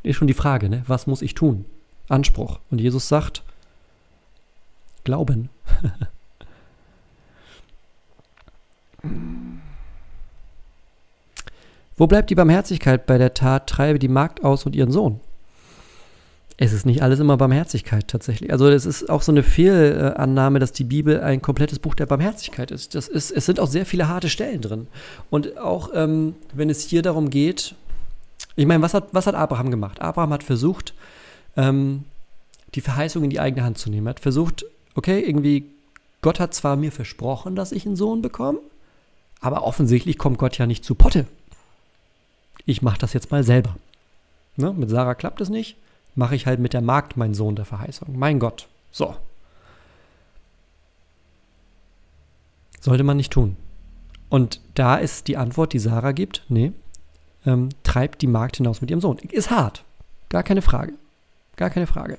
Ist 0.03 0.17
schon 0.17 0.27
die 0.27 0.33
Frage, 0.33 0.69
ne? 0.69 0.83
Was 0.87 1.07
muss 1.07 1.21
ich 1.21 1.33
tun? 1.33 1.65
Anspruch. 2.09 2.59
Und 2.69 2.79
Jesus 2.79 3.07
sagt, 3.07 3.43
Glauben. 5.03 5.49
Wo 11.97 12.07
bleibt 12.07 12.29
die 12.29 12.35
Barmherzigkeit 12.35 13.05
bei 13.05 13.17
der 13.17 13.33
Tat, 13.33 13.67
treibe 13.69 13.99
die 13.99 14.07
Magd 14.07 14.43
aus 14.43 14.65
und 14.65 14.75
ihren 14.75 14.91
Sohn? 14.91 15.19
Es 16.57 16.71
ist 16.71 16.85
nicht 16.85 17.01
alles 17.01 17.19
immer 17.19 17.35
Barmherzigkeit 17.35 18.07
tatsächlich. 18.07 18.51
Also 18.51 18.69
es 18.69 18.85
ist 18.85 19.09
auch 19.09 19.23
so 19.23 19.31
eine 19.31 19.43
Fehlannahme, 19.43 20.59
dass 20.59 20.71
die 20.71 20.83
Bibel 20.83 21.19
ein 21.19 21.41
komplettes 21.41 21.79
Buch 21.79 21.95
der 21.95 22.05
Barmherzigkeit 22.05 22.71
ist. 22.71 22.95
Das 22.95 23.07
ist 23.07 23.31
es 23.31 23.45
sind 23.45 23.59
auch 23.59 23.67
sehr 23.67 23.85
viele 23.85 24.07
harte 24.07 24.29
Stellen 24.29 24.61
drin. 24.61 24.87
Und 25.29 25.57
auch 25.57 25.89
ähm, 25.93 26.35
wenn 26.53 26.69
es 26.69 26.81
hier 26.81 27.01
darum 27.01 27.29
geht, 27.29 27.75
ich 28.55 28.65
meine, 28.65 28.81
was 28.83 28.93
hat, 28.93 29.07
was 29.11 29.27
hat 29.27 29.35
Abraham 29.35 29.71
gemacht? 29.71 30.01
Abraham 30.01 30.33
hat 30.33 30.43
versucht, 30.43 30.93
ähm, 31.55 32.05
die 32.75 32.81
Verheißung 32.81 33.23
in 33.23 33.29
die 33.29 33.39
eigene 33.39 33.63
Hand 33.63 33.77
zu 33.77 33.89
nehmen. 33.89 34.07
Er 34.07 34.11
hat 34.11 34.19
versucht, 34.19 34.65
okay, 34.95 35.19
irgendwie, 35.19 35.65
Gott 36.21 36.39
hat 36.39 36.53
zwar 36.53 36.75
mir 36.75 36.91
versprochen, 36.91 37.55
dass 37.55 37.71
ich 37.71 37.85
einen 37.85 37.95
Sohn 37.95 38.21
bekomme, 38.21 38.59
aber 39.41 39.63
offensichtlich 39.63 40.17
kommt 40.17 40.37
Gott 40.37 40.57
ja 40.57 40.65
nicht 40.65 40.85
zu 40.85 40.95
Potte 40.95 41.25
ich 42.65 42.81
mache 42.81 42.99
das 42.99 43.13
jetzt 43.13 43.31
mal 43.31 43.43
selber. 43.43 43.75
Ne? 44.55 44.73
Mit 44.73 44.89
Sarah 44.89 45.15
klappt 45.15 45.41
es 45.41 45.49
nicht, 45.49 45.77
mache 46.15 46.35
ich 46.35 46.45
halt 46.45 46.59
mit 46.59 46.73
der 46.73 46.81
Magd 46.81 47.17
meinen 47.17 47.33
Sohn 47.33 47.55
der 47.55 47.65
Verheißung. 47.65 48.17
Mein 48.17 48.39
Gott. 48.39 48.67
So. 48.91 49.15
Sollte 52.79 53.03
man 53.03 53.17
nicht 53.17 53.31
tun. 53.31 53.57
Und 54.29 54.61
da 54.75 54.97
ist 54.97 55.27
die 55.27 55.37
Antwort, 55.37 55.73
die 55.73 55.79
Sarah 55.79 56.11
gibt, 56.11 56.45
nee, 56.49 56.73
ähm, 57.45 57.69
treibt 57.83 58.21
die 58.21 58.27
Magd 58.27 58.57
hinaus 58.57 58.81
mit 58.81 58.89
ihrem 58.89 59.01
Sohn. 59.01 59.17
Ist 59.17 59.51
hart. 59.51 59.83
Gar 60.29 60.43
keine 60.43 60.61
Frage. 60.61 60.93
Gar 61.55 61.69
keine 61.69 61.87
Frage. 61.87 62.17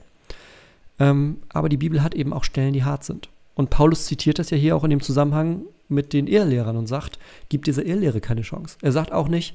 Ähm, 0.98 1.38
aber 1.48 1.68
die 1.68 1.76
Bibel 1.76 2.02
hat 2.02 2.14
eben 2.14 2.32
auch 2.32 2.44
Stellen, 2.44 2.72
die 2.72 2.84
hart 2.84 3.04
sind. 3.04 3.28
Und 3.54 3.70
Paulus 3.70 4.06
zitiert 4.06 4.38
das 4.38 4.50
ja 4.50 4.56
hier 4.56 4.76
auch 4.76 4.84
in 4.84 4.90
dem 4.90 5.00
Zusammenhang 5.00 5.62
mit 5.88 6.12
den 6.12 6.26
Irrlehrern 6.26 6.76
und 6.76 6.86
sagt, 6.86 7.18
gibt 7.48 7.66
dieser 7.66 7.84
Irrlehre 7.84 8.20
keine 8.20 8.42
Chance. 8.42 8.76
Er 8.82 8.92
sagt 8.92 9.12
auch 9.12 9.28
nicht, 9.28 9.54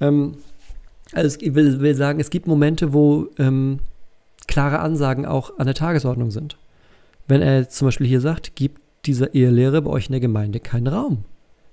ähm, 0.00 0.36
also 1.12 1.38
ich 1.40 1.54
will, 1.54 1.80
will, 1.80 1.94
sagen, 1.94 2.20
es 2.20 2.30
gibt 2.30 2.46
Momente, 2.46 2.92
wo 2.92 3.28
ähm, 3.38 3.80
klare 4.46 4.80
Ansagen 4.80 5.24
auch 5.24 5.58
an 5.58 5.66
der 5.66 5.74
Tagesordnung 5.74 6.30
sind. 6.30 6.56
Wenn 7.26 7.42
er 7.42 7.68
zum 7.68 7.88
Beispiel 7.88 8.06
hier 8.06 8.20
sagt, 8.20 8.56
gibt 8.56 8.80
dieser 9.06 9.34
Ehelehre 9.34 9.82
bei 9.82 9.90
euch 9.90 10.06
in 10.06 10.12
der 10.12 10.20
Gemeinde 10.20 10.60
keinen 10.60 10.86
Raum. 10.86 11.24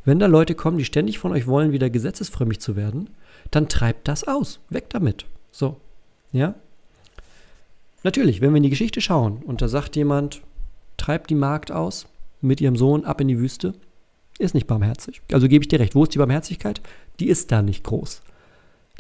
Wenn 0.06 0.20
da 0.20 0.28
Leute 0.28 0.54
kommen, 0.54 0.78
die 0.78 0.86
ständig 0.86 1.18
von 1.20 1.32
euch 1.32 1.48
wollen, 1.48 1.72
wieder 1.72 1.90
gesetzesfrömmig 1.90 2.60
zu 2.60 2.76
werden, 2.76 3.10
dann 3.52 3.68
treibt 3.68 4.08
das 4.08 4.24
aus. 4.24 4.60
Weg 4.70 4.90
damit. 4.90 5.26
So. 5.52 5.78
Ja? 6.32 6.56
Natürlich, 8.04 8.40
wenn 8.40 8.52
wir 8.52 8.58
in 8.58 8.64
die 8.64 8.70
Geschichte 8.70 9.02
schauen 9.02 9.38
und 9.46 9.62
da 9.62 9.68
sagt 9.68 9.96
jemand, 9.96 10.42
treibt 10.98 11.32
die 11.32 11.36
Magd 11.36 11.72
aus 11.72 12.06
mit 12.40 12.62
ihrem 12.62 12.76
Sohn 12.76 13.04
ab 13.04 13.20
in 13.20 13.28
die 13.28 13.40
Wüste, 13.40 13.74
ist 14.38 14.54
nicht 14.54 14.68
barmherzig. 14.68 15.22
Also 15.32 15.48
gebe 15.48 15.64
ich 15.64 15.70
dir 15.70 15.80
recht. 15.80 15.96
Wo 15.96 16.04
ist 16.04 16.14
die 16.14 16.20
Barmherzigkeit? 16.20 16.82
Die 17.20 17.30
ist 17.30 17.52
da 17.52 17.62
nicht 17.62 17.84
groß. 17.84 18.22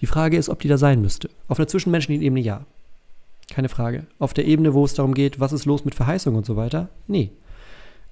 Die 0.02 0.08
Frage 0.08 0.38
ist, 0.38 0.50
ob 0.50 0.60
die 0.60 0.68
da 0.68 0.78
sein 0.78 1.02
müsste. 1.02 1.30
Auf 1.48 1.60
einer 1.60 1.68
zwischenmenschlichen 1.68 2.24
Ebene 2.24 2.42
ja. 2.42 2.66
Keine 3.52 3.70
Frage. 3.70 4.08
Auf 4.18 4.34
der 4.34 4.46
Ebene, 4.46 4.74
wo 4.74 4.86
es 4.86 4.96
darum 4.96 5.14
geht, 5.14 5.40
was 5.40 5.54
ist 5.54 5.66
los 5.66 5.86
mit 5.86 5.94
Verheißung 5.94 6.36
und 6.36 6.46
so 6.46 6.56
weiter? 6.56 6.90
Nee. 7.08 7.32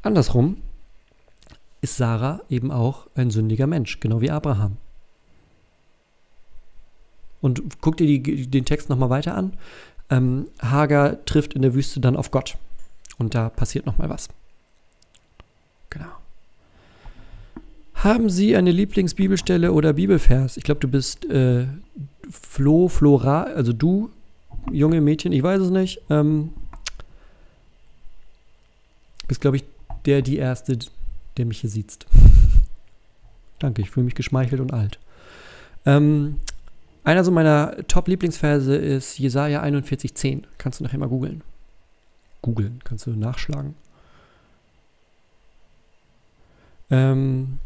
Andersrum 0.02 0.58
ist 1.84 1.98
Sarah 1.98 2.42
eben 2.50 2.72
auch 2.72 3.08
ein 3.14 3.30
sündiger 3.30 3.68
Mensch, 3.68 4.00
genau 4.00 4.22
wie 4.22 4.32
Abraham. 4.32 4.78
Und 7.42 7.62
guck 7.82 7.98
dir 7.98 8.08
die, 8.08 8.48
den 8.48 8.64
Text 8.64 8.90
nochmal 8.90 9.10
weiter 9.10 9.36
an. 9.36 9.52
Ähm, 10.10 10.48
Hagar 10.60 11.26
trifft 11.26 11.54
in 11.54 11.62
der 11.62 11.74
Wüste 11.74 12.00
dann 12.00 12.16
auf 12.16 12.32
Gott. 12.32 12.58
Und 13.18 13.36
da 13.36 13.50
passiert 13.50 13.86
nochmal 13.86 14.10
was. 14.10 14.30
Genau. 15.90 16.08
Haben 17.96 18.30
Sie 18.30 18.56
eine 18.56 18.72
Lieblingsbibelstelle 18.72 19.74
oder 19.74 19.92
Bibelvers? 19.92 20.56
Ich 20.56 20.64
glaube, 20.64 20.80
du 20.80 20.88
bist 20.88 21.26
äh, 21.26 21.68
Flo, 22.32 22.88
Flora, 22.88 23.44
also 23.44 23.74
du, 23.74 24.10
junge 24.72 25.02
Mädchen, 25.02 25.34
ich 25.34 25.44
weiß 25.44 25.60
es 25.64 25.70
nicht. 25.70 26.00
Ähm, 26.10 26.54
bist, 29.28 29.42
glaube 29.42 29.58
ich, 29.58 29.66
der, 30.06 30.22
die 30.22 30.38
Erste, 30.38 30.80
der 31.38 31.46
mich 31.46 31.62
hier 31.62 31.70
sieht. 31.70 32.06
Danke, 33.60 33.82
ich 33.82 33.92
fühle 33.92 34.06
mich 34.06 34.16
geschmeichelt 34.16 34.62
und 34.62 34.74
alt. 34.74 35.00
Ähm, 35.86 36.40
einer 37.04 37.24
so 37.24 37.32
meiner 37.32 37.76
Top-Lieblingsverse 37.88 38.76
ist 38.76 39.20
Jesaja 39.20 39.62
41,10. 39.62 40.44
Kannst 40.58 40.80
du 40.80 40.84
nachher 40.84 41.00
mal 41.00 41.10
googeln. 41.10 41.42
Googeln, 42.42 42.80
kannst 42.84 43.06
du 43.06 43.12
nachschlagen. 43.12 43.76
Ähm, 46.90 47.60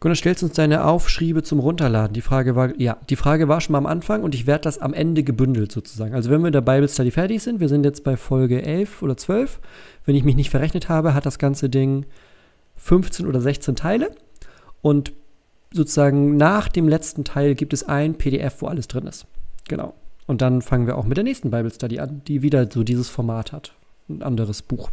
Gunnar, 0.00 0.16
stellst 0.16 0.42
uns 0.42 0.52
deine 0.52 0.84
Aufschriebe 0.84 1.42
zum 1.42 1.60
Runterladen. 1.60 2.12
Die 2.12 2.20
Frage 2.20 2.54
war, 2.54 2.78
ja, 2.78 2.98
die 3.08 3.16
Frage 3.16 3.48
war 3.48 3.60
schon 3.60 3.72
mal 3.72 3.78
am 3.78 3.86
Anfang 3.86 4.22
und 4.22 4.34
ich 4.34 4.46
werde 4.46 4.64
das 4.64 4.78
am 4.78 4.92
Ende 4.92 5.22
gebündelt 5.22 5.72
sozusagen. 5.72 6.14
Also 6.14 6.30
wenn 6.30 6.42
wir 6.42 6.48
in 6.48 6.52
der 6.52 6.60
Bible 6.60 6.88
Study 6.88 7.10
fertig 7.10 7.42
sind, 7.42 7.60
wir 7.60 7.70
sind 7.70 7.84
jetzt 7.84 8.04
bei 8.04 8.18
Folge 8.18 8.62
11 8.62 9.02
oder 9.02 9.16
12, 9.16 9.60
wenn 10.04 10.14
ich 10.14 10.24
mich 10.24 10.36
nicht 10.36 10.50
verrechnet 10.50 10.90
habe, 10.90 11.14
hat 11.14 11.24
das 11.24 11.38
ganze 11.38 11.70
Ding 11.70 12.04
15 12.84 13.26
oder 13.26 13.40
16 13.40 13.76
Teile 13.76 14.10
und 14.82 15.12
sozusagen 15.72 16.36
nach 16.36 16.68
dem 16.68 16.86
letzten 16.86 17.24
Teil 17.24 17.54
gibt 17.54 17.72
es 17.72 17.82
ein 17.82 18.16
PDF, 18.16 18.60
wo 18.60 18.66
alles 18.66 18.88
drin 18.88 19.06
ist. 19.06 19.26
Genau. 19.68 19.94
Und 20.26 20.42
dann 20.42 20.60
fangen 20.60 20.86
wir 20.86 20.98
auch 20.98 21.06
mit 21.06 21.16
der 21.16 21.24
nächsten 21.24 21.50
Bible 21.50 21.70
Study 21.70 21.98
an, 21.98 22.20
die 22.28 22.42
wieder 22.42 22.70
so 22.70 22.82
dieses 22.82 23.08
Format 23.08 23.52
hat. 23.52 23.72
Ein 24.10 24.22
anderes 24.22 24.60
Buch. 24.60 24.90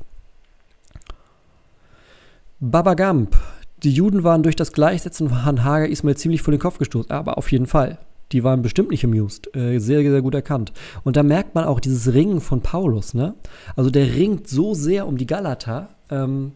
Baba 2.61 2.93
Gump. 2.93 3.35
Die 3.83 3.91
Juden 3.91 4.23
waren 4.23 4.43
durch 4.43 4.55
das 4.55 4.71
Gleichsetzen 4.71 5.27
von 5.27 5.63
Hager 5.65 5.89
Ismail 5.89 6.15
ziemlich 6.15 6.41
vor 6.41 6.53
den 6.53 6.61
Kopf 6.61 6.77
gestoßen, 6.77 7.11
aber 7.11 7.37
auf 7.37 7.51
jeden 7.51 7.67
Fall. 7.67 7.97
Die 8.31 8.45
waren 8.45 8.61
bestimmt 8.61 8.91
nicht 8.91 9.03
amused. 9.03 9.53
Äh, 9.53 9.79
sehr, 9.79 10.01
sehr 10.01 10.21
gut 10.21 10.35
erkannt. 10.35 10.71
Und 11.03 11.17
da 11.17 11.23
merkt 11.23 11.55
man 11.55 11.65
auch 11.65 11.81
dieses 11.81 12.13
Ringen 12.13 12.39
von 12.39 12.61
Paulus, 12.61 13.13
ne? 13.13 13.33
Also 13.75 13.89
der 13.89 14.15
ringt 14.15 14.47
so 14.47 14.73
sehr 14.75 15.07
um 15.07 15.17
die 15.17 15.27
Galata. 15.27 15.89
Ähm, 16.09 16.53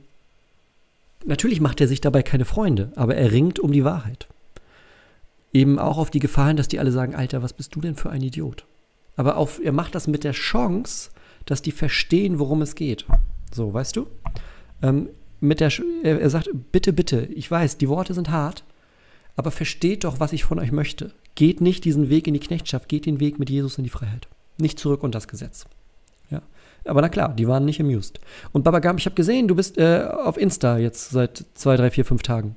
natürlich 1.26 1.62
macht 1.62 1.82
er 1.82 1.88
sich 1.88 2.02
dabei 2.02 2.24
keine 2.24 2.46
Freunde, 2.46 2.92
aber 2.96 3.16
er 3.16 3.32
ringt 3.32 3.60
um 3.60 3.72
die 3.72 3.84
Wahrheit. 3.84 4.28
Eben 5.54 5.80
auch 5.80 5.98
auf 5.98 6.12
die 6.12 6.20
Gefahren, 6.20 6.58
dass 6.58 6.68
die 6.68 6.80
alle 6.80 6.92
sagen, 6.92 7.16
Alter, 7.16 7.42
was 7.42 7.54
bist 7.54 7.76
du 7.76 7.82
denn 7.82 7.96
für 7.96 8.10
ein 8.10 8.22
Idiot? 8.22 8.66
Aber 9.16 9.38
auf, 9.38 9.60
er 9.64 9.72
macht 9.72 9.96
das 9.96 10.08
mit 10.08 10.24
der 10.24 10.34
Chance, 10.34 11.12
dass 11.46 11.62
die 11.62 11.72
verstehen, 11.72 12.40
worum 12.40 12.62
es 12.62 12.76
geht. 12.76 13.06
So, 13.54 13.74
weißt 13.74 13.96
du? 13.96 14.08
Ähm, 14.82 15.10
mit 15.40 15.60
der, 15.60 15.72
er 16.04 16.30
sagt, 16.30 16.50
bitte, 16.72 16.92
bitte, 16.92 17.26
ich 17.34 17.50
weiß, 17.50 17.78
die 17.78 17.90
Worte 17.90 18.14
sind 18.14 18.30
hart, 18.30 18.64
aber 19.36 19.52
versteht 19.52 20.04
doch, 20.04 20.20
was 20.20 20.34
ich 20.34 20.44
von 20.44 20.60
euch 20.60 20.72
möchte. 20.72 21.14
Geht 21.36 21.62
nicht 21.62 21.86
diesen 21.86 22.10
Weg 22.10 22.28
in 22.28 22.34
die 22.34 22.40
Knechtschaft, 22.40 22.90
geht 22.90 23.06
den 23.06 23.20
Weg 23.20 23.40
mit 23.40 23.50
Jesus 23.50 23.78
in 23.78 23.84
die 23.84 23.90
Freiheit. 23.90 24.28
Nicht 24.58 24.80
zurück 24.80 25.04
unter 25.04 25.18
das 25.18 25.28
Gesetz. 25.28 25.66
Aber 26.86 27.02
na 27.02 27.10
klar, 27.10 27.34
die 27.34 27.48
waren 27.48 27.66
nicht 27.66 27.82
amused. 27.82 28.20
Und 28.52 28.64
Baba 28.64 28.78
Gam, 28.80 28.98
ich 28.98 29.06
habe 29.06 29.16
gesehen, 29.16 29.48
du 29.48 29.56
bist 29.56 29.80
äh, 29.80 30.08
auf 30.08 30.38
Insta 30.38 30.78
jetzt 30.78 31.10
seit 31.10 31.44
zwei, 31.56 31.76
drei, 31.78 31.90
vier, 31.90 32.06
fünf 32.06 32.22
Tagen. 32.22 32.56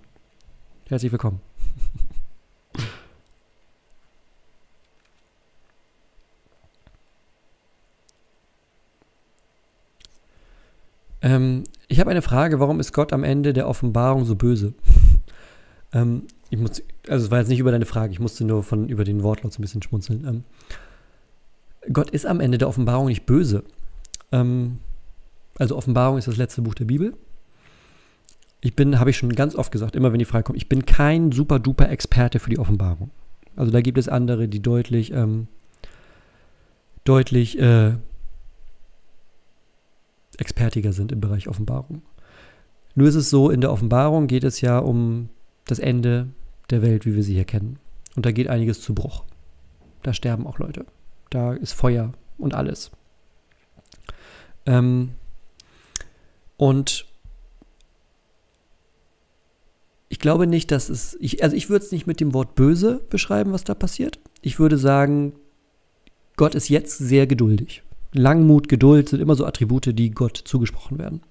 Herzlich 0.86 1.10
willkommen. 1.10 1.40
ähm, 11.22 11.64
ich 11.88 11.98
habe 12.00 12.10
eine 12.10 12.20
Frage, 12.20 12.60
warum 12.60 12.80
ist 12.80 12.92
Gott 12.92 13.14
am 13.14 13.24
Ende 13.24 13.54
der 13.54 13.66
Offenbarung 13.66 14.26
so 14.26 14.36
böse? 14.36 14.74
ähm, 15.94 16.24
ich 16.50 16.58
muss, 16.58 16.82
also 17.08 17.24
es 17.24 17.30
war 17.30 17.38
jetzt 17.38 17.48
nicht 17.48 17.60
über 17.60 17.70
deine 17.70 17.86
Frage, 17.86 18.12
ich 18.12 18.20
musste 18.20 18.44
nur 18.44 18.62
von 18.62 18.90
über 18.90 19.04
den 19.04 19.22
Wortlaut 19.22 19.54
so 19.54 19.58
ein 19.58 19.62
bisschen 19.62 19.80
schmunzeln. 19.80 20.26
Ähm, 20.26 20.44
Gott 21.90 22.10
ist 22.10 22.26
am 22.26 22.40
Ende 22.40 22.58
der 22.58 22.68
Offenbarung 22.68 23.06
nicht 23.06 23.24
böse. 23.24 23.64
Ähm, 24.32 24.78
also 25.58 25.76
Offenbarung 25.76 26.18
ist 26.18 26.28
das 26.28 26.36
letzte 26.36 26.62
Buch 26.62 26.74
der 26.74 26.84
Bibel. 26.84 27.14
Ich 28.60 28.74
bin, 28.74 28.98
habe 28.98 29.10
ich 29.10 29.16
schon 29.16 29.32
ganz 29.34 29.54
oft 29.54 29.70
gesagt, 29.70 29.94
immer 29.94 30.12
wenn 30.12 30.18
die 30.18 30.24
Frage 30.24 30.44
kommt, 30.44 30.56
ich 30.56 30.68
bin 30.68 30.84
kein 30.84 31.32
super 31.32 31.58
duper 31.58 31.88
Experte 31.90 32.38
für 32.38 32.50
die 32.50 32.58
Offenbarung. 32.58 33.10
Also 33.56 33.72
da 33.72 33.80
gibt 33.80 33.98
es 33.98 34.08
andere, 34.08 34.48
die 34.48 34.60
deutlich, 34.60 35.12
ähm, 35.12 35.48
deutlich 37.04 37.58
äh, 37.58 37.94
expertiger 40.38 40.92
sind 40.92 41.12
im 41.12 41.20
Bereich 41.20 41.48
Offenbarung. 41.48 42.02
Nur 42.94 43.08
ist 43.08 43.14
es 43.14 43.30
so, 43.30 43.50
in 43.50 43.60
der 43.60 43.72
Offenbarung 43.72 44.26
geht 44.26 44.44
es 44.44 44.60
ja 44.60 44.78
um 44.78 45.28
das 45.66 45.78
Ende 45.78 46.28
der 46.70 46.82
Welt, 46.82 47.06
wie 47.06 47.14
wir 47.14 47.22
sie 47.22 47.34
hier 47.34 47.44
kennen. 47.44 47.78
Und 48.16 48.26
da 48.26 48.32
geht 48.32 48.48
einiges 48.48 48.80
zu 48.80 48.94
Bruch. 48.94 49.24
Da 50.02 50.12
sterben 50.12 50.46
auch 50.46 50.58
Leute. 50.58 50.86
Da 51.30 51.52
ist 51.52 51.72
Feuer 51.72 52.12
und 52.38 52.54
alles. 52.54 52.90
Ähm, 54.68 55.12
und 56.58 57.06
ich 60.10 60.18
glaube 60.18 60.46
nicht, 60.46 60.70
dass 60.70 60.88
es, 60.90 61.16
ich, 61.20 61.42
also 61.42 61.56
ich 61.56 61.70
würde 61.70 61.84
es 61.84 61.92
nicht 61.92 62.06
mit 62.06 62.20
dem 62.20 62.34
Wort 62.34 62.54
böse 62.54 63.00
beschreiben, 63.08 63.52
was 63.52 63.64
da 63.64 63.74
passiert. 63.74 64.18
Ich 64.42 64.58
würde 64.58 64.76
sagen, 64.76 65.32
Gott 66.36 66.54
ist 66.54 66.68
jetzt 66.68 66.98
sehr 66.98 67.26
geduldig. 67.26 67.82
Langmut, 68.12 68.68
Geduld 68.68 69.08
sind 69.08 69.20
immer 69.20 69.34
so 69.34 69.46
Attribute, 69.46 69.98
die 69.98 70.10
Gott 70.10 70.36
zugesprochen 70.36 70.98
werden. 70.98 71.22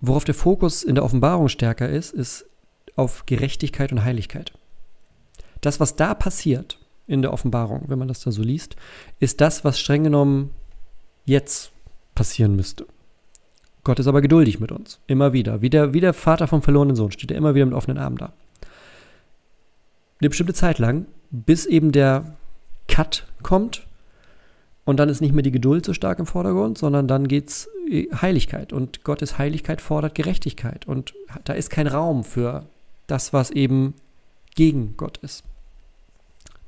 Worauf 0.00 0.24
der 0.24 0.34
Fokus 0.34 0.82
in 0.82 0.94
der 0.94 1.04
Offenbarung 1.04 1.48
stärker 1.48 1.88
ist, 1.88 2.12
ist 2.12 2.46
auf 2.94 3.24
Gerechtigkeit 3.26 3.90
und 3.90 4.04
Heiligkeit. 4.04 4.52
Das, 5.62 5.80
was 5.80 5.96
da 5.96 6.14
passiert 6.14 6.78
in 7.06 7.22
der 7.22 7.32
Offenbarung, 7.32 7.84
wenn 7.86 7.98
man 7.98 8.08
das 8.08 8.20
da 8.20 8.32
so 8.32 8.42
liest, 8.42 8.76
ist 9.18 9.40
das, 9.40 9.64
was 9.64 9.78
streng 9.78 10.04
genommen 10.04 10.50
jetzt 11.24 11.72
passieren 12.14 12.56
müsste. 12.56 12.86
Gott 13.82 13.98
ist 13.98 14.06
aber 14.06 14.22
geduldig 14.22 14.60
mit 14.60 14.72
uns, 14.72 14.98
immer 15.06 15.32
wieder. 15.32 15.60
Wie 15.60 15.70
der, 15.70 15.92
wie 15.92 16.00
der 16.00 16.14
Vater 16.14 16.46
vom 16.46 16.62
verlorenen 16.62 16.96
Sohn 16.96 17.12
steht 17.12 17.30
er 17.30 17.36
immer 17.36 17.54
wieder 17.54 17.66
mit 17.66 17.74
offenen 17.74 17.98
Armen 17.98 18.16
da. 18.16 18.32
Eine 20.20 20.30
bestimmte 20.30 20.54
Zeit 20.54 20.78
lang, 20.78 21.06
bis 21.30 21.66
eben 21.66 21.92
der 21.92 22.36
Cut 22.88 23.26
kommt 23.42 23.86
und 24.84 24.98
dann 24.98 25.08
ist 25.08 25.20
nicht 25.20 25.34
mehr 25.34 25.42
die 25.42 25.50
Geduld 25.50 25.84
so 25.84 25.92
stark 25.94 26.18
im 26.18 26.26
Vordergrund, 26.26 26.78
sondern 26.78 27.08
dann 27.08 27.26
geht 27.26 27.48
es 27.48 27.68
äh, 27.90 28.06
Heiligkeit. 28.14 28.72
Und 28.72 29.02
Gottes 29.02 29.38
Heiligkeit 29.38 29.80
fordert 29.80 30.14
Gerechtigkeit. 30.14 30.86
Und 30.86 31.14
da 31.44 31.54
ist 31.54 31.70
kein 31.70 31.86
Raum 31.86 32.24
für 32.24 32.66
das, 33.06 33.32
was 33.32 33.50
eben 33.50 33.94
gegen 34.54 34.96
Gott 34.96 35.18
ist. 35.18 35.44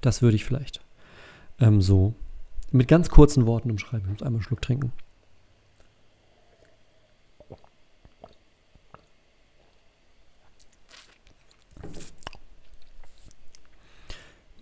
Das 0.01 0.23
würde 0.23 0.37
ich 0.37 0.45
vielleicht 0.45 0.81
ähm, 1.61 1.83
so 1.83 2.15
mit 2.77 2.89
ganz 2.89 3.11
kurzen 3.11 3.47
Worten 3.47 3.71
umschreiben. 3.71 4.07
Ich 4.07 4.13
muss 4.13 4.23
einmal 4.23 4.39
einen 4.39 4.43
Schluck 4.43 4.63
trinken. 4.63 4.93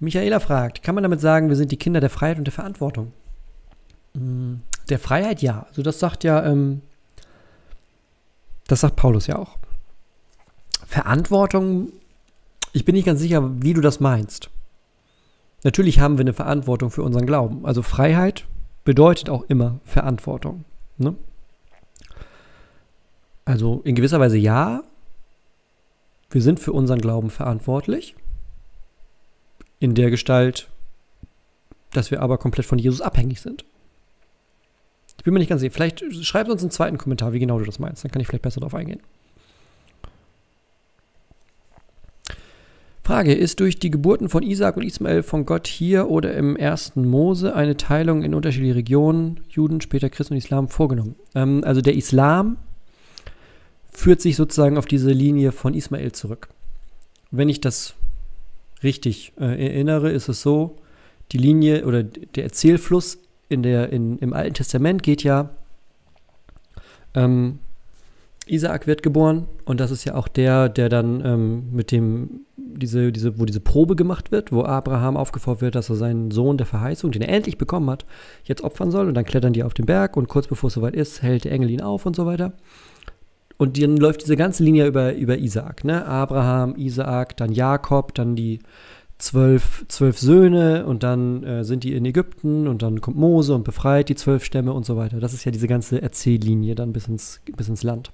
Michaela 0.00 0.38
fragt, 0.40 0.82
kann 0.82 0.94
man 0.94 1.02
damit 1.02 1.20
sagen, 1.20 1.48
wir 1.48 1.56
sind 1.56 1.72
die 1.72 1.76
Kinder 1.76 2.00
der 2.00 2.10
Freiheit 2.10 2.38
und 2.38 2.44
der 2.44 2.52
Verantwortung? 2.52 3.12
Mm, 4.12 4.56
der 4.88 4.98
Freiheit 4.98 5.42
ja. 5.42 5.66
Also 5.68 5.82
das 5.82 5.98
sagt 5.98 6.24
ja, 6.24 6.44
ähm, 6.44 6.82
das 8.66 8.80
sagt 8.80 8.96
Paulus 8.96 9.26
ja 9.26 9.36
auch. 9.36 9.56
Verantwortung, 10.86 11.92
ich 12.72 12.84
bin 12.84 12.94
nicht 12.94 13.06
ganz 13.06 13.20
sicher, 13.20 13.50
wie 13.62 13.72
du 13.72 13.80
das 13.80 14.00
meinst. 14.00 14.50
Natürlich 15.64 15.98
haben 15.98 16.18
wir 16.18 16.22
eine 16.22 16.34
Verantwortung 16.34 16.90
für 16.90 17.02
unseren 17.02 17.26
Glauben. 17.26 17.64
Also 17.64 17.82
Freiheit 17.82 18.46
bedeutet 18.84 19.30
auch 19.30 19.44
immer 19.48 19.80
Verantwortung. 19.84 20.64
Ne? 20.98 21.16
Also 23.46 23.80
in 23.84 23.94
gewisser 23.94 24.20
Weise 24.20 24.36
ja, 24.36 24.82
wir 26.30 26.42
sind 26.42 26.60
für 26.60 26.72
unseren 26.72 27.00
Glauben 27.00 27.30
verantwortlich. 27.30 28.14
In 29.80 29.94
der 29.94 30.10
Gestalt, 30.10 30.68
dass 31.92 32.10
wir 32.10 32.20
aber 32.20 32.38
komplett 32.38 32.66
von 32.66 32.78
Jesus 32.78 33.00
abhängig 33.00 33.40
sind. 33.40 33.64
Ich 35.16 35.24
bin 35.24 35.32
mir 35.32 35.40
nicht 35.40 35.48
ganz 35.48 35.60
sicher. 35.60 35.72
Vielleicht 35.72 36.04
schreib 36.24 36.48
uns 36.48 36.60
einen 36.60 36.70
zweiten 36.70 36.98
Kommentar, 36.98 37.32
wie 37.32 37.38
genau 37.38 37.58
du 37.58 37.64
das 37.64 37.78
meinst. 37.78 38.04
Dann 38.04 38.10
kann 38.10 38.20
ich 38.20 38.28
vielleicht 38.28 38.42
besser 38.42 38.60
darauf 38.60 38.74
eingehen. 38.74 39.00
Frage, 43.04 43.34
ist 43.34 43.60
durch 43.60 43.78
die 43.78 43.90
Geburten 43.90 44.30
von 44.30 44.42
Isaac 44.42 44.78
und 44.78 44.82
Ismael 44.82 45.22
von 45.22 45.44
Gott 45.44 45.66
hier 45.66 46.08
oder 46.08 46.32
im 46.32 46.56
ersten 46.56 47.06
Mose 47.06 47.54
eine 47.54 47.76
Teilung 47.76 48.22
in 48.22 48.32
unterschiedliche 48.32 48.76
Regionen, 48.76 49.40
Juden, 49.50 49.82
später 49.82 50.08
Christen 50.08 50.32
und 50.32 50.38
Islam, 50.38 50.68
vorgenommen? 50.68 51.14
Ähm, 51.34 51.62
also 51.64 51.82
der 51.82 51.96
Islam 51.96 52.56
führt 53.92 54.22
sich 54.22 54.36
sozusagen 54.36 54.78
auf 54.78 54.86
diese 54.86 55.10
Linie 55.10 55.52
von 55.52 55.74
Ismael 55.74 56.12
zurück. 56.12 56.48
Wenn 57.30 57.50
ich 57.50 57.60
das 57.60 57.94
richtig 58.82 59.34
äh, 59.38 59.44
erinnere, 59.44 60.10
ist 60.10 60.28
es 60.28 60.40
so, 60.40 60.78
die 61.30 61.38
Linie 61.38 61.84
oder 61.84 62.02
der 62.02 62.44
Erzählfluss 62.44 63.18
in 63.50 63.62
der, 63.62 63.92
in, 63.92 64.18
im 64.18 64.32
Alten 64.32 64.54
Testament 64.54 65.02
geht 65.02 65.22
ja 65.22 65.50
ähm, 67.12 67.58
Isaak 68.46 68.86
wird 68.86 69.02
geboren 69.02 69.46
und 69.64 69.80
das 69.80 69.90
ist 69.90 70.04
ja 70.04 70.14
auch 70.14 70.28
der, 70.28 70.68
der 70.68 70.88
dann 70.88 71.22
ähm, 71.24 71.72
mit 71.72 71.90
dem, 71.90 72.46
diese, 72.56 73.10
diese, 73.10 73.38
wo 73.38 73.44
diese 73.44 73.60
Probe 73.60 73.96
gemacht 73.96 74.32
wird, 74.32 74.52
wo 74.52 74.64
Abraham 74.64 75.16
aufgefordert 75.16 75.62
wird, 75.62 75.74
dass 75.74 75.90
er 75.90 75.96
seinen 75.96 76.30
Sohn 76.30 76.58
der 76.58 76.66
Verheißung, 76.66 77.10
den 77.10 77.22
er 77.22 77.30
endlich 77.30 77.58
bekommen 77.58 77.88
hat, 77.88 78.04
jetzt 78.44 78.62
opfern 78.62 78.90
soll 78.90 79.08
und 79.08 79.14
dann 79.14 79.24
klettern 79.24 79.52
die 79.52 79.62
auf 79.62 79.74
den 79.74 79.86
Berg 79.86 80.16
und 80.16 80.28
kurz 80.28 80.46
bevor 80.46 80.68
es 80.68 80.74
soweit 80.74 80.94
ist, 80.94 81.22
hält 81.22 81.44
der 81.44 81.52
Engel 81.52 81.70
ihn 81.70 81.80
auf 81.80 82.06
und 82.06 82.16
so 82.16 82.26
weiter. 82.26 82.52
Und 83.56 83.80
dann 83.80 83.96
läuft 83.96 84.22
diese 84.22 84.36
ganze 84.36 84.64
Linie 84.64 84.86
über, 84.86 85.14
über 85.14 85.38
Isaak, 85.38 85.84
ne? 85.84 86.04
Abraham, 86.04 86.74
Isaak, 86.76 87.36
dann 87.36 87.52
Jakob, 87.52 88.14
dann 88.14 88.34
die 88.34 88.58
zwölf, 89.18 89.84
zwölf 89.88 90.18
Söhne 90.18 90.86
und 90.86 91.02
dann 91.02 91.44
äh, 91.44 91.64
sind 91.64 91.84
die 91.84 91.94
in 91.94 92.04
Ägypten 92.04 92.66
und 92.66 92.82
dann 92.82 93.00
kommt 93.00 93.16
Mose 93.16 93.54
und 93.54 93.64
befreit 93.64 94.08
die 94.08 94.16
zwölf 94.16 94.44
Stämme 94.44 94.72
und 94.72 94.84
so 94.84 94.96
weiter. 94.96 95.20
Das 95.20 95.32
ist 95.32 95.44
ja 95.44 95.52
diese 95.52 95.68
ganze 95.68 96.02
Erzähllinie 96.02 96.74
dann 96.74 96.92
bis 96.92 97.06
ins, 97.06 97.40
bis 97.56 97.68
ins 97.68 97.84
Land. 97.84 98.12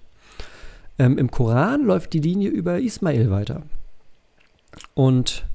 Ähm, 1.01 1.17
Im 1.17 1.31
Koran 1.31 1.87
läuft 1.87 2.13
die 2.13 2.19
Linie 2.19 2.51
über 2.51 2.79
Ismael 2.79 3.31
weiter. 3.31 3.63
Und 4.93 5.47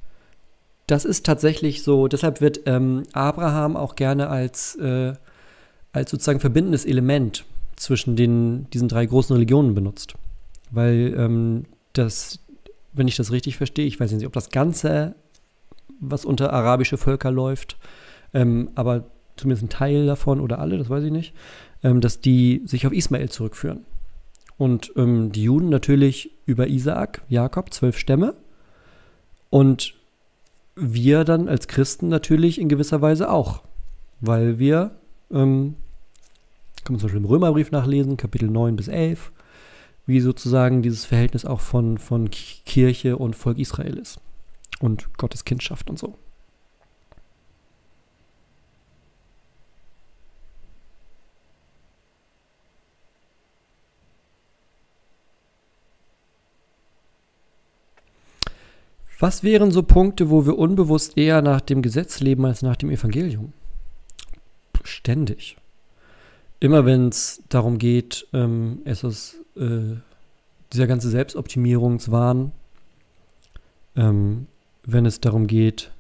das 0.88 1.06
ist 1.06 1.24
tatsächlich 1.24 1.84
so, 1.84 2.08
deshalb 2.08 2.42
wird 2.42 2.62
ähm, 2.66 3.04
Abraham 3.14 3.78
auch 3.78 3.96
gerne 3.96 4.30
als, 4.30 4.74
äh, 4.78 5.14
als 5.94 6.10
sozusagen 6.10 6.40
verbindendes 6.40 6.84
Element 6.84 7.46
zwischen 7.76 8.16
den, 8.16 8.68
diesen 8.72 8.88
drei 8.88 9.06
großen 9.06 9.36
Religionen 9.36 9.76
benutzt. 9.76 10.16
Weil 10.72 11.14
ähm, 11.16 11.66
das, 11.94 12.40
wenn 12.94 13.08
ich 13.08 13.16
das 13.16 13.32
richtig 13.32 13.58
verstehe, 13.58 13.86
ich 13.86 14.00
weiß 14.00 14.14
nicht, 14.14 14.26
ob 14.26 14.34
das 14.34 14.50
Ganze, 14.50 15.14
was 16.00 16.26
unter 16.26 16.54
arabische 16.54 16.98
Völker 16.98 17.30
läuft, 17.30 17.78
ähm, 18.34 18.72
aber 18.74 19.06
zumindest 19.38 19.66
ein 19.66 19.70
Teil 19.70 20.08
davon 20.08 20.40
oder 20.40 20.58
alle, 20.58 20.80
das 20.80 20.90
weiß 20.90 21.04
ich 21.04 21.12
nicht, 21.12 21.36
ähm, 21.84 22.02
dass 22.02 22.20
die 22.20 22.64
sich 22.66 22.88
auf 22.88 22.94
Ismael 22.94 23.30
zurückführen. 23.30 23.86
Und 24.58 24.94
ähm, 24.96 25.32
die 25.32 25.44
Juden 25.44 25.70
natürlich 25.70 26.32
über 26.46 26.68
Isaak, 26.68 27.22
Jakob, 27.28 27.74
zwölf 27.74 27.98
Stämme. 27.98 28.36
Und 29.50 29.96
wir 30.76 31.24
dann 31.24 31.48
als 31.48 31.68
Christen 31.68 32.10
natürlich 32.10 32.60
in 32.60 32.70
gewisser 32.70 33.02
Weise 33.02 33.32
auch, 33.32 33.64
weil 34.20 34.60
wir, 34.60 34.92
ähm, 35.32 35.76
kann 36.84 36.94
man 36.94 37.00
zum 37.00 37.08
Beispiel 37.08 37.22
im 37.22 37.26
Römerbrief 37.26 37.72
nachlesen, 37.72 38.18
Kapitel 38.18 38.50
9 38.50 38.76
bis 38.76 38.88
11, 38.88 39.32
wie 40.06 40.20
sozusagen 40.20 40.82
dieses 40.82 41.06
Verhältnis 41.06 41.46
auch 41.46 41.62
von, 41.62 41.98
von 41.98 42.30
Kirche 42.30 43.18
und 43.18 43.36
Volk 43.36 43.58
Israel 43.58 43.98
ist. 43.98 44.20
Und 44.80 45.18
Gottes 45.18 45.46
Kindschaft 45.46 45.90
und 45.90 45.98
so. 45.98 46.18
Was 59.20 59.44
wären 59.44 59.72
so 59.72 59.84
Punkte, 59.84 60.30
wo 60.30 60.46
wir 60.46 60.58
unbewusst 60.58 61.18
eher 61.18 61.42
nach 61.42 61.62
dem 61.62 61.82
Gesetz 61.82 62.20
leben 62.20 62.46
als 62.46 62.62
nach 62.62 62.76
dem 62.76 62.90
Evangelium? 62.90 63.54
Ständig. 64.84 65.58
Immer 66.60 66.86
wenn 66.86 67.10
es 67.10 67.42
darum 67.50 67.78
geht, 67.78 68.28
ähm, 68.34 68.80
es 68.86 69.04
ist 69.04 69.36
äh, 69.56 69.96
dieser 70.74 70.88
ganze 70.88 71.10
Selbstoptimierungswahn, 71.10 72.52
ähm, 73.96 74.48
wenn 74.84 75.06
es 75.06 75.22
darum 75.22 75.48
geht, 75.48 75.92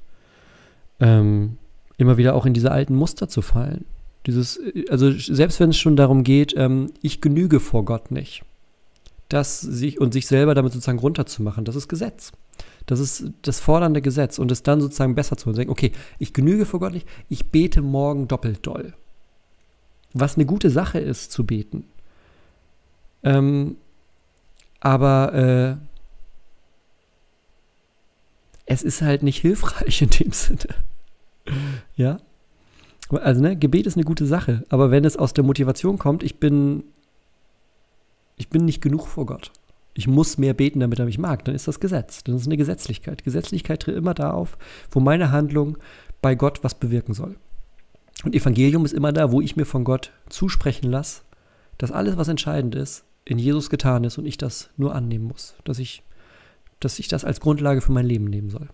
ähm, 1.00 1.58
immer 1.98 2.18
wieder 2.18 2.36
auch 2.36 2.46
in 2.46 2.54
diese 2.54 2.72
alten 2.72 2.96
Muster 2.96 3.28
zu 3.30 3.42
fallen. 3.42 3.86
Dieses, 4.26 4.58
äh, 4.58 4.86
also 4.90 5.12
selbst 5.12 5.60
wenn 5.60 5.70
es 5.70 5.78
schon 5.78 5.96
darum 5.96 6.24
geht, 6.24 6.54
ähm, 6.58 6.92
ich 7.02 7.22
genüge 7.22 7.60
vor 7.60 7.86
Gott 7.86 8.12
nicht, 8.12 8.44
das 9.30 9.62
sich 9.62 10.00
und 10.00 10.14
sich 10.14 10.28
selber 10.28 10.54
damit 10.54 10.74
sozusagen 10.74 11.00
runterzumachen, 11.00 11.66
das 11.66 11.76
ist 11.76 11.88
Gesetz. 11.88 12.32
Das 12.86 13.00
ist 13.00 13.32
das 13.42 13.60
fordernde 13.60 14.02
Gesetz 14.02 14.38
und 14.38 14.52
es 14.52 14.64
dann 14.64 14.82
sozusagen 14.82 15.16
besser 15.16 15.38
zu 15.38 15.52
denken, 15.52 15.72
okay, 15.72 15.92
ich 16.20 16.34
genüge 16.34 16.66
vor 16.66 16.80
Gott 16.80 16.94
nicht, 16.94 17.08
ich 17.30 17.52
bete 17.52 17.82
morgen 17.82 18.28
doppelt 18.28 18.66
doll. 18.66 18.94
Was 20.14 20.36
eine 20.36 20.46
gute 20.46 20.70
Sache 20.70 21.00
ist, 21.00 21.32
zu 21.32 21.46
beten. 21.46 21.86
Ähm, 23.24 23.78
aber 24.80 25.34
äh, 25.34 25.76
es 28.68 28.84
ist 28.84 29.02
halt 29.02 29.24
nicht 29.24 29.42
hilfreich 29.42 30.02
in 30.02 30.10
dem 30.10 30.32
Sinne. 30.32 30.76
ja? 31.96 32.18
Also, 33.10 33.42
ne, 33.42 33.56
Gebet 33.56 33.86
ist 33.88 33.98
eine 33.98 34.06
gute 34.06 34.26
Sache, 34.26 34.64
aber 34.70 34.90
wenn 34.90 35.06
es 35.06 35.18
aus 35.18 35.34
der 35.34 35.44
Motivation 35.44 36.00
kommt, 36.00 36.24
ich 36.24 36.40
bin, 36.40 36.84
ich 38.36 38.50
bin 38.50 38.66
nicht 38.66 38.82
genug 38.82 39.08
vor 39.08 39.26
Gott 39.26 39.52
ich 39.98 40.08
muss 40.08 40.38
mehr 40.38 40.54
beten, 40.54 40.82
damit 40.82 41.00
er 41.00 41.06
mich 41.06 41.18
mag, 41.18 41.46
dann 41.46 41.56
ist 41.56 41.70
das 41.70 41.80
Gesetz. 41.80 42.24
Dann 42.24 42.36
ist 42.36 42.46
eine 42.46 42.58
Gesetzlichkeit. 42.58 43.24
Gesetzlichkeit 43.24 43.82
tritt 43.82 43.96
immer 43.96 44.14
da 44.14 44.32
auf, 44.32 44.58
wo 44.92 45.00
meine 45.00 45.32
Handlung 45.32 45.78
bei 46.22 46.36
Gott 46.36 46.64
was 46.64 46.76
bewirken 46.76 47.14
soll. 47.14 47.38
Und 48.26 48.36
Evangelium 48.36 48.84
ist 48.84 48.94
immer 48.94 49.14
da, 49.14 49.32
wo 49.32 49.40
ich 49.40 49.56
mir 49.56 49.66
von 49.66 49.86
Gott 49.86 50.12
zusprechen 50.30 50.92
lasse, 50.92 51.22
dass 51.78 51.94
alles, 51.94 52.18
was 52.18 52.28
entscheidend 52.28 52.76
ist, 52.76 53.06
in 53.24 53.40
Jesus 53.40 53.70
getan 53.70 54.04
ist 54.04 54.18
und 54.18 54.26
ich 54.26 54.38
das 54.38 54.70
nur 54.76 54.94
annehmen 54.94 55.26
muss. 55.26 55.56
Dass 55.64 55.80
ich, 55.80 56.04
dass 56.82 57.00
ich 57.00 57.08
das 57.08 57.24
als 57.24 57.40
Grundlage 57.40 57.80
für 57.80 57.94
mein 57.94 58.06
Leben 58.06 58.26
nehmen 58.26 58.50
soll. 58.50 58.68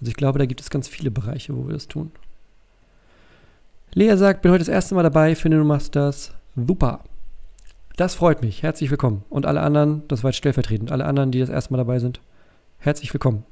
Also 0.00 0.10
ich 0.10 0.16
glaube, 0.16 0.38
da 0.38 0.44
gibt 0.46 0.60
es 0.60 0.68
ganz 0.68 0.86
viele 0.86 1.10
Bereiche, 1.10 1.56
wo 1.56 1.66
wir 1.66 1.72
das 1.72 1.88
tun. 1.88 2.12
Lea 3.94 4.16
sagt, 4.16 4.42
bin 4.42 4.52
heute 4.52 4.64
das 4.64 4.68
erste 4.68 4.94
Mal 4.94 5.02
dabei, 5.02 5.34
finde 5.34 5.58
du 5.58 5.64
machst 5.64 5.96
das 5.96 6.32
super. 6.56 7.04
Das 7.96 8.14
freut 8.14 8.42
mich. 8.42 8.62
Herzlich 8.62 8.90
willkommen. 8.90 9.22
Und 9.28 9.44
alle 9.44 9.60
anderen, 9.60 10.02
das 10.08 10.24
war 10.24 10.30
jetzt 10.30 10.38
stellvertretend, 10.38 10.90
alle 10.90 11.04
anderen, 11.04 11.30
die 11.30 11.40
das 11.40 11.50
erste 11.50 11.72
Mal 11.72 11.78
dabei 11.78 11.98
sind, 11.98 12.20
herzlich 12.78 13.12
willkommen. 13.12 13.44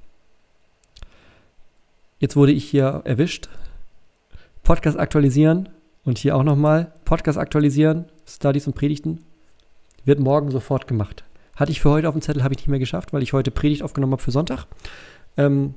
Jetzt 2.18 2.36
wurde 2.36 2.52
ich 2.52 2.64
hier 2.64 3.02
erwischt. 3.04 3.48
Podcast 4.62 4.98
aktualisieren 4.98 5.68
und 6.04 6.18
hier 6.18 6.36
auch 6.36 6.42
nochmal 6.42 6.92
Podcast 7.04 7.38
aktualisieren, 7.38 8.06
Studies 8.26 8.66
und 8.66 8.74
Predigten. 8.74 9.24
Wird 10.04 10.20
morgen 10.20 10.50
sofort 10.50 10.86
gemacht. 10.86 11.24
Hatte 11.54 11.72
ich 11.72 11.80
für 11.82 11.90
heute 11.90 12.08
auf 12.08 12.14
dem 12.14 12.22
Zettel, 12.22 12.42
habe 12.42 12.54
ich 12.54 12.60
nicht 12.60 12.68
mehr 12.68 12.78
geschafft, 12.78 13.12
weil 13.12 13.22
ich 13.22 13.34
heute 13.34 13.50
Predigt 13.50 13.82
aufgenommen 13.82 14.12
habe 14.12 14.22
für 14.22 14.30
Sonntag. 14.30 14.64
Ähm, 15.36 15.74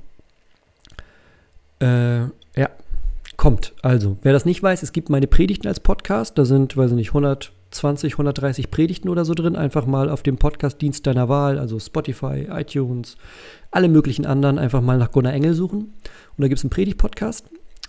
äh, 1.80 2.20
ja, 2.56 2.70
kommt. 3.36 3.74
Also, 3.82 4.16
wer 4.22 4.32
das 4.32 4.46
nicht 4.46 4.62
weiß, 4.62 4.82
es 4.82 4.92
gibt 4.92 5.10
meine 5.10 5.26
Predigten 5.26 5.68
als 5.68 5.80
Podcast. 5.80 6.38
Da 6.38 6.46
sind, 6.46 6.78
weiß 6.78 6.92
ich 6.92 6.96
nicht, 6.96 7.08
100 7.08 7.52
120, 7.74 8.14
130 8.14 8.70
Predigten 8.70 9.08
oder 9.08 9.24
so 9.24 9.34
drin. 9.34 9.56
Einfach 9.56 9.86
mal 9.86 10.08
auf 10.08 10.22
dem 10.22 10.36
Podcast-Dienst 10.36 11.06
deiner 11.06 11.28
Wahl, 11.28 11.58
also 11.58 11.78
Spotify, 11.80 12.46
iTunes, 12.50 13.16
alle 13.70 13.88
möglichen 13.88 14.26
anderen, 14.26 14.58
einfach 14.58 14.80
mal 14.80 14.98
nach 14.98 15.10
Gunnar 15.10 15.32
Engel 15.32 15.54
suchen. 15.54 15.92
Und 16.36 16.42
da 16.42 16.48
gibt 16.48 16.58
es 16.58 16.64
einen 16.64 16.70
Predigt-Podcast 16.70 17.46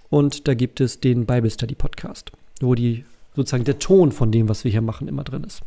und 0.09 0.47
da 0.47 0.53
gibt 0.53 0.81
es 0.81 0.99
den 0.99 1.25
Bible 1.25 1.51
Study 1.51 1.75
Podcast, 1.75 2.31
wo 2.61 2.73
die 2.73 3.05
sozusagen 3.35 3.63
der 3.63 3.79
Ton 3.79 4.11
von 4.11 4.31
dem, 4.31 4.49
was 4.49 4.63
wir 4.63 4.71
hier 4.71 4.81
machen, 4.81 5.07
immer 5.07 5.23
drin 5.23 5.43
ist. 5.43 5.61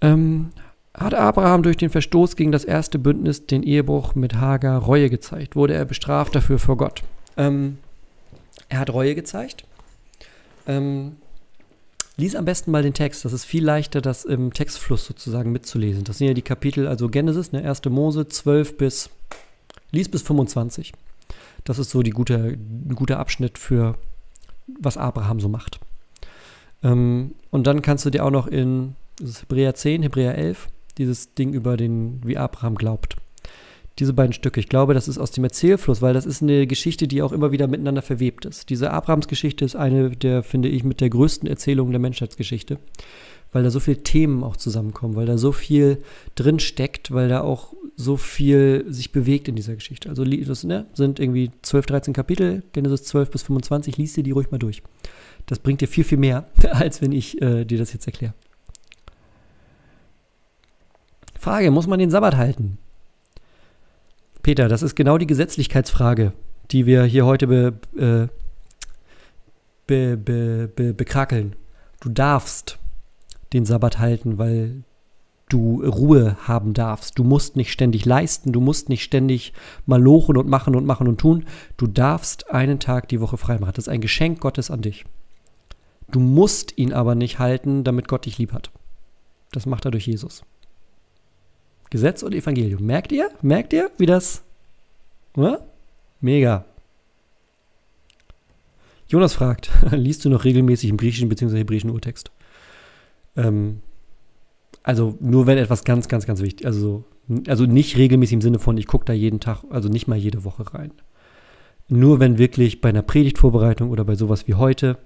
Ähm, 0.00 0.50
hat 0.94 1.14
Abraham 1.14 1.62
durch 1.62 1.76
den 1.76 1.90
Verstoß 1.90 2.34
gegen 2.34 2.50
das 2.50 2.64
erste 2.64 2.98
Bündnis, 2.98 3.46
den 3.46 3.62
Ehebruch 3.62 4.14
mit 4.14 4.34
Hagar, 4.34 4.80
Reue 4.82 5.10
gezeigt? 5.10 5.54
Wurde 5.54 5.74
er 5.74 5.84
bestraft 5.84 6.34
dafür 6.34 6.58
vor 6.58 6.76
Gott? 6.76 7.02
Ähm, 7.36 7.78
er 8.68 8.80
hat 8.80 8.90
Reue 8.90 9.14
gezeigt. 9.14 9.64
Ähm, 10.70 11.16
lies 12.16 12.36
am 12.36 12.44
besten 12.44 12.70
mal 12.70 12.82
den 12.82 12.94
Text. 12.94 13.24
Das 13.24 13.32
ist 13.32 13.44
viel 13.44 13.64
leichter, 13.64 14.00
das 14.00 14.24
im 14.24 14.52
Textfluss 14.52 15.04
sozusagen 15.04 15.50
mitzulesen. 15.50 16.04
Das 16.04 16.18
sind 16.18 16.28
ja 16.28 16.34
die 16.34 16.42
Kapitel, 16.42 16.86
also 16.86 17.08
Genesis, 17.08 17.50
ne, 17.50 17.68
1. 17.68 17.84
Mose 17.86 18.28
12 18.28 18.76
bis, 18.76 19.10
lies 19.90 20.08
bis 20.08 20.22
25. 20.22 20.92
Das 21.64 21.78
ist 21.78 21.90
so 21.90 22.02
die 22.02 22.10
gute, 22.10 22.36
ein 22.36 22.94
guter 22.94 23.18
Abschnitt 23.18 23.58
für, 23.58 23.96
was 24.78 24.96
Abraham 24.96 25.40
so 25.40 25.48
macht. 25.48 25.80
Ähm, 26.82 27.34
und 27.50 27.66
dann 27.66 27.82
kannst 27.82 28.06
du 28.06 28.10
dir 28.10 28.24
auch 28.24 28.30
noch 28.30 28.46
in 28.46 28.94
Hebräer 29.20 29.74
10, 29.74 30.02
Hebräer 30.02 30.38
11, 30.38 30.68
dieses 30.98 31.34
Ding 31.34 31.52
über 31.52 31.76
den, 31.76 32.20
wie 32.24 32.38
Abraham 32.38 32.76
glaubt 32.76 33.16
diese 34.00 34.14
beiden 34.14 34.32
Stücke. 34.32 34.58
Ich 34.58 34.68
glaube, 34.68 34.94
das 34.94 35.08
ist 35.08 35.18
aus 35.18 35.30
dem 35.30 35.44
Erzählfluss, 35.44 36.00
weil 36.00 36.14
das 36.14 36.26
ist 36.26 36.42
eine 36.42 36.66
Geschichte, 36.66 37.06
die 37.06 37.22
auch 37.22 37.32
immer 37.32 37.52
wieder 37.52 37.68
miteinander 37.68 38.02
verwebt 38.02 38.46
ist. 38.46 38.70
Diese 38.70 38.90
Abrahams-Geschichte 38.90 39.64
ist 39.64 39.76
eine 39.76 40.10
der, 40.10 40.42
finde 40.42 40.68
ich, 40.68 40.82
mit 40.82 41.00
der 41.00 41.10
größten 41.10 41.48
Erzählungen 41.48 41.92
der 41.92 42.00
Menschheitsgeschichte, 42.00 42.78
weil 43.52 43.62
da 43.62 43.70
so 43.70 43.78
viele 43.78 44.02
Themen 44.02 44.42
auch 44.42 44.56
zusammenkommen, 44.56 45.16
weil 45.16 45.26
da 45.26 45.36
so 45.36 45.52
viel 45.52 45.98
drin 46.34 46.58
steckt, 46.60 47.12
weil 47.12 47.28
da 47.28 47.42
auch 47.42 47.74
so 47.94 48.16
viel 48.16 48.86
sich 48.88 49.12
bewegt 49.12 49.48
in 49.48 49.56
dieser 49.56 49.74
Geschichte. 49.74 50.08
Also 50.08 50.24
das 50.24 50.64
ne, 50.64 50.86
sind 50.94 51.20
irgendwie 51.20 51.50
12, 51.60 51.86
13 51.86 52.14
Kapitel, 52.14 52.62
Genesis 52.72 53.04
12 53.04 53.30
bis 53.30 53.42
25, 53.42 53.98
liest 53.98 54.16
dir 54.16 54.24
die 54.24 54.30
ruhig 54.30 54.50
mal 54.50 54.58
durch. 54.58 54.82
Das 55.44 55.58
bringt 55.58 55.82
dir 55.82 55.88
viel, 55.88 56.04
viel 56.04 56.18
mehr, 56.18 56.48
als 56.70 57.02
wenn 57.02 57.12
ich 57.12 57.40
äh, 57.42 57.66
dir 57.66 57.76
das 57.76 57.92
jetzt 57.92 58.06
erkläre. 58.06 58.32
Frage, 61.38 61.70
muss 61.70 61.86
man 61.86 61.98
den 61.98 62.10
Sabbat 62.10 62.36
halten? 62.36 62.78
Peter, 64.50 64.66
das 64.66 64.82
ist 64.82 64.96
genau 64.96 65.16
die 65.16 65.28
Gesetzlichkeitsfrage, 65.28 66.32
die 66.72 66.84
wir 66.84 67.04
hier 67.04 67.24
heute 67.24 67.46
be, 67.46 67.72
äh, 67.96 68.26
be, 69.86 70.16
be, 70.16 70.92
bekrakeln. 70.92 71.54
Du 72.00 72.08
darfst 72.08 72.80
den 73.52 73.64
Sabbat 73.64 74.00
halten, 74.00 74.38
weil 74.38 74.82
du 75.48 75.84
Ruhe 75.84 76.36
haben 76.48 76.74
darfst. 76.74 77.16
Du 77.16 77.22
musst 77.22 77.54
nicht 77.54 77.70
ständig 77.70 78.04
leisten, 78.04 78.50
du 78.50 78.60
musst 78.60 78.88
nicht 78.88 79.04
ständig 79.04 79.52
malochen 79.86 80.36
und 80.36 80.48
machen 80.48 80.74
und 80.74 80.84
machen 80.84 81.06
und 81.06 81.18
tun. 81.18 81.44
Du 81.76 81.86
darfst 81.86 82.50
einen 82.50 82.80
Tag 82.80 83.06
die 83.06 83.20
Woche 83.20 83.36
frei 83.36 83.56
machen. 83.60 83.74
Das 83.76 83.84
ist 83.84 83.88
ein 83.88 84.00
Geschenk 84.00 84.40
Gottes 84.40 84.68
an 84.68 84.82
dich. 84.82 85.04
Du 86.10 86.18
musst 86.18 86.76
ihn 86.76 86.92
aber 86.92 87.14
nicht 87.14 87.38
halten, 87.38 87.84
damit 87.84 88.08
Gott 88.08 88.26
dich 88.26 88.38
lieb 88.38 88.52
hat. 88.52 88.72
Das 89.52 89.64
macht 89.64 89.84
er 89.84 89.92
durch 89.92 90.08
Jesus. 90.08 90.42
Gesetz 91.90 92.22
und 92.22 92.34
Evangelium. 92.34 92.84
Merkt 92.84 93.12
ihr? 93.12 93.30
Merkt 93.42 93.72
ihr, 93.72 93.90
wie 93.98 94.06
das? 94.06 94.42
Ja? 95.36 95.58
Mega. 96.20 96.64
Jonas 99.08 99.34
fragt, 99.34 99.70
liest 99.90 100.24
du 100.24 100.30
noch 100.30 100.44
regelmäßig 100.44 100.88
im 100.88 100.96
griechischen 100.96 101.28
bzw. 101.28 101.58
hebräischen 101.58 101.90
Urtext? 101.90 102.30
Ähm, 103.36 103.80
also 104.82 105.16
nur 105.20 105.46
wenn 105.46 105.58
etwas 105.58 105.84
ganz, 105.84 106.08
ganz, 106.08 106.26
ganz 106.26 106.40
wichtig, 106.40 106.64
also, 106.64 107.04
also 107.48 107.66
nicht 107.66 107.96
regelmäßig 107.96 108.34
im 108.34 108.40
Sinne 108.40 108.58
von, 108.60 108.78
ich 108.78 108.86
gucke 108.86 109.04
da 109.04 109.12
jeden 109.12 109.40
Tag, 109.40 109.64
also 109.70 109.88
nicht 109.88 110.06
mal 110.06 110.16
jede 110.16 110.44
Woche 110.44 110.72
rein. 110.72 110.92
Nur 111.88 112.20
wenn 112.20 112.38
wirklich 112.38 112.80
bei 112.80 112.88
einer 112.88 113.02
Predigtvorbereitung 113.02 113.90
oder 113.90 114.04
bei 114.04 114.14
sowas 114.14 114.46
wie 114.46 114.54
heute, 114.54 114.96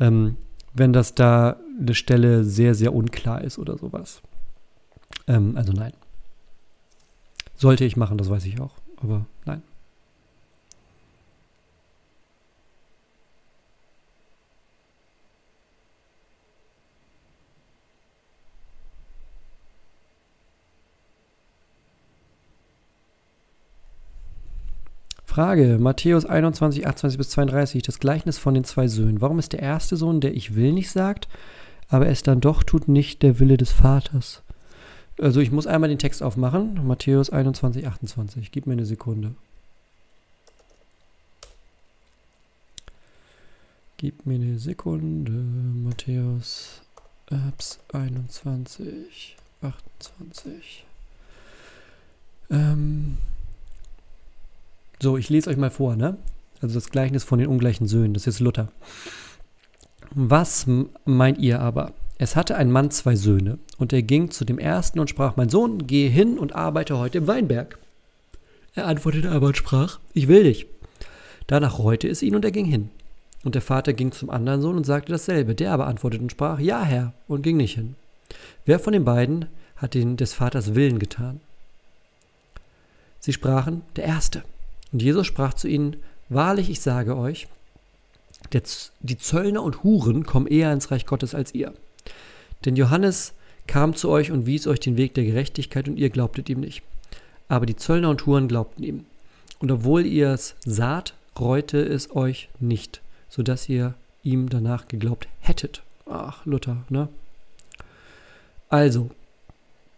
ähm, 0.00 0.36
wenn 0.74 0.92
das 0.92 1.14
da 1.14 1.60
eine 1.80 1.94
Stelle 1.94 2.42
sehr, 2.42 2.74
sehr 2.74 2.92
unklar 2.92 3.42
ist 3.42 3.58
oder 3.58 3.78
sowas. 3.78 4.20
Ähm, 5.28 5.56
also 5.56 5.72
nein. 5.72 5.92
Sollte 7.58 7.84
ich 7.84 7.96
machen, 7.96 8.18
das 8.18 8.30
weiß 8.30 8.44
ich 8.46 8.60
auch, 8.60 8.74
aber 9.02 9.26
nein. 9.44 9.62
Frage, 25.24 25.78
Matthäus 25.80 26.24
21, 26.26 26.86
28 26.86 27.18
bis 27.18 27.30
32, 27.30 27.82
das 27.82 27.98
Gleichnis 27.98 28.38
von 28.38 28.54
den 28.54 28.64
zwei 28.64 28.86
Söhnen. 28.88 29.20
Warum 29.20 29.38
ist 29.38 29.52
der 29.52 29.60
erste 29.60 29.96
Sohn, 29.96 30.20
der 30.20 30.34
ich 30.34 30.54
will 30.54 30.72
nicht 30.72 30.90
sagt, 30.90 31.28
aber 31.88 32.06
es 32.06 32.22
dann 32.22 32.40
doch 32.40 32.62
tut, 32.62 32.88
nicht 32.88 33.22
der 33.22 33.40
Wille 33.40 33.56
des 33.56 33.72
Vaters? 33.72 34.42
Also 35.20 35.40
ich 35.40 35.50
muss 35.50 35.66
einmal 35.66 35.88
den 35.88 35.98
Text 35.98 36.22
aufmachen. 36.22 36.86
Matthäus 36.86 37.30
21, 37.30 37.86
28. 37.86 38.52
Gib 38.52 38.66
mir 38.66 38.74
eine 38.74 38.86
Sekunde. 38.86 39.34
Gib 43.96 44.26
mir 44.26 44.36
eine 44.36 44.58
Sekunde. 44.58 45.32
Matthäus 45.32 46.82
Apps 47.30 47.78
21, 47.92 49.36
28. 49.60 50.86
Ähm, 52.50 53.18
so, 55.00 55.16
ich 55.18 55.28
lese 55.28 55.50
euch 55.50 55.56
mal 55.56 55.70
vor, 55.70 55.96
ne? 55.96 56.16
Also 56.62 56.74
das 56.74 56.90
Gleichnis 56.90 57.24
von 57.24 57.38
den 57.38 57.48
ungleichen 57.48 57.86
Söhnen, 57.86 58.14
das 58.14 58.26
ist 58.26 58.40
Luther. 58.40 58.68
Was 60.10 60.66
meint 61.04 61.38
ihr 61.38 61.60
aber? 61.60 61.92
Es 62.18 62.34
hatte 62.34 62.56
ein 62.56 62.72
Mann 62.72 62.90
zwei 62.90 63.14
Söhne, 63.14 63.58
und 63.78 63.92
er 63.92 64.02
ging 64.02 64.30
zu 64.30 64.44
dem 64.44 64.58
ersten 64.58 64.98
und 64.98 65.08
sprach, 65.08 65.36
mein 65.36 65.48
Sohn, 65.48 65.86
gehe 65.86 66.10
hin 66.10 66.36
und 66.36 66.54
arbeite 66.54 66.98
heute 66.98 67.18
im 67.18 67.28
Weinberg. 67.28 67.78
Er 68.74 68.86
antwortete 68.86 69.30
aber 69.30 69.48
und 69.48 69.56
sprach, 69.56 70.00
ich 70.14 70.26
will 70.26 70.42
dich. 70.42 70.66
Danach 71.46 71.78
reute 71.78 72.08
es 72.08 72.22
ihn 72.22 72.34
und 72.34 72.44
er 72.44 72.50
ging 72.50 72.66
hin. 72.66 72.90
Und 73.44 73.54
der 73.54 73.62
Vater 73.62 73.92
ging 73.92 74.10
zum 74.10 74.30
anderen 74.30 74.60
Sohn 74.60 74.76
und 74.76 74.84
sagte 74.84 75.12
dasselbe. 75.12 75.54
Der 75.54 75.72
aber 75.72 75.86
antwortete 75.86 76.22
und 76.22 76.30
sprach, 76.30 76.58
ja, 76.58 76.82
Herr, 76.82 77.12
und 77.28 77.42
ging 77.42 77.56
nicht 77.56 77.76
hin. 77.76 77.94
Wer 78.66 78.78
von 78.80 78.92
den 78.92 79.04
beiden 79.04 79.46
hat 79.76 79.94
den 79.94 80.16
des 80.16 80.34
Vaters 80.34 80.74
Willen 80.74 80.98
getan? 80.98 81.40
Sie 83.20 83.32
sprachen, 83.32 83.82
der 83.96 84.04
Erste. 84.04 84.42
Und 84.92 85.02
Jesus 85.02 85.26
sprach 85.26 85.54
zu 85.54 85.68
ihnen, 85.68 85.96
Wahrlich, 86.28 86.68
ich 86.68 86.80
sage 86.80 87.16
euch, 87.16 87.48
die 88.52 89.18
Zöllner 89.18 89.62
und 89.62 89.82
Huren 89.82 90.26
kommen 90.26 90.46
eher 90.46 90.72
ins 90.72 90.90
Reich 90.90 91.06
Gottes 91.06 91.34
als 91.34 91.54
ihr. 91.54 91.72
Denn 92.64 92.76
Johannes 92.76 93.34
kam 93.66 93.94
zu 93.94 94.08
euch 94.08 94.30
und 94.30 94.46
wies 94.46 94.66
euch 94.66 94.80
den 94.80 94.96
Weg 94.96 95.14
der 95.14 95.24
Gerechtigkeit 95.24 95.88
und 95.88 95.98
ihr 95.98 96.10
glaubtet 96.10 96.48
ihm 96.48 96.60
nicht. 96.60 96.82
Aber 97.48 97.66
die 97.66 97.76
Zöllner 97.76 98.10
und 98.10 98.26
Huren 98.26 98.48
glaubten 98.48 98.82
ihm. 98.82 99.04
Und 99.60 99.70
obwohl 99.70 100.06
ihr 100.06 100.30
es 100.30 100.56
saht, 100.64 101.14
reute 101.38 101.80
es 101.80 102.14
euch 102.14 102.48
nicht, 102.60 103.00
sodass 103.28 103.68
ihr 103.68 103.94
ihm 104.22 104.48
danach 104.48 104.88
geglaubt 104.88 105.28
hättet. 105.40 105.82
Ach, 106.06 106.44
Luther, 106.46 106.78
ne? 106.88 107.08
Also, 108.68 109.10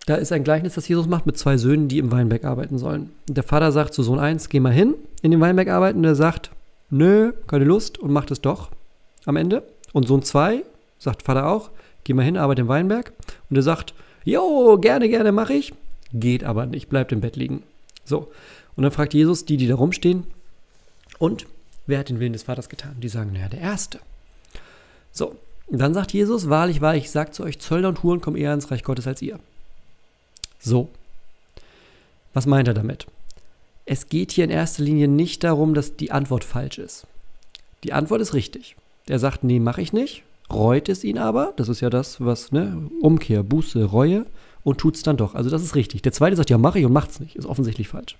da 0.06 0.14
ist 0.14 0.32
ein 0.32 0.44
Gleichnis, 0.44 0.74
das 0.74 0.88
Jesus 0.88 1.06
macht 1.06 1.26
mit 1.26 1.38
zwei 1.38 1.56
Söhnen, 1.56 1.88
die 1.88 1.98
im 1.98 2.10
Weinberg 2.10 2.44
arbeiten 2.44 2.78
sollen. 2.78 3.10
Der 3.28 3.42
Vater 3.42 3.72
sagt 3.72 3.94
zu 3.94 4.02
Sohn 4.02 4.18
1, 4.18 4.48
geh 4.48 4.60
mal 4.60 4.72
hin 4.72 4.94
in 5.22 5.30
den 5.30 5.40
Weinberg 5.40 5.68
arbeiten. 5.68 5.98
Und 5.98 6.04
er 6.04 6.14
sagt, 6.14 6.50
nö, 6.88 7.32
keine 7.46 7.64
Lust 7.64 7.98
und 7.98 8.12
macht 8.12 8.30
es 8.30 8.40
doch 8.40 8.70
am 9.24 9.36
Ende. 9.36 9.62
Und 9.92 10.06
Sohn 10.08 10.22
2 10.22 10.62
sagt 10.98 11.22
Vater 11.22 11.46
auch, 11.46 11.70
geh 12.10 12.14
mal 12.14 12.24
hin, 12.24 12.36
arbeite 12.36 12.62
im 12.62 12.68
Weinberg. 12.68 13.12
Und 13.48 13.56
er 13.56 13.62
sagt, 13.62 13.94
jo, 14.24 14.76
gerne, 14.78 15.08
gerne 15.08 15.30
mache 15.30 15.54
ich. 15.54 15.72
Geht 16.12 16.42
aber 16.42 16.66
nicht, 16.66 16.88
bleibt 16.88 17.12
im 17.12 17.20
Bett 17.20 17.36
liegen. 17.36 17.62
So. 18.04 18.32
Und 18.74 18.82
dann 18.82 18.90
fragt 18.90 19.14
Jesus 19.14 19.44
die, 19.44 19.56
die 19.56 19.68
da 19.68 19.76
rumstehen, 19.76 20.24
und 21.20 21.46
wer 21.86 22.00
hat 22.00 22.08
den 22.08 22.18
Willen 22.18 22.32
des 22.32 22.42
Vaters 22.42 22.68
getan? 22.68 22.96
Die 22.98 23.08
sagen, 23.08 23.32
naja, 23.32 23.48
der 23.48 23.60
Erste. 23.60 24.00
So. 25.12 25.36
Und 25.68 25.78
dann 25.78 25.94
sagt 25.94 26.12
Jesus, 26.12 26.48
wahrlich, 26.48 26.80
wahrlich, 26.80 27.04
ich 27.04 27.10
sage 27.12 27.30
zu 27.30 27.44
euch, 27.44 27.60
Zöllner 27.60 27.88
und 27.88 28.02
Huren 28.02 28.20
kommen 28.20 28.36
eher 28.36 28.54
ins 28.54 28.72
Reich 28.72 28.82
Gottes 28.82 29.06
als 29.06 29.22
ihr. 29.22 29.38
So. 30.58 30.88
Was 32.34 32.46
meint 32.46 32.66
er 32.66 32.74
damit? 32.74 33.06
Es 33.86 34.08
geht 34.08 34.32
hier 34.32 34.42
in 34.42 34.50
erster 34.50 34.82
Linie 34.82 35.06
nicht 35.06 35.44
darum, 35.44 35.74
dass 35.74 35.94
die 35.94 36.10
Antwort 36.10 36.42
falsch 36.42 36.78
ist. 36.78 37.06
Die 37.84 37.92
Antwort 37.92 38.20
ist 38.20 38.34
richtig. 38.34 38.74
Er 39.06 39.20
sagt, 39.20 39.44
nee, 39.44 39.60
mache 39.60 39.82
ich 39.82 39.92
nicht, 39.92 40.24
reut 40.52 40.88
es 40.88 41.04
ihn 41.04 41.18
aber, 41.18 41.52
das 41.56 41.68
ist 41.68 41.80
ja 41.80 41.90
das, 41.90 42.20
was, 42.20 42.52
ne, 42.52 42.88
Umkehr, 43.00 43.42
Buße, 43.42 43.84
Reue 43.84 44.26
und 44.62 44.78
tut 44.78 44.96
es 44.96 45.02
dann 45.02 45.16
doch. 45.16 45.34
Also 45.34 45.50
das 45.50 45.62
ist 45.62 45.74
richtig. 45.74 46.02
Der 46.02 46.12
zweite 46.12 46.36
sagt, 46.36 46.50
ja, 46.50 46.58
mache 46.58 46.78
ich 46.78 46.86
und 46.86 46.92
macht 46.92 47.10
es 47.10 47.20
nicht, 47.20 47.36
ist 47.36 47.46
offensichtlich 47.46 47.88
falsch. 47.88 48.16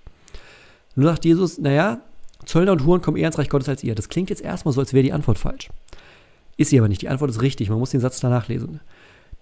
Nun 0.95 1.07
sagt 1.07 1.24
Jesus, 1.24 1.59
naja, 1.59 2.01
Zöllner 2.47 2.72
und 2.72 2.85
Huren 2.85 3.03
kommen 3.03 3.16
eher 3.16 3.26
ins 3.26 3.39
Reich 3.39 3.49
Gottes 3.49 3.68
als 3.68 3.85
ihr. 3.85 3.95
Das 3.95 4.09
klingt 4.09 4.31
jetzt 4.31 4.43
erstmal 4.43 4.72
so, 4.72 4.81
als 4.81 4.93
wäre 4.93 5.03
die 5.03 5.12
Antwort 5.12 5.39
falsch. 5.39 5.68
Ist 6.57 6.70
sie 6.70 6.78
aber 6.78 6.89
nicht. 6.89 7.03
Die 7.03 7.09
Antwort 7.09 7.31
ist 7.31 7.43
richtig. 7.43 7.70
Man 7.70 7.78
muss 7.78 7.91
den 7.91 8.01
Satz 8.01 8.20
danach 8.20 8.49
lesen. 8.49 8.81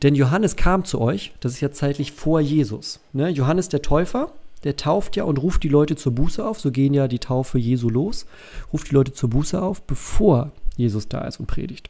Denn 0.03 0.15
Johannes 0.15 0.57
kam 0.57 0.85
zu 0.85 1.01
euch, 1.01 1.33
das 1.41 1.53
ist 1.53 1.61
ja 1.61 1.73
zeitlich 1.73 2.13
vor 2.13 2.41
Jesus. 2.41 3.01
Ne? 3.13 3.29
Johannes 3.29 3.69
der 3.69 3.83
Täufer, 3.83 4.31
der 4.65 4.77
tauft 4.77 5.17
ja 5.17 5.25
und 5.25 5.39
ruft 5.39 5.63
die 5.63 5.69
Leute 5.69 5.97
zur 5.97 6.13
Buße 6.13 6.45
auf. 6.45 6.61
So 6.61 6.71
gehen 6.71 6.95
ja 6.95 7.09
die 7.09 7.19
Taufe 7.19 7.59
Jesu 7.59 7.89
los. 7.89 8.27
Ruft 8.73 8.91
die 8.91 8.95
Leute 8.95 9.13
zur 9.13 9.31
Buße 9.31 9.61
auf, 9.61 9.83
bevor 9.83 10.53
Jesus 10.77 11.09
da 11.09 11.23
ist 11.23 11.41
und 11.41 11.47
predigt. 11.47 11.89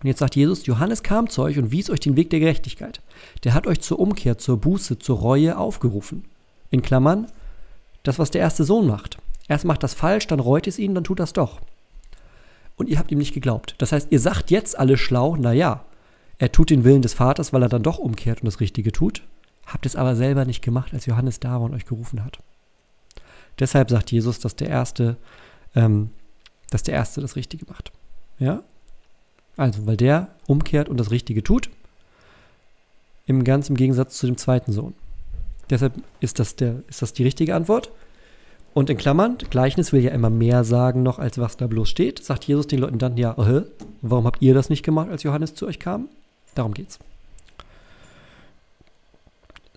Und 0.00 0.08
jetzt 0.08 0.18
sagt 0.18 0.36
Jesus, 0.36 0.66
Johannes 0.66 1.02
kam 1.02 1.28
zu 1.28 1.42
euch 1.42 1.58
und 1.58 1.70
wies 1.70 1.90
euch 1.90 2.00
den 2.00 2.16
Weg 2.16 2.30
der 2.30 2.40
Gerechtigkeit. 2.40 3.00
Der 3.44 3.54
hat 3.54 3.66
euch 3.66 3.80
zur 3.80 4.00
Umkehr, 4.00 4.38
zur 4.38 4.60
Buße, 4.60 4.98
zur 4.98 5.18
Reue 5.18 5.56
aufgerufen. 5.56 6.24
In 6.70 6.82
Klammern, 6.82 7.26
das, 8.02 8.18
was 8.18 8.30
der 8.30 8.40
erste 8.40 8.64
Sohn 8.64 8.86
macht. 8.86 9.18
Erst 9.48 9.64
macht 9.64 9.82
das 9.82 9.94
falsch, 9.94 10.26
dann 10.26 10.40
reut 10.40 10.66
es 10.66 10.78
ihn, 10.78 10.94
dann 10.94 11.04
tut 11.04 11.20
das 11.20 11.32
doch. 11.32 11.60
Und 12.76 12.88
ihr 12.88 12.98
habt 12.98 13.12
ihm 13.12 13.18
nicht 13.18 13.34
geglaubt. 13.34 13.74
Das 13.78 13.92
heißt, 13.92 14.08
ihr 14.10 14.18
sagt 14.18 14.50
jetzt 14.50 14.78
alle 14.78 14.96
schlau, 14.96 15.36
naja, 15.36 15.84
er 16.38 16.50
tut 16.50 16.70
den 16.70 16.84
Willen 16.84 17.02
des 17.02 17.14
Vaters, 17.14 17.52
weil 17.52 17.62
er 17.62 17.68
dann 17.68 17.82
doch 17.82 17.98
umkehrt 17.98 18.40
und 18.40 18.46
das 18.46 18.60
Richtige 18.60 18.90
tut. 18.90 19.22
Habt 19.66 19.86
es 19.86 19.94
aber 19.94 20.16
selber 20.16 20.44
nicht 20.44 20.62
gemacht, 20.62 20.92
als 20.92 21.06
Johannes 21.06 21.38
da 21.38 21.52
war 21.52 21.62
und 21.62 21.74
euch 21.74 21.86
gerufen 21.86 22.24
hat. 22.24 22.38
Deshalb 23.60 23.90
sagt 23.90 24.10
Jesus, 24.10 24.40
dass 24.40 24.56
der 24.56 24.68
Erste, 24.68 25.16
ähm, 25.74 26.10
dass 26.70 26.82
der 26.82 26.94
Erste 26.94 27.20
das 27.20 27.36
Richtige 27.36 27.66
macht. 27.68 27.92
Ja? 28.38 28.62
Also, 29.56 29.86
weil 29.86 29.96
der 29.96 30.28
umkehrt 30.46 30.88
und 30.88 30.98
das 30.98 31.10
Richtige 31.10 31.42
tut, 31.42 31.70
im 33.26 33.44
ganz 33.44 33.68
im 33.68 33.76
Gegensatz 33.76 34.18
zu 34.18 34.26
dem 34.26 34.36
zweiten 34.36 34.72
Sohn. 34.72 34.94
Deshalb 35.70 35.94
ist 36.20 36.38
das, 36.38 36.56
der, 36.56 36.82
ist 36.88 37.02
das 37.02 37.12
die 37.12 37.22
richtige 37.22 37.54
Antwort. 37.54 37.90
Und 38.74 38.88
in 38.88 38.96
Klammern, 38.96 39.36
Gleichnis 39.50 39.92
will 39.92 40.02
ja 40.02 40.10
immer 40.12 40.30
mehr 40.30 40.64
sagen 40.64 41.02
noch, 41.02 41.18
als 41.18 41.38
was 41.38 41.56
da 41.56 41.66
bloß 41.66 41.88
steht. 41.88 42.24
Sagt 42.24 42.44
Jesus 42.44 42.66
den 42.66 42.78
Leuten 42.78 42.98
dann, 42.98 43.16
ja, 43.16 43.32
äh, 43.38 43.64
warum 44.00 44.26
habt 44.26 44.40
ihr 44.40 44.54
das 44.54 44.70
nicht 44.70 44.82
gemacht, 44.82 45.10
als 45.10 45.22
Johannes 45.22 45.54
zu 45.54 45.66
euch 45.66 45.78
kam? 45.78 46.08
Darum 46.54 46.72
geht's. 46.72 46.98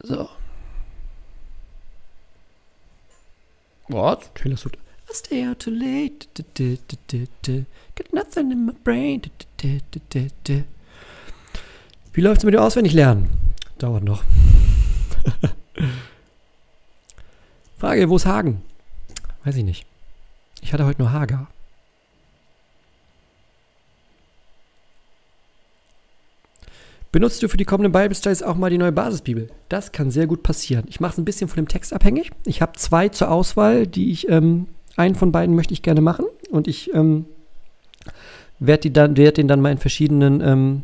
So. 0.01 0.29
What? 3.87 4.29
Taylor 4.35 4.57
Swift. 4.57 4.77
I 5.09 5.13
stay 5.13 5.45
out 5.47 5.59
too 5.59 5.71
late. 5.71 6.27
Got 7.95 8.13
nothing 8.13 8.51
in 8.51 8.65
my 8.65 8.73
brain. 8.83 9.21
Wie 12.13 12.21
läuft's 12.21 12.43
mit 12.43 12.53
dem 12.53 12.61
Auswendiglernen? 12.61 13.27
Dauert 13.77 14.03
noch. 14.03 14.23
Frage, 17.77 18.09
wo 18.09 18.15
ist 18.15 18.25
Hagen? 18.25 18.61
Weiß 19.43 19.55
ich 19.55 19.63
nicht. 19.63 19.85
Ich 20.61 20.73
hatte 20.73 20.85
heute 20.85 21.01
nur 21.01 21.11
Hager. 21.11 21.47
Benutzt 27.11 27.41
du 27.41 27.47
für 27.47 27.55
die 27.55 27.63
kommenden 27.63 27.93
Bible 27.93 28.13
Studies 28.13 28.43
auch 28.43 28.55
mal 28.55 28.69
die 28.69 28.77
neue 28.77 28.91
Basisbibel? 28.91 29.49
Das 29.69 29.93
kann 29.93 30.11
sehr 30.11 30.27
gut 30.27 30.43
passieren. 30.43 30.83
Ich 30.89 30.99
mache 30.99 31.13
es 31.13 31.17
ein 31.17 31.23
bisschen 31.23 31.47
von 31.47 31.55
dem 31.55 31.67
Text 31.69 31.93
abhängig. 31.93 32.31
Ich 32.45 32.61
habe 32.61 32.73
zwei 32.73 33.07
zur 33.07 33.31
Auswahl, 33.31 33.87
die 33.87 34.11
ich, 34.11 34.27
ähm, 34.27 34.67
einen 34.97 35.15
von 35.15 35.31
beiden 35.31 35.55
möchte 35.55 35.73
ich 35.73 35.81
gerne 35.81 36.01
machen 36.01 36.25
und 36.49 36.67
ich 36.67 36.93
ähm, 36.93 37.25
werde 38.59 39.17
werd 39.17 39.37
den 39.37 39.47
dann 39.47 39.61
mal 39.61 39.71
in 39.71 39.77
verschiedenen 39.77 40.41
ähm, 40.41 40.83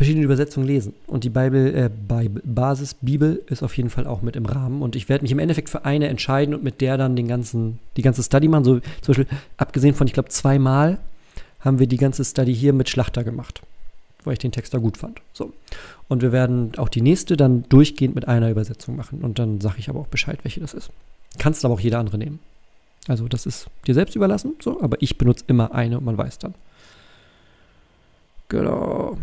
verschiedene 0.00 0.24
Übersetzungen 0.24 0.66
lesen. 0.66 0.94
Und 1.06 1.24
die 1.24 1.28
Bible, 1.28 1.74
äh, 1.74 1.90
Bible, 1.90 2.40
Basis 2.42 2.94
Bibel 2.94 3.42
ist 3.48 3.62
auf 3.62 3.76
jeden 3.76 3.90
Fall 3.90 4.06
auch 4.06 4.22
mit 4.22 4.34
im 4.34 4.46
Rahmen. 4.46 4.80
Und 4.80 4.96
ich 4.96 5.10
werde 5.10 5.22
mich 5.22 5.32
im 5.32 5.38
Endeffekt 5.38 5.68
für 5.68 5.84
eine 5.84 6.08
entscheiden 6.08 6.54
und 6.54 6.62
mit 6.62 6.80
der 6.80 6.96
dann 6.96 7.16
den 7.16 7.28
ganzen, 7.28 7.78
die 7.98 8.02
ganze 8.02 8.22
Study 8.22 8.48
machen. 8.48 8.64
So 8.64 8.80
zum 9.02 9.14
Beispiel, 9.14 9.26
abgesehen 9.58 9.94
von, 9.94 10.06
ich 10.06 10.14
glaube, 10.14 10.30
zweimal 10.30 10.98
haben 11.60 11.78
wir 11.78 11.86
die 11.86 11.98
ganze 11.98 12.24
Study 12.24 12.54
hier 12.54 12.72
mit 12.72 12.88
Schlachter 12.88 13.24
gemacht, 13.24 13.60
weil 14.24 14.32
ich 14.32 14.38
den 14.38 14.52
Text 14.52 14.72
da 14.72 14.78
gut 14.78 14.96
fand. 14.96 15.20
So. 15.34 15.52
Und 16.08 16.22
wir 16.22 16.32
werden 16.32 16.72
auch 16.78 16.88
die 16.88 17.02
nächste 17.02 17.36
dann 17.36 17.64
durchgehend 17.68 18.14
mit 18.14 18.26
einer 18.26 18.50
Übersetzung 18.50 18.96
machen. 18.96 19.20
Und 19.20 19.38
dann 19.38 19.60
sage 19.60 19.76
ich 19.80 19.90
aber 19.90 20.00
auch 20.00 20.06
Bescheid, 20.06 20.38
welche 20.44 20.60
das 20.60 20.72
ist. 20.72 20.90
Kannst 21.38 21.62
aber 21.64 21.74
auch 21.74 21.80
jeder 21.80 21.98
andere 21.98 22.16
nehmen. 22.16 22.38
Also 23.08 23.28
das 23.28 23.46
ist 23.46 23.68
dir 23.86 23.94
selbst 23.94 24.14
überlassen, 24.16 24.54
so, 24.60 24.80
aber 24.80 25.00
ich 25.00 25.18
benutze 25.18 25.44
immer 25.46 25.74
eine 25.74 25.98
und 25.98 26.04
man 26.04 26.18
weiß 26.18 26.38
dann. 26.38 26.54
Genau. 28.48 29.16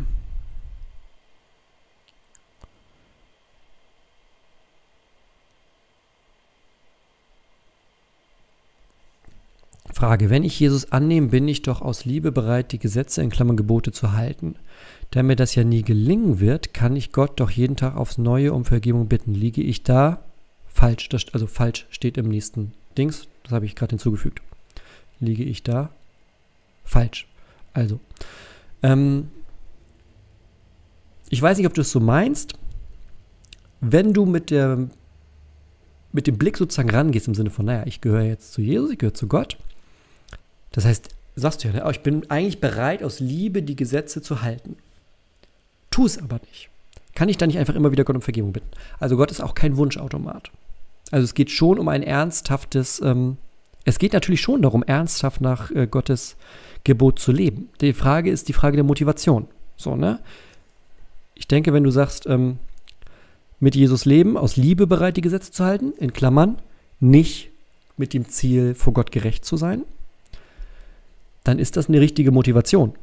Frage, 9.97 10.29
wenn 10.29 10.43
ich 10.43 10.59
Jesus 10.59 10.91
annehme, 10.91 11.29
bin 11.29 11.47
ich 11.47 11.63
doch 11.63 11.81
aus 11.81 12.05
Liebe 12.05 12.31
bereit, 12.31 12.71
die 12.71 12.77
Gesetze 12.77 13.23
in 13.23 13.31
Klammern 13.31 13.57
Gebote 13.57 13.91
zu 13.91 14.11
halten. 14.11 14.55
Da 15.09 15.23
mir 15.23 15.35
das 15.35 15.55
ja 15.55 15.63
nie 15.63 15.81
gelingen 15.81 16.39
wird, 16.39 16.73
kann 16.73 16.95
ich 16.95 17.11
Gott 17.11 17.39
doch 17.39 17.49
jeden 17.49 17.75
Tag 17.75 17.95
aufs 17.95 18.19
Neue 18.19 18.53
um 18.53 18.63
Vergebung 18.63 19.07
bitten. 19.07 19.33
Liege 19.33 19.63
ich 19.63 19.81
da? 19.81 20.23
Falsch, 20.67 21.09
das, 21.09 21.25
also 21.33 21.47
falsch 21.47 21.87
steht 21.89 22.17
im 22.19 22.29
nächsten 22.29 22.73
Dings, 22.95 23.27
das 23.47 23.53
habe 23.53 23.65
ich 23.65 23.75
gerade 23.75 23.91
hinzugefügt. 23.91 24.41
Liege 25.21 25.43
ich 25.43 25.63
da? 25.63 25.89
Falsch. 26.83 27.27
Also, 27.73 28.01
ähm, 28.83 29.29
ich 31.29 31.41
weiß 31.41 31.57
nicht, 31.57 31.67
ob 31.67 31.73
du 31.73 31.81
es 31.81 31.91
so 31.91 32.01
meinst. 32.01 32.55
Wenn 33.79 34.13
du 34.13 34.25
mit, 34.25 34.49
der, 34.49 34.89
mit 36.11 36.27
dem 36.27 36.37
Blick 36.37 36.57
sozusagen 36.57 36.89
rangehst, 36.89 37.27
im 37.27 37.35
Sinne 37.35 37.49
von, 37.49 37.65
naja, 37.65 37.83
ich 37.85 38.01
gehöre 38.01 38.23
jetzt 38.23 38.51
zu 38.51 38.61
Jesus, 38.61 38.91
ich 38.91 38.97
gehöre 38.97 39.13
zu 39.13 39.27
Gott, 39.27 39.57
das 40.71 40.83
heißt, 40.83 41.09
sagst 41.35 41.63
du 41.63 41.69
ja, 41.69 41.73
ne, 41.73 41.83
oh, 41.85 41.89
ich 41.89 42.01
bin 42.01 42.29
eigentlich 42.29 42.59
bereit, 42.59 43.01
aus 43.01 43.21
Liebe 43.21 43.63
die 43.63 43.77
Gesetze 43.77 44.21
zu 44.21 44.41
halten. 44.41 44.75
Tu 45.89 46.05
es 46.05 46.17
aber 46.17 46.39
nicht. 46.51 46.69
Kann 47.15 47.29
ich 47.29 47.37
dann 47.37 47.47
nicht 47.47 47.59
einfach 47.59 47.75
immer 47.75 47.91
wieder 47.91 48.03
Gott 48.03 48.15
um 48.17 48.21
Vergebung 48.21 48.51
bitten? 48.51 48.69
Also 48.99 49.15
Gott 49.15 49.31
ist 49.31 49.41
auch 49.41 49.55
kein 49.55 49.77
Wunschautomat. 49.77 50.51
Also 51.11 51.23
es 51.23 51.33
geht 51.33 51.51
schon 51.51 51.79
um 51.79 51.87
ein 51.87 52.03
ernsthaftes, 52.03 53.01
ähm, 53.01 53.37
es 53.85 53.99
geht 53.99 54.13
natürlich 54.13 54.41
schon 54.41 54.61
darum, 54.61 54.83
ernsthaft 54.83 55.41
nach 55.41 55.71
äh, 55.71 55.87
Gottes 55.87 56.35
Gebot 56.83 57.19
zu 57.19 57.31
leben. 57.31 57.69
Die 57.81 57.93
Frage 57.93 58.29
ist 58.29 58.49
die 58.49 58.53
Frage 58.53 58.75
der 58.75 58.83
Motivation. 58.83 59.47
So, 59.77 59.95
ne? 59.95 60.19
Ich 61.35 61.47
denke, 61.47 61.71
wenn 61.71 61.83
du 61.83 61.91
sagst, 61.91 62.25
ähm, 62.27 62.57
mit 63.59 63.75
Jesus 63.75 64.05
leben, 64.05 64.37
aus 64.37 64.55
Liebe 64.57 64.87
bereit, 64.87 65.17
die 65.17 65.21
Gesetze 65.21 65.51
zu 65.51 65.63
halten, 65.63 65.93
in 65.97 66.13
Klammern, 66.13 66.57
nicht 66.99 67.49
mit 67.95 68.13
dem 68.13 68.27
Ziel, 68.27 68.75
vor 68.75 68.93
Gott 68.93 69.11
gerecht 69.11 69.45
zu 69.45 69.57
sein, 69.57 69.83
dann 71.43 71.59
ist 71.59 71.77
das 71.77 71.87
eine 71.87 72.01
richtige 72.01 72.31
Motivation. 72.31 72.93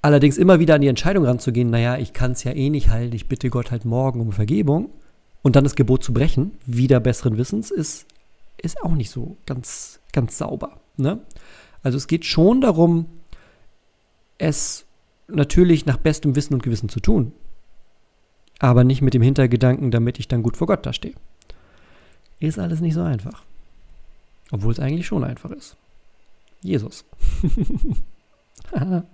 Allerdings 0.00 0.38
immer 0.38 0.60
wieder 0.60 0.74
an 0.74 0.82
die 0.82 0.88
Entscheidung 0.88 1.24
ranzugehen, 1.24 1.70
naja, 1.70 1.98
ich 1.98 2.12
kann 2.12 2.32
es 2.32 2.44
ja 2.44 2.52
eh 2.52 2.70
nicht 2.70 2.90
halten, 2.90 3.14
ich 3.16 3.26
bitte 3.26 3.50
Gott 3.50 3.70
halt 3.70 3.84
morgen 3.84 4.20
um 4.20 4.32
Vergebung 4.32 4.90
und 5.44 5.54
dann 5.56 5.64
das 5.64 5.76
Gebot 5.76 6.02
zu 6.02 6.12
brechen, 6.14 6.52
wieder 6.64 6.98
besseren 7.00 7.36
Wissens, 7.36 7.70
ist, 7.70 8.06
ist 8.56 8.82
auch 8.82 8.94
nicht 8.94 9.10
so 9.10 9.36
ganz, 9.44 10.00
ganz 10.12 10.38
sauber. 10.38 10.80
Ne? 10.96 11.20
Also 11.82 11.98
es 11.98 12.08
geht 12.08 12.24
schon 12.24 12.62
darum, 12.62 13.06
es 14.38 14.86
natürlich 15.28 15.84
nach 15.84 15.98
bestem 15.98 16.34
Wissen 16.34 16.54
und 16.54 16.62
Gewissen 16.62 16.88
zu 16.88 16.98
tun, 16.98 17.32
aber 18.58 18.84
nicht 18.84 19.02
mit 19.02 19.12
dem 19.12 19.20
Hintergedanken, 19.20 19.90
damit 19.90 20.18
ich 20.18 20.28
dann 20.28 20.42
gut 20.42 20.56
vor 20.56 20.66
Gott 20.66 20.86
dastehe. 20.86 21.14
Ist 22.40 22.58
alles 22.58 22.80
nicht 22.80 22.94
so 22.94 23.02
einfach. 23.02 23.44
Obwohl 24.50 24.72
es 24.72 24.80
eigentlich 24.80 25.06
schon 25.06 25.24
einfach 25.24 25.50
ist. 25.50 25.76
Jesus. 26.62 27.04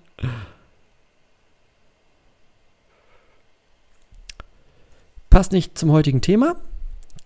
Passt 5.31 5.53
nicht 5.53 5.79
zum 5.79 5.93
heutigen 5.93 6.21
Thema. 6.21 6.57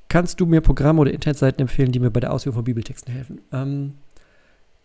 Kannst 0.09 0.39
du 0.39 0.47
mir 0.47 0.61
Programme 0.61 1.01
oder 1.01 1.13
Internetseiten 1.13 1.63
empfehlen, 1.63 1.91
die 1.91 1.99
mir 1.99 2.11
bei 2.11 2.21
der 2.21 2.33
Ausführung 2.33 2.57
von 2.57 2.65
Bibeltexten 2.65 3.13
helfen? 3.13 3.41
Ähm, 3.51 3.95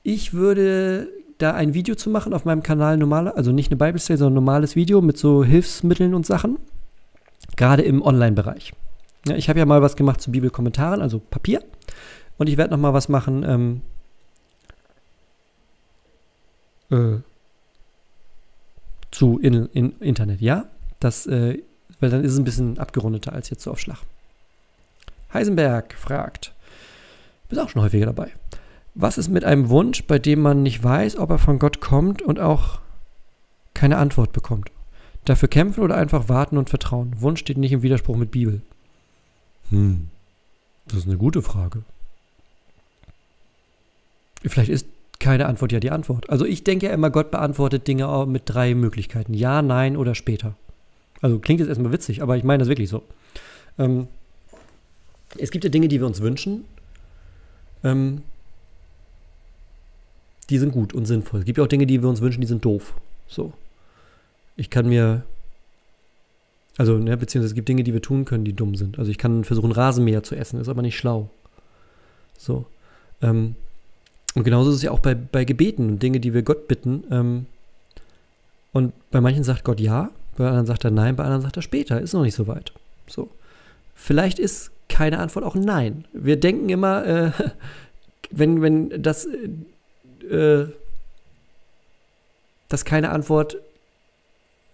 ich 0.02 0.34
würde 0.34 1.10
da 1.38 1.54
ein 1.54 1.74
Video 1.74 1.96
zu 1.96 2.10
machen 2.10 2.34
auf 2.34 2.46
meinem 2.46 2.64
Kanal, 2.64 2.98
normale, 2.98 3.36
also 3.36 3.52
nicht 3.52 3.72
eine 3.72 3.78
Bible 3.78 4.00
Study, 4.00 4.18
sondern 4.18 4.34
ein 4.34 4.46
normales 4.46 4.76
Video 4.76 5.02
mit 5.02 5.18
so 5.18 5.44
Hilfsmitteln 5.44 6.14
und 6.14 6.26
Sachen. 6.26 6.58
Gerade 7.58 7.84
im 7.84 8.02
Online-Bereich. 8.02 8.74
Ja, 9.28 9.36
ich 9.36 9.50
habe 9.50 9.60
ja 9.60 9.66
mal 9.66 9.82
was 9.82 9.98
gemacht 9.98 10.22
zu 10.22 10.32
Bibelkommentaren, 10.32 11.02
also 11.02 11.20
Papier. 11.20 11.62
Und 12.38 12.48
ich 12.48 12.58
werde 12.58 12.72
noch 12.72 12.80
mal 12.80 12.94
was 12.94 13.10
machen. 13.10 13.44
Ähm, 13.44 13.82
äh, 16.90 17.20
zu 19.12 19.40
in, 19.40 19.66
in 19.74 19.92
Internet, 20.00 20.40
ja? 20.40 20.66
Das, 21.00 21.28
äh, 21.28 21.62
weil 22.00 22.10
dann 22.10 22.24
ist 22.24 22.34
es 22.34 22.40
ein 22.40 22.44
bisschen 22.44 22.78
abgerundeter 22.78 23.34
als 23.34 23.50
jetzt 23.50 23.64
so 23.64 23.72
auf 23.72 23.80
Schlag. 23.80 24.00
Heisenberg 25.34 25.94
fragt, 25.94 26.54
bist 27.50 27.62
auch 27.62 27.70
schon 27.70 27.82
häufiger 27.82 28.08
dabei. 28.08 28.32
Was 28.96 29.18
ist 29.18 29.30
mit 29.30 29.44
einem 29.44 29.70
Wunsch, 29.70 30.04
bei 30.06 30.20
dem 30.20 30.42
man 30.42 30.64
nicht 30.64 30.84
weiß, 30.84 31.18
ob 31.18 31.30
er 31.30 31.38
von 31.38 31.60
Gott 31.60 31.80
kommt 31.80 32.22
und 32.22 32.40
auch 32.40 32.80
keine 33.74 33.98
Antwort 33.98 34.34
bekommt? 34.34 34.72
Dafür 35.26 35.48
kämpfen 35.48 35.84
oder 35.84 35.96
einfach 35.96 36.30
warten 36.30 36.58
und 36.58 36.70
vertrauen? 36.70 37.14
Wunsch 37.20 37.42
steht 37.42 37.58
nicht 37.58 37.72
im 37.72 37.82
Widerspruch 37.82 38.16
mit 38.16 38.32
Bibel. 38.32 38.62
Hm, 39.70 40.10
das 40.88 41.00
ist 41.00 41.08
eine 41.08 41.18
gute 41.18 41.42
Frage. 41.42 41.84
Vielleicht 44.44 44.70
ist 44.70 44.88
keine 45.20 45.46
Antwort 45.46 45.72
ja 45.72 45.80
die 45.80 45.92
Antwort. 45.92 46.30
Also 46.30 46.46
ich 46.46 46.64
denke 46.64 46.88
ja 46.88 46.94
immer, 46.94 47.10
Gott 47.10 47.30
beantwortet 47.30 47.88
Dinge 47.88 48.26
mit 48.28 48.44
drei 48.46 48.74
Möglichkeiten. 48.74 49.34
Ja, 49.34 49.62
nein 49.62 49.98
oder 49.98 50.16
später. 50.16 50.56
Also 51.22 51.40
klingt 51.40 51.60
jetzt 51.60 51.70
erstmal 51.70 51.92
witzig, 51.92 52.22
aber 52.22 52.38
ich 52.38 52.44
meine 52.44 52.60
das 52.60 52.70
wirklich 52.70 52.90
so. 52.90 53.04
Ähm, 53.78 54.08
es 55.38 55.52
gibt 55.52 55.64
ja 55.64 55.70
Dinge, 55.70 55.88
die 55.88 56.00
wir 56.00 56.08
uns 56.08 56.22
wünschen. 56.22 56.66
Ähm, 57.84 58.24
die 60.50 60.58
sind 60.58 60.72
gut 60.72 60.94
und 60.94 61.06
sinnvoll. 61.06 61.42
Es 61.42 61.46
gibt 61.46 61.58
ja 61.58 61.64
auch 61.64 61.68
Dinge, 61.68 61.86
die 61.86 62.02
wir 62.02 62.10
uns 62.10 62.22
wünschen, 62.22 62.42
die 62.42 62.48
sind 62.48 62.66
doof. 62.66 62.94
So. 63.28 63.54
Ich 64.56 64.70
kann 64.70 64.88
mir. 64.88 65.24
Also, 66.78 66.98
ne, 66.98 67.16
beziehungsweise 67.18 67.52
es 67.52 67.56
gibt 67.56 67.68
Dinge, 67.68 67.84
die 67.84 67.94
wir 67.94 68.02
tun 68.02 68.26
können, 68.26 68.46
die 68.46 68.54
dumm 68.54 68.76
sind. 68.76 68.98
Also 69.00 69.12
ich 69.12 69.18
kann 69.18 69.44
versuchen, 69.44 69.72
Rasenmäher 69.72 70.24
zu 70.24 70.36
essen, 70.36 70.60
ist 70.60 70.70
aber 70.70 70.82
nicht 70.82 70.98
schlau. 70.98 71.30
So. 72.38 72.66
Ähm, 73.22 73.56
und 74.34 74.44
genauso 74.44 74.70
ist 74.70 74.78
es 74.78 74.82
ja 74.84 74.92
auch 74.92 75.00
bei, 75.00 75.14
bei 75.14 75.44
Gebeten 75.44 75.90
und 75.90 76.04
Dinge, 76.04 76.20
die 76.20 76.34
wir 76.34 76.42
Gott 76.42 76.68
bitten. 76.70 77.04
Ähm, 77.12 77.46
und 78.72 78.94
bei 79.12 79.20
manchen 79.20 79.44
sagt 79.44 79.66
Gott 79.66 79.80
ja, 79.80 80.12
bei 80.40 80.48
anderen 80.48 80.66
sagt 80.66 80.86
er 80.86 80.92
nein, 80.92 81.18
bei 81.18 81.24
anderen 81.26 81.42
sagt 81.42 81.58
er 81.58 81.62
später, 81.62 82.00
ist 82.00 82.14
noch 82.14 82.24
nicht 82.24 82.34
so 82.34 82.48
weit. 82.48 82.72
So. 83.08 83.30
Vielleicht 83.94 84.40
ist 84.40 84.72
keine 84.88 85.20
Antwort 85.20 85.44
auch 85.44 85.56
nein. 85.56 86.06
Wir 86.14 86.40
denken 86.40 86.70
immer, 86.70 87.06
äh, 87.06 87.32
wenn, 88.32 88.62
wenn 88.62 89.04
das, 89.04 89.28
äh, 90.30 90.66
dass 92.70 92.86
keine 92.86 93.10
Antwort 93.10 93.58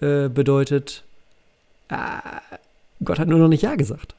äh, 0.01 0.29
bedeutet, 0.29 1.03
ah, 1.89 2.41
Gott 3.03 3.17
hat 3.17 3.27
nur 3.27 3.39
noch 3.39 3.47
nicht 3.47 3.63
Ja 3.63 3.73
gesagt. 3.73 4.13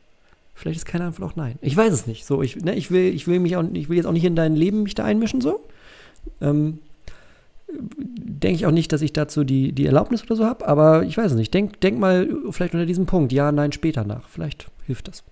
Vielleicht 0.57 0.79
ist 0.79 0.87
keine 0.87 1.05
Antwort 1.05 1.31
auch 1.31 1.37
nein. 1.37 1.61
Ich 1.61 1.77
weiß 1.77 1.93
es 1.93 2.09
nicht. 2.09 2.27
So, 2.27 2.43
ich, 2.43 2.57
ne, 2.57 2.75
ich, 2.75 2.91
will, 2.91 3.15
ich, 3.15 3.29
will 3.29 3.39
mich 3.39 3.57
auch, 3.57 3.65
ich 3.73 3.89
will 3.89 3.97
jetzt 3.97 4.07
auch 4.07 4.13
nicht 4.13 4.25
in 4.25 4.35
dein 4.35 4.57
Leben 4.57 4.83
mich 4.83 4.97
da 4.97 5.05
einmischen, 5.05 5.41
so. 5.41 5.61
Ähm, 6.41 6.81
Denke 7.69 8.57
ich 8.57 8.67
auch 8.67 8.71
nicht, 8.71 8.93
dass 8.93 9.03
ich 9.03 9.13
dazu 9.13 9.45
die, 9.45 9.73
die 9.73 9.87
Erlaubnis 9.87 10.23
oder 10.23 10.37
so 10.37 10.45
habe, 10.45 10.67
aber 10.69 11.03
ich 11.05 11.17
weiß 11.17 11.33
es 11.33 11.39
nicht. 11.39 11.53
Denk, 11.53 11.81
denk 11.81 11.99
mal 11.99 12.29
vielleicht 12.51 12.75
unter 12.75 12.87
diesem 12.87 13.07
Punkt, 13.07 13.33
ja, 13.33 13.51
nein, 13.53 13.73
später 13.73 14.05
nach. 14.05 14.29
Vielleicht 14.29 14.69
hilft 14.87 15.09
das. 15.09 15.25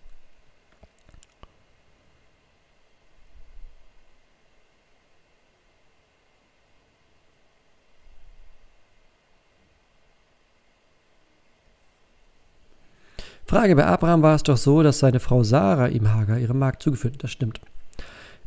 Frage, 13.47 13.77
bei 13.77 13.87
Abraham 13.87 14.23
war 14.23 14.35
es 14.35 14.43
doch 14.43 14.57
so, 14.57 14.83
dass 14.83 14.99
seine 14.99 15.21
Frau 15.21 15.45
Sarah 15.45 15.89
ihm 15.89 16.13
Hagar, 16.13 16.39
ihre 16.39 16.55
Magd, 16.55 16.83
zugeführt 16.83 17.15
hat. 17.15 17.25
Das 17.25 17.31
stimmt. 17.31 17.61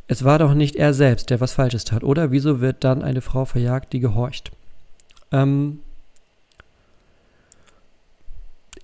Es 0.08 0.24
war 0.24 0.38
doch 0.38 0.54
nicht 0.54 0.74
er 0.74 0.94
selbst, 0.94 1.28
der 1.28 1.40
was 1.40 1.52
Falsches 1.52 1.84
tat, 1.84 2.02
oder? 2.02 2.30
Wieso 2.30 2.60
wird 2.60 2.82
dann 2.82 3.02
eine 3.02 3.20
Frau 3.20 3.44
verjagt, 3.44 3.92
die 3.92 4.00
gehorcht? 4.00 4.50
Ähm, 5.30 5.80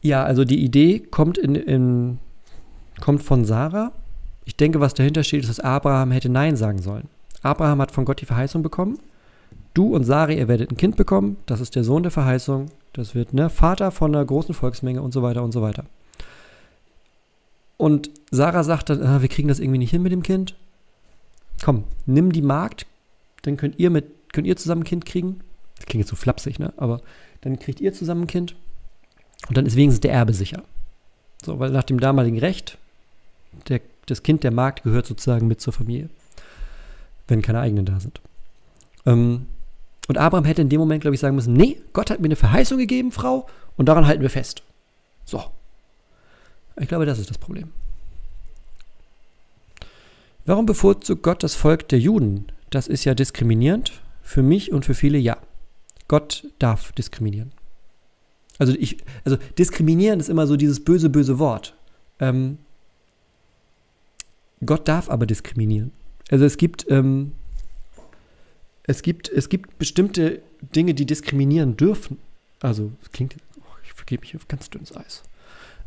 ja, 0.02 0.22
also 0.22 0.44
die 0.44 0.62
Idee 0.62 1.00
kommt, 1.00 1.38
in, 1.38 1.54
in, 1.54 2.18
kommt 3.00 3.22
von 3.22 3.46
Sarah. 3.46 3.92
Ich 4.44 4.56
denke, 4.56 4.80
was 4.80 4.92
dahinter 4.92 5.24
steht, 5.24 5.40
ist, 5.40 5.48
dass 5.48 5.60
Abraham 5.60 6.10
hätte 6.10 6.28
Nein 6.28 6.56
sagen 6.56 6.82
sollen. 6.82 7.08
Abraham 7.42 7.80
hat 7.80 7.90
von 7.90 8.04
Gott 8.04 8.20
die 8.20 8.26
Verheißung 8.26 8.62
bekommen. 8.62 8.98
Du 9.72 9.94
und 9.94 10.04
Sari, 10.04 10.38
ihr 10.38 10.46
werdet 10.46 10.70
ein 10.70 10.76
Kind 10.76 10.96
bekommen. 10.96 11.38
Das 11.46 11.60
ist 11.60 11.74
der 11.74 11.84
Sohn 11.84 12.02
der 12.02 12.12
Verheißung. 12.12 12.66
Das 12.92 13.14
wird 13.14 13.32
ne, 13.32 13.48
Vater 13.48 13.90
von 13.90 14.14
einer 14.14 14.24
großen 14.24 14.54
Volksmenge 14.54 15.00
und 15.00 15.12
so 15.12 15.22
weiter 15.22 15.42
und 15.42 15.52
so 15.52 15.62
weiter. 15.62 15.84
Und 17.78 18.10
Sarah 18.30 18.62
sagt 18.62 18.90
dann, 18.90 19.02
ah, 19.02 19.22
wir 19.22 19.28
kriegen 19.28 19.48
das 19.48 19.58
irgendwie 19.58 19.78
nicht 19.78 19.90
hin 19.90 20.02
mit 20.02 20.12
dem 20.12 20.22
Kind. 20.22 20.54
Komm, 21.62 21.84
nimm 22.06 22.32
die 22.32 22.42
Magd, 22.42 22.86
dann 23.42 23.56
könnt 23.56 23.78
ihr 23.78 23.90
mit, 23.90 24.32
könnt 24.32 24.46
ihr 24.46 24.56
zusammen 24.56 24.82
ein 24.82 24.86
Kind 24.86 25.04
kriegen. 25.04 25.40
Das 25.76 25.86
klingt 25.86 26.04
jetzt 26.04 26.10
so 26.10 26.16
flapsig, 26.16 26.58
ne? 26.58 26.72
Aber 26.76 27.00
dann 27.40 27.58
kriegt 27.58 27.80
ihr 27.80 27.92
zusammen 27.92 28.22
ein 28.22 28.26
Kind 28.26 28.54
und 29.48 29.56
dann 29.56 29.66
ist 29.66 29.76
wenigstens 29.76 30.00
der 30.00 30.12
Erbe 30.12 30.32
sicher. 30.32 30.62
So, 31.44 31.58
weil 31.58 31.70
nach 31.70 31.84
dem 31.84 32.00
damaligen 32.00 32.38
Recht, 32.38 32.78
der, 33.68 33.80
das 34.06 34.22
Kind 34.22 34.44
der 34.44 34.50
Magd 34.50 34.82
gehört 34.82 35.06
sozusagen 35.06 35.46
mit 35.46 35.60
zur 35.60 35.72
Familie, 35.72 36.08
wenn 37.28 37.42
keine 37.42 37.60
eigenen 37.60 37.84
da 37.84 38.00
sind. 38.00 38.20
Ähm, 39.06 39.46
und 40.08 40.18
Abraham 40.18 40.44
hätte 40.44 40.62
in 40.62 40.68
dem 40.68 40.80
Moment, 40.80 41.02
glaube 41.02 41.14
ich, 41.14 41.20
sagen 41.20 41.36
müssen, 41.36 41.54
nee, 41.54 41.80
Gott 41.92 42.10
hat 42.10 42.20
mir 42.20 42.26
eine 42.26 42.36
Verheißung 42.36 42.78
gegeben, 42.78 43.12
Frau, 43.12 43.46
und 43.76 43.86
daran 43.86 44.06
halten 44.06 44.22
wir 44.22 44.30
fest. 44.30 44.62
So. 45.24 45.42
Ich 46.78 46.88
glaube, 46.88 47.06
das 47.06 47.18
ist 47.18 47.30
das 47.30 47.38
Problem. 47.38 47.70
Warum 50.46 50.66
bevorzugt 50.66 51.22
Gott 51.22 51.42
das 51.42 51.54
Volk 51.54 51.88
der 51.88 51.98
Juden? 51.98 52.46
Das 52.70 52.86
ist 52.88 53.04
ja 53.04 53.14
diskriminierend. 53.14 53.92
Für 54.22 54.42
mich 54.42 54.72
und 54.72 54.84
für 54.84 54.94
viele 54.94 55.18
ja. 55.18 55.38
Gott 56.08 56.46
darf 56.58 56.92
diskriminieren. 56.92 57.52
Also, 58.58 58.74
ich, 58.78 58.98
also 59.24 59.36
diskriminieren 59.58 60.20
ist 60.20 60.28
immer 60.28 60.46
so 60.46 60.56
dieses 60.56 60.84
böse, 60.84 61.10
böse 61.10 61.38
Wort. 61.38 61.74
Ähm, 62.20 62.58
Gott 64.64 64.86
darf 64.88 65.10
aber 65.10 65.26
diskriminieren. 65.26 65.92
Also 66.30 66.44
es 66.44 66.56
gibt, 66.56 66.86
ähm, 66.90 67.32
es 68.84 69.02
gibt, 69.02 69.28
es 69.28 69.48
gibt 69.48 69.78
bestimmte 69.78 70.42
Dinge, 70.74 70.94
die 70.94 71.06
diskriminieren 71.06 71.76
dürfen. 71.76 72.18
Also, 72.60 72.92
es 73.02 73.10
klingt, 73.10 73.36
oh, 73.58 73.62
ich 73.82 73.92
vergebe 73.92 74.22
mich 74.22 74.36
auf 74.36 74.48
ganz 74.48 74.70
dünnes 74.70 74.96
Eis. 74.96 75.22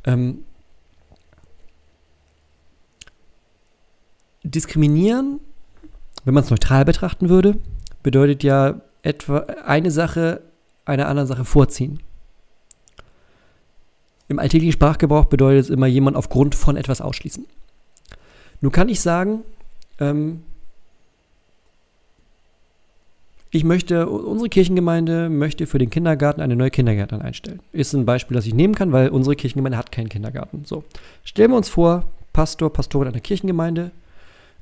Ähm, 0.03 0.43
diskriminieren, 4.51 5.39
wenn 6.25 6.33
man 6.33 6.43
es 6.43 6.49
neutral 6.49 6.85
betrachten 6.85 7.29
würde, 7.29 7.57
bedeutet 8.03 8.43
ja 8.43 8.81
etwa 9.01 9.39
eine 9.65 9.91
Sache 9.91 10.41
einer 10.85 11.07
anderen 11.07 11.27
Sache 11.27 11.45
vorziehen. 11.45 11.99
Im 14.27 14.39
alltäglichen 14.39 14.73
Sprachgebrauch 14.73 15.25
bedeutet 15.25 15.65
es 15.65 15.69
immer 15.69 15.87
jemand 15.87 16.17
aufgrund 16.17 16.55
von 16.55 16.75
etwas 16.75 17.01
ausschließen. 17.01 17.45
Nun 18.61 18.71
kann 18.71 18.89
ich 18.89 18.99
sagen, 18.99 19.43
ähm, 19.99 20.43
ich 23.49 23.63
möchte, 23.63 24.09
unsere 24.09 24.49
Kirchengemeinde 24.49 25.29
möchte 25.29 25.67
für 25.67 25.77
den 25.77 25.89
Kindergarten 25.89 26.41
eine 26.41 26.55
neue 26.55 26.69
Kindergärtnerin 26.69 27.25
einstellen. 27.25 27.61
Ist 27.71 27.93
ein 27.93 28.05
Beispiel, 28.05 28.35
das 28.35 28.45
ich 28.45 28.53
nehmen 28.53 28.75
kann, 28.75 28.91
weil 28.91 29.09
unsere 29.09 29.35
Kirchengemeinde 29.35 29.77
hat 29.77 29.91
keinen 29.91 30.09
Kindergarten. 30.09 30.65
So, 30.65 30.83
stellen 31.23 31.51
wir 31.51 31.57
uns 31.57 31.69
vor, 31.69 32.03
Pastor, 32.33 32.71
Pastorin 32.71 33.07
einer 33.07 33.21
Kirchengemeinde. 33.21 33.91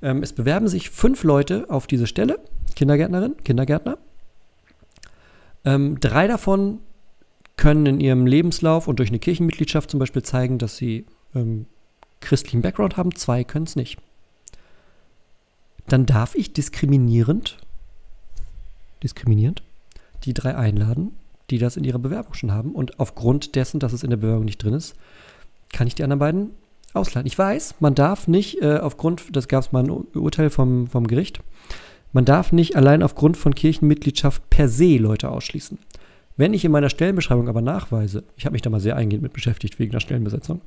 Ähm, 0.02 0.24
es 0.24 0.34
bewerben 0.34 0.68
sich 0.68 0.90
fünf 0.90 1.24
Leute 1.24 1.66
auf 1.70 1.88
diese 1.88 2.08
Stelle, 2.08 2.40
Kindergärtnerin, 2.76 3.36
Kindergärtner. 3.44 3.98
Ähm, 5.64 6.00
drei 6.00 6.28
davon 6.28 6.80
können 7.58 7.86
in 7.86 8.00
ihrem 8.00 8.28
Lebenslauf 8.28 8.88
und 8.88 9.00
durch 9.00 9.10
eine 9.10 9.20
Kirchenmitgliedschaft 9.20 9.90
zum 9.90 10.00
Beispiel 10.00 10.24
zeigen, 10.24 10.58
dass 10.58 10.78
sie 10.78 11.06
ähm, 11.34 11.66
christlichen 12.20 12.62
Background 12.62 12.98
haben, 12.98 13.16
zwei 13.16 13.44
können 13.44 13.66
es 13.66 13.76
nicht. 13.76 14.00
Dann 15.88 16.06
darf 16.06 16.36
ich 16.36 16.54
diskriminierend, 16.54 17.58
diskriminierend, 19.04 19.64
die 20.24 20.34
drei 20.34 20.56
einladen, 20.56 21.12
die 21.50 21.60
das 21.60 21.78
in 21.78 21.84
ihrer 21.84 22.00
Bewerbung 22.00 22.34
schon 22.34 22.52
haben. 22.52 22.74
Und 22.74 23.00
aufgrund 23.00 23.56
dessen, 23.56 23.80
dass 23.80 23.94
es 23.94 24.04
in 24.04 24.10
der 24.10 24.18
Bewerbung 24.18 24.46
nicht 24.46 24.64
drin 24.64 24.74
ist, 24.74 24.96
kann 25.72 25.88
ich 25.88 25.96
die 25.96 26.04
anderen 26.04 26.20
beiden 26.20 26.50
ausladen. 26.96 27.28
Ich 27.28 27.38
weiß, 27.38 27.76
man 27.80 27.96
darf 27.96 28.28
nicht 28.28 28.62
äh, 28.62 28.78
aufgrund, 28.78 29.36
das 29.36 29.48
gab 29.48 29.64
es 29.64 29.72
mal 29.72 29.84
ein 29.84 29.90
Urteil 29.90 30.50
vom, 30.50 30.88
vom 30.88 31.08
Gericht, 31.08 31.42
man 32.14 32.26
darf 32.26 32.52
nicht 32.52 32.76
allein 32.76 33.04
aufgrund 33.04 33.36
von 33.36 33.54
Kirchenmitgliedschaft 33.54 34.50
per 34.50 34.70
se 34.70 34.98
Leute 34.98 35.30
ausschließen. 35.30 35.78
Wenn 36.38 36.54
ich 36.54 36.66
in 36.66 36.72
meiner 36.72 36.90
Stellenbeschreibung 36.90 37.48
aber 37.48 37.62
nachweise, 37.62 38.24
ich 38.36 38.46
habe 38.46 38.54
mich 38.54 38.62
da 38.62 38.70
mal 38.70 38.82
sehr 38.82 38.98
eingehend 38.98 39.24
mit 39.24 39.32
beschäftigt 39.32 39.80
wegen 39.80 39.92
der 39.92 40.02
Stellenbesetzung, 40.02 40.62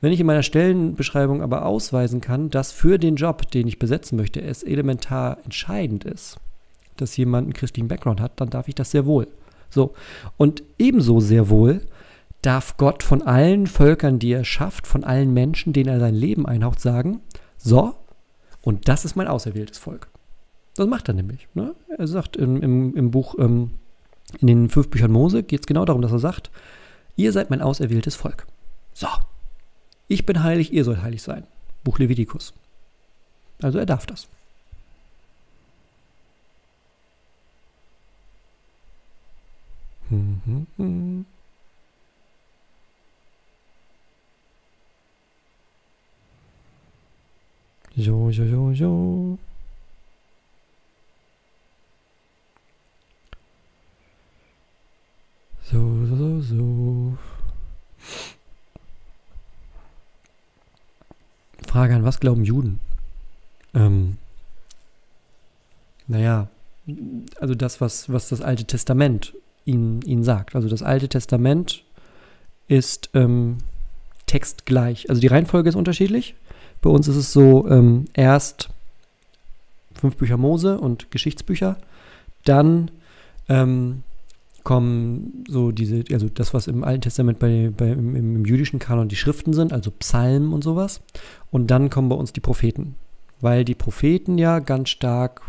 wenn 0.00 0.12
ich 0.12 0.18
in 0.18 0.26
meiner 0.26 0.42
Stellenbeschreibung 0.42 1.42
aber 1.42 1.64
ausweisen 1.64 2.20
kann, 2.20 2.50
dass 2.50 2.72
für 2.72 2.98
den 2.98 3.14
Job, 3.14 3.50
den 3.50 3.68
ich 3.68 3.78
besetzen 3.78 4.16
möchte, 4.16 4.42
es 4.42 4.64
elementar 4.64 5.38
entscheidend 5.44 6.04
ist, 6.04 6.38
dass 6.96 7.16
jemand 7.16 7.46
einen 7.46 7.54
christlichen 7.54 7.88
Background 7.88 8.20
hat, 8.20 8.40
dann 8.40 8.50
darf 8.50 8.66
ich 8.66 8.74
das 8.74 8.90
sehr 8.90 9.06
wohl. 9.06 9.28
So. 9.70 9.94
Und 10.36 10.64
ebenso 10.78 11.20
sehr 11.20 11.48
wohl 11.48 11.82
darf 12.42 12.76
Gott 12.76 13.02
von 13.02 13.22
allen 13.22 13.66
Völkern, 13.66 14.18
die 14.18 14.32
er 14.32 14.44
schafft, 14.44 14.86
von 14.86 15.04
allen 15.04 15.32
Menschen, 15.32 15.72
denen 15.72 15.88
er 15.88 16.00
sein 16.00 16.14
Leben 16.14 16.46
einhaucht, 16.46 16.80
sagen, 16.80 17.20
so, 17.56 17.94
und 18.60 18.88
das 18.88 19.04
ist 19.04 19.16
mein 19.16 19.28
auserwähltes 19.28 19.78
Volk. 19.78 20.08
Das 20.74 20.86
macht 20.86 21.08
er 21.08 21.14
nämlich. 21.14 21.48
Ne? 21.54 21.74
Er 21.96 22.06
sagt 22.06 22.36
im, 22.36 22.62
im, 22.62 22.96
im 22.96 23.10
Buch 23.10 23.36
ähm, 23.38 23.72
in 24.40 24.46
den 24.46 24.70
fünf 24.70 24.88
Büchern 24.88 25.12
Mose 25.12 25.42
geht 25.42 25.60
es 25.60 25.66
genau 25.66 25.84
darum, 25.84 26.02
dass 26.02 26.12
er 26.12 26.18
sagt, 26.18 26.50
ihr 27.16 27.32
seid 27.32 27.50
mein 27.50 27.60
auserwähltes 27.60 28.16
Volk. 28.16 28.46
So, 28.94 29.08
ich 30.08 30.26
bin 30.26 30.42
heilig, 30.42 30.72
ihr 30.72 30.84
sollt 30.84 31.02
heilig 31.02 31.22
sein. 31.22 31.44
Buch 31.84 31.98
Levitikus. 31.98 32.54
Also 33.60 33.78
er 33.78 33.86
darf 33.86 34.06
das. 34.06 34.28
So, 47.96 48.32
so, 48.32 48.46
so, 48.46 48.74
so. 48.74 49.38
So, 55.70 56.06
so, 56.06 56.16
so, 56.16 56.40
so. 56.40 57.18
Frage 61.66 61.94
an, 61.94 62.04
was 62.04 62.20
glauben 62.20 62.44
Juden? 62.44 62.80
Ähm, 63.74 64.16
naja, 66.06 66.48
also 67.40 67.54
das, 67.54 67.80
was, 67.80 68.10
was 68.10 68.28
das 68.28 68.40
Alte 68.40 68.64
Testament 68.64 69.34
ihnen, 69.64 70.02
ihnen 70.02 70.24
sagt. 70.24 70.54
Also 70.54 70.68
das 70.68 70.82
Alte 70.82 71.08
Testament 71.08 71.84
ist 72.68 73.10
ähm, 73.14 73.58
textgleich. 74.26 75.08
Also 75.08 75.20
die 75.20 75.26
Reihenfolge 75.26 75.68
ist 75.68 75.76
unterschiedlich. 75.76 76.34
Bei 76.82 76.90
uns 76.90 77.08
ist 77.08 77.16
es 77.16 77.32
so, 77.32 77.68
ähm, 77.68 78.06
erst 78.12 78.68
fünf 79.94 80.16
Bücher 80.16 80.36
Mose 80.36 80.78
und 80.78 81.10
Geschichtsbücher, 81.10 81.78
dann 82.44 82.90
ähm, 83.48 84.02
kommen 84.64 85.44
so 85.48 85.72
diese, 85.72 86.04
also 86.12 86.28
das, 86.28 86.54
was 86.54 86.66
im 86.66 86.84
Alten 86.84 87.02
Testament 87.02 87.38
bei, 87.38 87.70
bei 87.74 87.88
im, 87.88 88.16
im, 88.16 88.44
jüdischen 88.44 88.78
Kanon 88.78 89.08
die 89.08 89.16
Schriften 89.16 89.52
sind, 89.52 89.72
also 89.72 89.90
Psalmen 89.90 90.52
und 90.52 90.62
sowas. 90.64 91.00
Und 91.50 91.70
dann 91.70 91.88
kommen 91.88 92.08
bei 92.08 92.16
uns 92.16 92.32
die 92.32 92.40
Propheten. 92.40 92.96
Weil 93.40 93.64
die 93.64 93.74
Propheten 93.74 94.38
ja 94.38 94.58
ganz 94.58 94.90
stark 94.90 95.42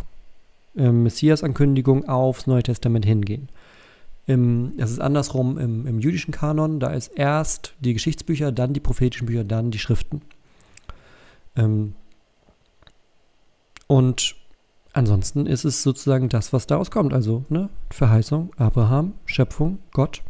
äh, 0.75 0.91
Messias-Ankündigung 0.91 2.07
aufs 2.07 2.47
Neue 2.47 2.63
Testament 2.63 3.05
hingehen. 3.05 3.49
Im, 4.25 4.73
es 4.77 4.91
ist 4.91 5.01
andersrum 5.01 5.57
im, 5.57 5.85
im 5.85 5.99
jüdischen 5.99 6.31
Kanon, 6.31 6.79
da 6.79 6.91
ist 6.93 7.07
erst 7.15 7.73
die 7.79 7.93
Geschichtsbücher, 7.93 8.51
dann 8.51 8.73
die 8.73 8.79
prophetischen 8.79 9.27
Bücher, 9.27 9.43
dann 9.43 9.69
die 9.69 9.79
Schriften. 9.79 10.21
Ähm, 11.55 11.95
und 13.87 14.35
ansonsten 14.93 15.45
ist 15.45 15.65
es 15.65 15.83
sozusagen 15.83 16.29
das, 16.29 16.53
was 16.53 16.67
daraus 16.67 16.91
kommt. 16.91 17.13
Also 17.13 17.45
ne, 17.49 17.69
Verheißung, 17.91 18.51
Abraham, 18.57 19.13
Schöpfung, 19.25 19.79
Gott. 19.91 20.21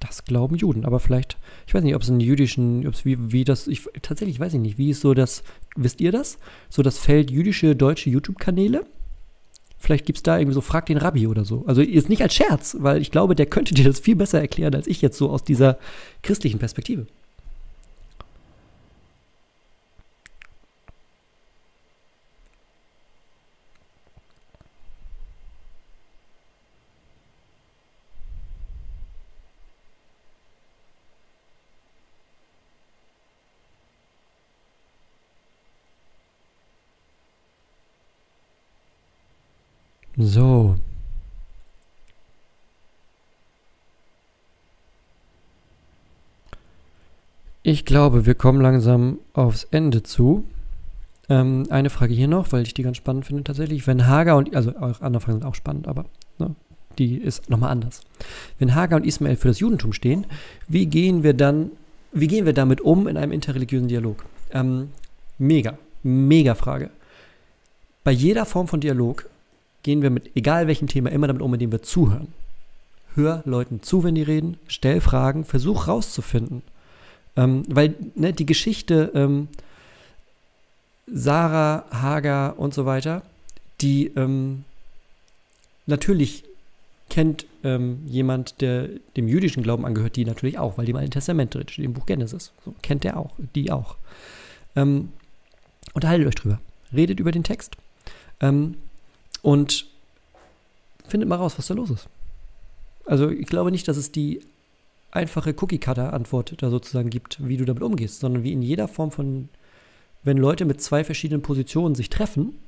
Das 0.00 0.24
glauben 0.24 0.56
Juden. 0.56 0.84
Aber 0.84 1.00
vielleicht, 1.00 1.38
ich 1.66 1.74
weiß 1.74 1.82
nicht, 1.82 1.94
ob 1.94 2.02
es 2.02 2.08
in 2.08 2.20
jüdischen, 2.20 2.86
ob 2.86 2.94
es 2.94 3.04
wie, 3.04 3.32
wie 3.32 3.44
das, 3.44 3.66
ich 3.66 3.88
tatsächlich 4.02 4.38
weiß 4.38 4.54
ich 4.54 4.60
nicht, 4.60 4.76
wie 4.76 4.90
ist 4.90 5.00
so 5.00 5.14
das, 5.14 5.42
wisst 5.76 6.00
ihr 6.00 6.12
das? 6.12 6.38
So 6.68 6.82
das 6.82 6.98
Feld 6.98 7.30
jüdische, 7.30 7.74
deutsche 7.74 8.10
YouTube-Kanäle? 8.10 8.84
Vielleicht 9.78 10.06
gibt 10.06 10.18
es 10.18 10.22
da 10.22 10.38
irgendwie 10.38 10.54
so, 10.54 10.60
frag 10.60 10.86
den 10.86 10.96
Rabbi 10.96 11.26
oder 11.26 11.44
so. 11.44 11.64
Also 11.66 11.82
jetzt 11.82 12.08
nicht 12.08 12.22
als 12.22 12.34
Scherz, 12.34 12.76
weil 12.80 13.00
ich 13.00 13.10
glaube, 13.10 13.34
der 13.34 13.46
könnte 13.46 13.74
dir 13.74 13.84
das 13.84 14.00
viel 14.00 14.16
besser 14.16 14.40
erklären 14.40 14.74
als 14.74 14.86
ich 14.86 15.02
jetzt 15.02 15.18
so 15.18 15.30
aus 15.30 15.42
dieser 15.42 15.78
christlichen 16.22 16.58
Perspektive. 16.58 17.06
So. 40.24 40.76
Ich 47.62 47.84
glaube, 47.84 48.24
wir 48.24 48.34
kommen 48.34 48.60
langsam 48.62 49.18
aufs 49.34 49.64
Ende 49.70 50.02
zu. 50.02 50.44
Ähm, 51.28 51.66
eine 51.68 51.90
Frage 51.90 52.14
hier 52.14 52.28
noch, 52.28 52.52
weil 52.52 52.62
ich 52.62 52.72
die 52.72 52.82
ganz 52.82 52.96
spannend 52.96 53.26
finde 53.26 53.44
tatsächlich. 53.44 53.86
Wenn 53.86 54.06
Hagar 54.06 54.38
und, 54.38 54.54
also 54.56 54.74
auch 54.76 55.02
andere 55.02 55.20
Fragen 55.20 55.40
sind 55.40 55.48
auch 55.48 55.54
spannend, 55.54 55.88
aber 55.88 56.06
ne, 56.38 56.54
die 56.98 57.16
ist 57.16 57.50
nochmal 57.50 57.70
anders. 57.70 58.00
Wenn 58.58 58.74
Hagar 58.74 59.00
und 59.00 59.06
Ismael 59.06 59.36
für 59.36 59.48
das 59.48 59.60
Judentum 59.60 59.92
stehen, 59.92 60.26
wie 60.68 60.86
gehen 60.86 61.22
wir 61.22 61.34
dann, 61.34 61.70
wie 62.12 62.28
gehen 62.28 62.46
wir 62.46 62.54
damit 62.54 62.80
um 62.80 63.08
in 63.08 63.18
einem 63.18 63.32
interreligiösen 63.32 63.88
Dialog? 63.88 64.24
Ähm, 64.52 64.88
mega, 65.36 65.76
mega 66.02 66.54
Frage. 66.54 66.88
Bei 68.04 68.10
jeder 68.10 68.46
Form 68.46 68.68
von 68.68 68.80
Dialog 68.80 69.26
gehen 69.84 70.02
wir 70.02 70.10
mit 70.10 70.34
egal 70.34 70.66
welchem 70.66 70.88
Thema 70.88 71.12
immer 71.12 71.28
damit 71.28 71.42
um, 71.42 71.54
indem 71.54 71.70
wir 71.70 71.82
zuhören. 71.82 72.28
Hör 73.14 73.42
Leuten 73.44 73.80
zu, 73.80 74.02
wenn 74.02 74.16
die 74.16 74.22
reden, 74.22 74.56
stell 74.66 75.00
Fragen, 75.00 75.44
versuch 75.44 75.86
rauszufinden, 75.86 76.62
ähm, 77.36 77.62
weil 77.68 77.94
ne, 78.16 78.32
die 78.32 78.46
Geschichte 78.46 79.12
ähm, 79.14 79.46
Sarah, 81.06 81.84
Hagar 81.92 82.58
und 82.58 82.74
so 82.74 82.86
weiter, 82.86 83.22
die 83.80 84.08
ähm, 84.16 84.64
natürlich 85.86 86.44
kennt 87.10 87.46
ähm, 87.62 88.02
jemand, 88.06 88.60
der 88.62 88.88
dem 89.16 89.28
jüdischen 89.28 89.62
Glauben 89.62 89.84
angehört, 89.84 90.16
die 90.16 90.24
natürlich 90.24 90.58
auch, 90.58 90.78
weil 90.78 90.86
die 90.86 90.92
im 90.92 90.96
Alten 90.96 91.10
Testament 91.10 91.54
drin 91.54 91.68
steht, 91.68 91.84
im 91.84 91.92
Buch 91.92 92.06
Genesis. 92.06 92.52
So, 92.64 92.74
kennt 92.82 93.04
der 93.04 93.18
auch, 93.18 93.32
die 93.54 93.70
auch. 93.70 93.96
Ähm, 94.74 95.10
unterhaltet 95.92 96.26
euch 96.26 96.34
drüber. 96.34 96.60
Redet 96.92 97.20
über 97.20 97.30
den 97.30 97.44
Text. 97.44 97.76
Ähm, 98.40 98.76
und 99.44 99.84
findet 101.06 101.28
mal 101.28 101.36
raus, 101.36 101.58
was 101.58 101.66
da 101.66 101.74
los 101.74 101.90
ist. 101.90 102.08
Also 103.04 103.28
ich 103.28 103.46
glaube 103.46 103.70
nicht, 103.70 103.86
dass 103.86 103.98
es 103.98 104.10
die 104.10 104.40
einfache 105.10 105.54
Cookie-Cutter-Antwort 105.54 106.54
da 106.62 106.70
sozusagen 106.70 107.10
gibt, 107.10 107.46
wie 107.46 107.58
du 107.58 107.66
damit 107.66 107.82
umgehst, 107.82 108.20
sondern 108.20 108.42
wie 108.42 108.54
in 108.54 108.62
jeder 108.62 108.88
Form 108.88 109.10
von, 109.10 109.50
wenn 110.22 110.38
Leute 110.38 110.64
mit 110.64 110.80
zwei 110.80 111.04
verschiedenen 111.04 111.42
Positionen 111.42 111.94
sich 111.94 112.08
treffen, 112.08 112.58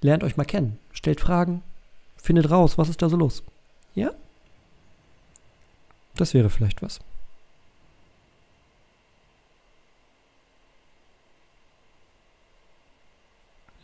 lernt 0.00 0.24
euch 0.24 0.36
mal 0.36 0.44
kennen, 0.44 0.78
stellt 0.92 1.20
Fragen, 1.20 1.62
findet 2.16 2.50
raus, 2.50 2.76
was 2.76 2.88
ist 2.88 3.00
da 3.00 3.08
so 3.08 3.16
los. 3.16 3.44
Ja? 3.94 4.10
Das 6.16 6.34
wäre 6.34 6.50
vielleicht 6.50 6.82
was. 6.82 6.98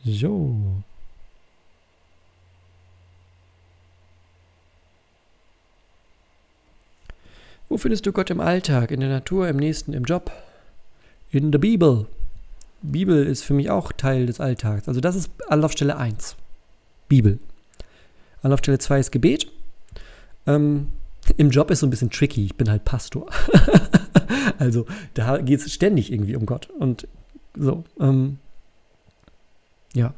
So. 0.05 0.83
Wo 7.75 7.79
findest 7.79 8.07
du 8.07 8.13
Gott 8.13 8.31
im 8.31 8.39
Alltag, 8.39 8.93
in 8.93 9.01
der 9.01 9.09
Natur, 9.09 9.49
im 9.49 9.57
Nächsten, 9.57 9.95
im 9.95 10.05
Job? 10.05 10.31
In 11.33 11.51
der 11.51 11.59
Bibel. 11.59 12.07
Bibel 12.83 13.27
ist 13.27 13.43
für 13.43 13.53
mich 13.53 13.69
auch 13.69 13.91
Teil 13.91 14.27
des 14.27 14.39
Alltags. 14.39 14.87
Also 14.87 15.01
das 15.01 15.17
ist 15.17 15.29
Anlaufstelle 15.49 15.97
1. 15.97 16.37
Bibel. 17.09 17.41
Anlaufstelle 18.45 18.79
2 18.79 19.01
ist 19.01 19.11
Gebet. 19.11 19.51
Ähm, 20.47 20.91
Im 21.37 21.51
Job 21.51 21.69
ist 21.73 21.81
so 21.81 21.87
ein 21.89 21.91
bisschen 21.91 22.11
tricky. 22.11 22.45
Ich 22.45 22.55
bin 22.55 22.71
halt 22.71 22.85
Pastor. 22.85 23.29
also 24.59 24.87
da 25.15 25.39
geht 25.39 25.59
es 25.59 25.73
ständig 25.73 26.13
irgendwie 26.13 26.37
um 26.37 26.47
Gott. 26.47 26.71
Und 26.79 27.09
so. 27.59 27.83
Ähm, 27.99 28.39
ja. 29.95 30.15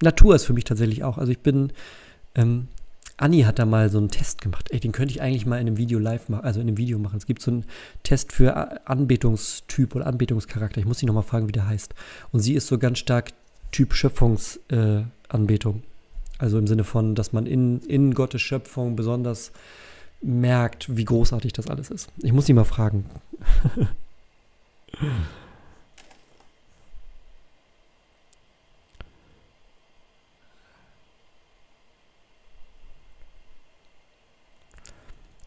Natur 0.00 0.36
ist 0.36 0.46
für 0.46 0.54
mich 0.54 0.64
tatsächlich 0.64 1.04
auch. 1.04 1.18
Also 1.18 1.32
ich 1.32 1.40
bin 1.40 1.70
ähm, 2.34 2.68
Anni 3.16 3.42
hat 3.42 3.58
da 3.58 3.66
mal 3.66 3.90
so 3.90 3.98
einen 3.98 4.08
Test 4.08 4.40
gemacht. 4.40 4.68
Ey, 4.70 4.80
den 4.80 4.92
könnte 4.92 5.12
ich 5.14 5.22
eigentlich 5.22 5.46
mal 5.46 5.60
in 5.60 5.66
einem 5.66 5.76
Video 5.76 5.98
live 5.98 6.28
machen, 6.28 6.44
also 6.44 6.60
in 6.60 6.68
einem 6.68 6.76
Video 6.76 6.98
machen. 6.98 7.16
Es 7.16 7.26
gibt 7.26 7.42
so 7.42 7.50
einen 7.50 7.64
Test 8.02 8.32
für 8.32 8.86
Anbetungstyp 8.88 9.94
oder 9.94 10.06
Anbetungscharakter. 10.06 10.80
Ich 10.80 10.86
muss 10.86 10.98
sie 10.98 11.06
nochmal 11.06 11.22
fragen, 11.22 11.48
wie 11.48 11.52
der 11.52 11.68
heißt. 11.68 11.94
Und 12.32 12.40
sie 12.40 12.54
ist 12.54 12.66
so 12.66 12.78
ganz 12.78 12.98
stark 12.98 13.30
Typ 13.70 13.94
Schöpfungsanbetung. 13.94 15.76
Äh, 15.76 15.82
also 16.38 16.58
im 16.58 16.66
Sinne 16.66 16.84
von, 16.84 17.14
dass 17.14 17.32
man 17.32 17.46
in, 17.46 17.80
in 17.80 18.14
Gottes 18.14 18.42
Schöpfung 18.42 18.96
besonders 18.96 19.52
merkt, 20.20 20.96
wie 20.96 21.04
großartig 21.04 21.52
das 21.52 21.68
alles 21.68 21.90
ist. 21.90 22.10
Ich 22.22 22.32
muss 22.32 22.46
sie 22.46 22.52
mal 22.52 22.64
fragen. 22.64 23.04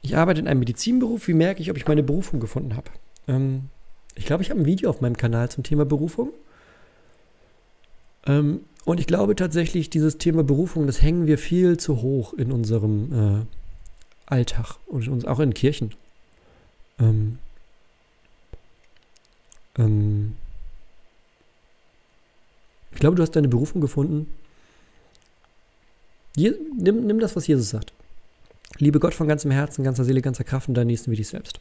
Ich 0.07 0.15
arbeite 0.15 0.39
in 0.39 0.47
einem 0.47 0.61
Medizinberuf. 0.61 1.27
Wie 1.27 1.33
merke 1.33 1.61
ich, 1.61 1.69
ob 1.69 1.75
ich 1.75 1.85
meine 1.85 2.01
Berufung 2.01 2.39
gefunden 2.39 2.77
habe? 2.77 2.89
Ähm, 3.27 3.63
ich 4.15 4.25
glaube, 4.25 4.41
ich 4.41 4.49
habe 4.49 4.61
ein 4.61 4.65
Video 4.65 4.89
auf 4.89 5.01
meinem 5.01 5.17
Kanal 5.17 5.49
zum 5.49 5.65
Thema 5.65 5.83
Berufung. 5.83 6.29
Ähm, 8.25 8.61
und 8.85 9.01
ich 9.01 9.07
glaube 9.07 9.35
tatsächlich, 9.35 9.89
dieses 9.89 10.17
Thema 10.17 10.45
Berufung, 10.45 10.87
das 10.87 11.01
hängen 11.01 11.27
wir 11.27 11.37
viel 11.37 11.75
zu 11.75 12.01
hoch 12.01 12.33
in 12.33 12.53
unserem 12.53 13.41
äh, 13.41 13.45
Alltag 14.27 14.77
und 14.85 15.09
uns 15.09 15.25
auch 15.25 15.41
in 15.41 15.53
Kirchen. 15.53 15.93
Ähm, 16.99 17.37
ähm, 19.77 20.37
ich 22.93 22.99
glaube, 22.99 23.17
du 23.17 23.23
hast 23.23 23.35
deine 23.35 23.49
Berufung 23.49 23.81
gefunden. 23.81 24.31
Je, 26.37 26.53
nimm, 26.77 27.05
nimm 27.05 27.19
das, 27.19 27.35
was 27.35 27.45
Jesus 27.45 27.71
sagt. 27.71 27.91
Liebe 28.79 28.99
Gott 28.99 29.13
von 29.13 29.27
ganzem 29.27 29.51
Herzen, 29.51 29.83
ganzer 29.83 30.03
Seele, 30.03 30.21
ganzer 30.21 30.43
Kraft 30.43 30.67
und 30.67 30.75
deinen 30.75 30.87
Nächsten 30.87 31.11
wie 31.11 31.15
dich 31.15 31.27
selbst. 31.27 31.59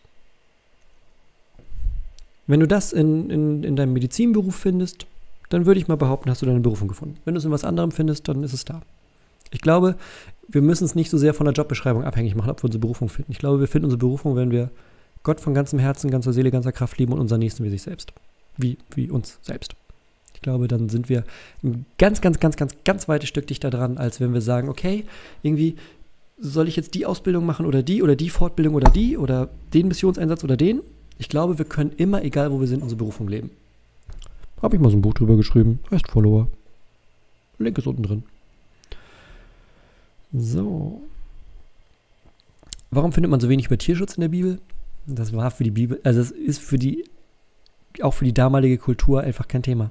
Wenn 2.47 2.61
du 2.61 2.69
das 2.69 2.93
in, 2.93 3.31
in, 3.31 3.65
in 3.65 3.77
deinem 3.77 3.93
Medizinberuf 3.93 4.55
findest, 4.55 5.07
dann 5.49 5.67
würde 5.67 5.81
ich 5.81 5.89
mal 5.89 5.97
behaupten, 5.97 6.31
hast 6.31 6.43
du 6.43 6.47
deine 6.47 6.61
Berufung 6.61 6.89
gefunden. 6.89 7.17
Wenn 7.25 7.35
du 7.35 7.39
es 7.39 7.45
in 7.45 7.51
was 7.51 7.65
anderem 7.65 7.91
findest, 7.91 8.29
dann 8.29 8.43
ist 8.43 8.53
es 8.53 8.65
da. 8.65 8.83
Ich 9.51 9.61
glaube, 9.61 9.97
wir 10.49 10.63
müssen 10.63 10.85
es 10.85 10.95
nicht 10.95 11.11
so 11.11 11.19
sehr 11.19 11.35
von 11.35 11.45
der 11.45 11.55
Jobbeschreibung 11.55 12.05
abhängig 12.05 12.35
machen, 12.35 12.51
ob 12.51 12.61
wir 12.61 12.65
unsere 12.65 12.81
Berufung 12.81 13.09
finden. 13.09 13.33
Ich 13.33 13.39
glaube, 13.39 13.61
wir 13.61 13.69
finden 13.69 13.87
unsere 13.87 13.99
Berufung, 13.99 14.37
wenn 14.37 14.51
wir 14.51 14.71
Gott 15.23 15.41
von 15.41 15.55
ganzem 15.55 15.79
Herzen, 15.79 16.11
ganzer 16.11 16.33
Seele, 16.33 16.51
ganzer 16.51 16.73
Kraft 16.73 16.99
lieben 16.99 17.13
und 17.13 17.21
unseren 17.21 17.41
Nächsten 17.41 17.65
wie 17.65 17.71
sich 17.71 17.83
selbst. 17.83 18.13
Wie, 18.57 18.79
wie 18.95 19.11
uns 19.11 19.39
selbst. 19.43 19.75
Ich 20.35 20.43
glaube, 20.43 20.69
dann 20.69 20.89
sind 20.89 21.09
wir 21.09 21.25
ein 21.65 21.87
ganz, 21.99 22.21
ganz, 22.21 22.39
ganz, 22.39 22.57
ganz, 22.57 22.75
ganz 22.85 23.09
weites 23.09 23.29
Stück 23.29 23.47
dichter 23.47 23.71
dran, 23.71 23.99
als 23.99 24.21
wenn 24.21 24.35
wir 24.35 24.41
sagen, 24.41 24.69
okay, 24.69 25.05
irgendwie 25.43 25.77
soll 26.39 26.69
ich 26.69 26.77
jetzt 26.77 26.95
die 26.95 27.07
Ausbildung 27.07 27.47
machen 27.47 27.67
oder 27.67 27.83
die 27.83 28.03
oder 28.03 28.17
die 28.17 28.31
Fortbildung 28.31 28.75
oder 28.75 28.91
die 28.91 29.17
oder 29.17 29.49
den 29.73 29.89
Missionseinsatz 29.89 30.45
oder 30.45 30.57
den? 30.57 30.83
Ich 31.19 31.29
glaube, 31.29 31.59
wir 31.59 31.65
können 31.65 31.93
immer, 31.97 32.23
egal 32.23 32.53
wo 32.53 32.61
wir 32.61 32.67
sind, 32.67 32.83
unsere 32.83 32.99
Berufung 32.99 33.29
leben. 33.29 33.51
Habe 34.61 34.77
ich 34.77 34.83
mal 34.83 34.91
so 34.91 34.97
ein 34.97 35.03
Buch 35.03 35.15
drüber 35.15 35.37
geschrieben. 35.37 35.81
Heißt 35.91 36.09
Follower. 36.09 36.49
Link 37.59 37.79
ist 37.79 37.87
unten 37.87 38.03
drin. 38.03 38.23
So. 40.33 41.03
Warum 42.91 43.13
findet 43.13 43.31
man 43.31 43.41
so 43.41 43.49
wenig 43.49 43.67
über 43.67 43.79
Tierschutz 43.79 44.15
in 44.15 44.21
der 44.21 44.29
Bibel? 44.29 44.61
Das 45.07 45.33
war 45.33 45.51
für 45.51 45.65
die 45.65 45.71
Bibel, 45.71 46.01
also 46.03 46.21
es 46.21 46.33
ist 46.33 46.61
für 46.61 46.79
die, 46.79 47.05
auch 48.03 48.13
für 48.13 48.25
die 48.25 48.35
damalige 48.35 48.77
Kultur 48.77 49.21
einfach 49.21 49.47
kein 49.47 49.63
Thema. 49.63 49.91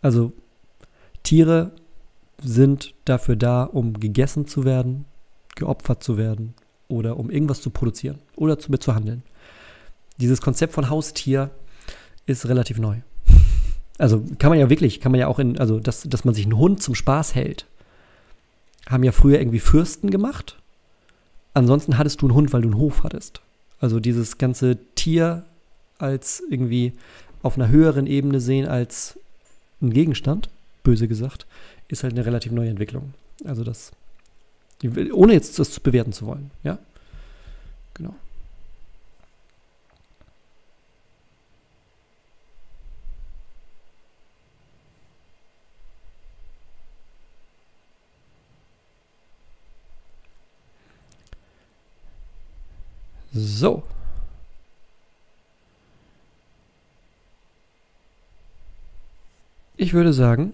Also 0.00 0.32
Tiere 1.22 1.72
sind 2.42 2.94
dafür 3.04 3.36
da, 3.36 3.64
um 3.64 3.94
gegessen 3.94 4.46
zu 4.46 4.64
werden, 4.64 5.06
geopfert 5.56 6.02
zu 6.02 6.16
werden 6.16 6.54
oder 6.88 7.18
um 7.18 7.30
irgendwas 7.30 7.60
zu 7.60 7.70
produzieren 7.70 8.18
oder 8.36 8.58
zu, 8.58 8.70
zu 8.72 8.94
handeln. 8.94 9.22
Dieses 10.18 10.40
Konzept 10.40 10.72
von 10.72 10.90
Haustier 10.90 11.50
ist 12.26 12.48
relativ 12.48 12.78
neu. 12.78 12.96
Also 13.98 14.22
kann 14.38 14.50
man 14.50 14.58
ja 14.58 14.70
wirklich, 14.70 15.00
kann 15.00 15.12
man 15.12 15.20
ja 15.20 15.28
auch 15.28 15.38
in, 15.38 15.58
also 15.58 15.78
dass, 15.78 16.02
dass 16.02 16.24
man 16.24 16.34
sich 16.34 16.44
einen 16.44 16.58
Hund 16.58 16.82
zum 16.82 16.94
Spaß 16.94 17.34
hält, 17.34 17.66
haben 18.88 19.04
ja 19.04 19.12
früher 19.12 19.38
irgendwie 19.38 19.60
Fürsten 19.60 20.10
gemacht. 20.10 20.56
Ansonsten 21.52 21.96
hattest 21.96 22.20
du 22.20 22.26
einen 22.26 22.34
Hund, 22.34 22.52
weil 22.52 22.62
du 22.62 22.68
einen 22.68 22.78
Hof 22.78 23.02
hattest. 23.04 23.40
Also 23.80 24.00
dieses 24.00 24.38
ganze 24.38 24.78
Tier 24.94 25.44
als 25.98 26.42
irgendwie 26.50 26.92
auf 27.42 27.56
einer 27.56 27.68
höheren 27.68 28.06
Ebene 28.06 28.40
sehen 28.40 28.66
als 28.66 29.18
ein 29.80 29.92
Gegenstand, 29.92 30.48
böse 30.82 31.08
gesagt, 31.08 31.46
ist 31.88 32.02
halt 32.02 32.14
eine 32.14 32.26
relativ 32.26 32.52
neue 32.52 32.70
Entwicklung. 32.70 33.14
Also 33.44 33.62
das 33.62 33.92
ohne 35.12 35.32
jetzt 35.32 35.58
das 35.58 35.80
bewerten 35.80 36.12
zu 36.12 36.26
wollen. 36.26 36.50
Ja? 36.62 36.78
Genau. 37.94 38.14
So. 53.32 53.82
Ich 59.76 59.92
würde 59.92 60.12
sagen, 60.12 60.52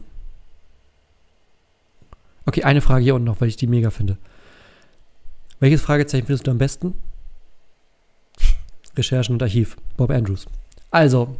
Okay, 2.46 2.62
eine 2.62 2.80
Frage 2.80 3.04
hier 3.04 3.14
unten 3.14 3.26
noch, 3.26 3.40
weil 3.40 3.48
ich 3.48 3.56
die 3.56 3.66
mega 3.66 3.90
finde. 3.90 4.16
Welches 5.60 5.82
Fragezeichen 5.82 6.26
findest 6.26 6.46
du 6.46 6.50
am 6.50 6.58
besten? 6.58 6.94
Recherchen 8.96 9.34
und 9.34 9.42
Archiv. 9.42 9.76
Bob 9.96 10.10
Andrews. 10.10 10.46
Also, 10.90 11.36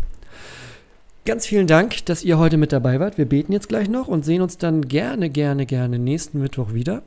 ganz 1.25 1.47
vielen 1.47 1.67
Dank, 1.67 2.05
dass 2.07 2.23
ihr 2.23 2.39
heute 2.39 2.57
mit 2.57 2.73
dabei 2.73 3.01
wart. 3.01 3.19
Wir 3.19 3.25
beten 3.25 3.53
jetzt 3.53 3.69
gleich 3.69 3.89
noch 3.89 4.09
und 4.09 4.25
sehen 4.25 4.43
uns 4.43 4.59
dann 4.59 4.83
gerne, 4.83 5.31
gerne, 5.31 5.67
gerne 5.67 5.99
nächsten 5.99 6.41
Mittwoch 6.41 6.75
wieder. 6.75 7.03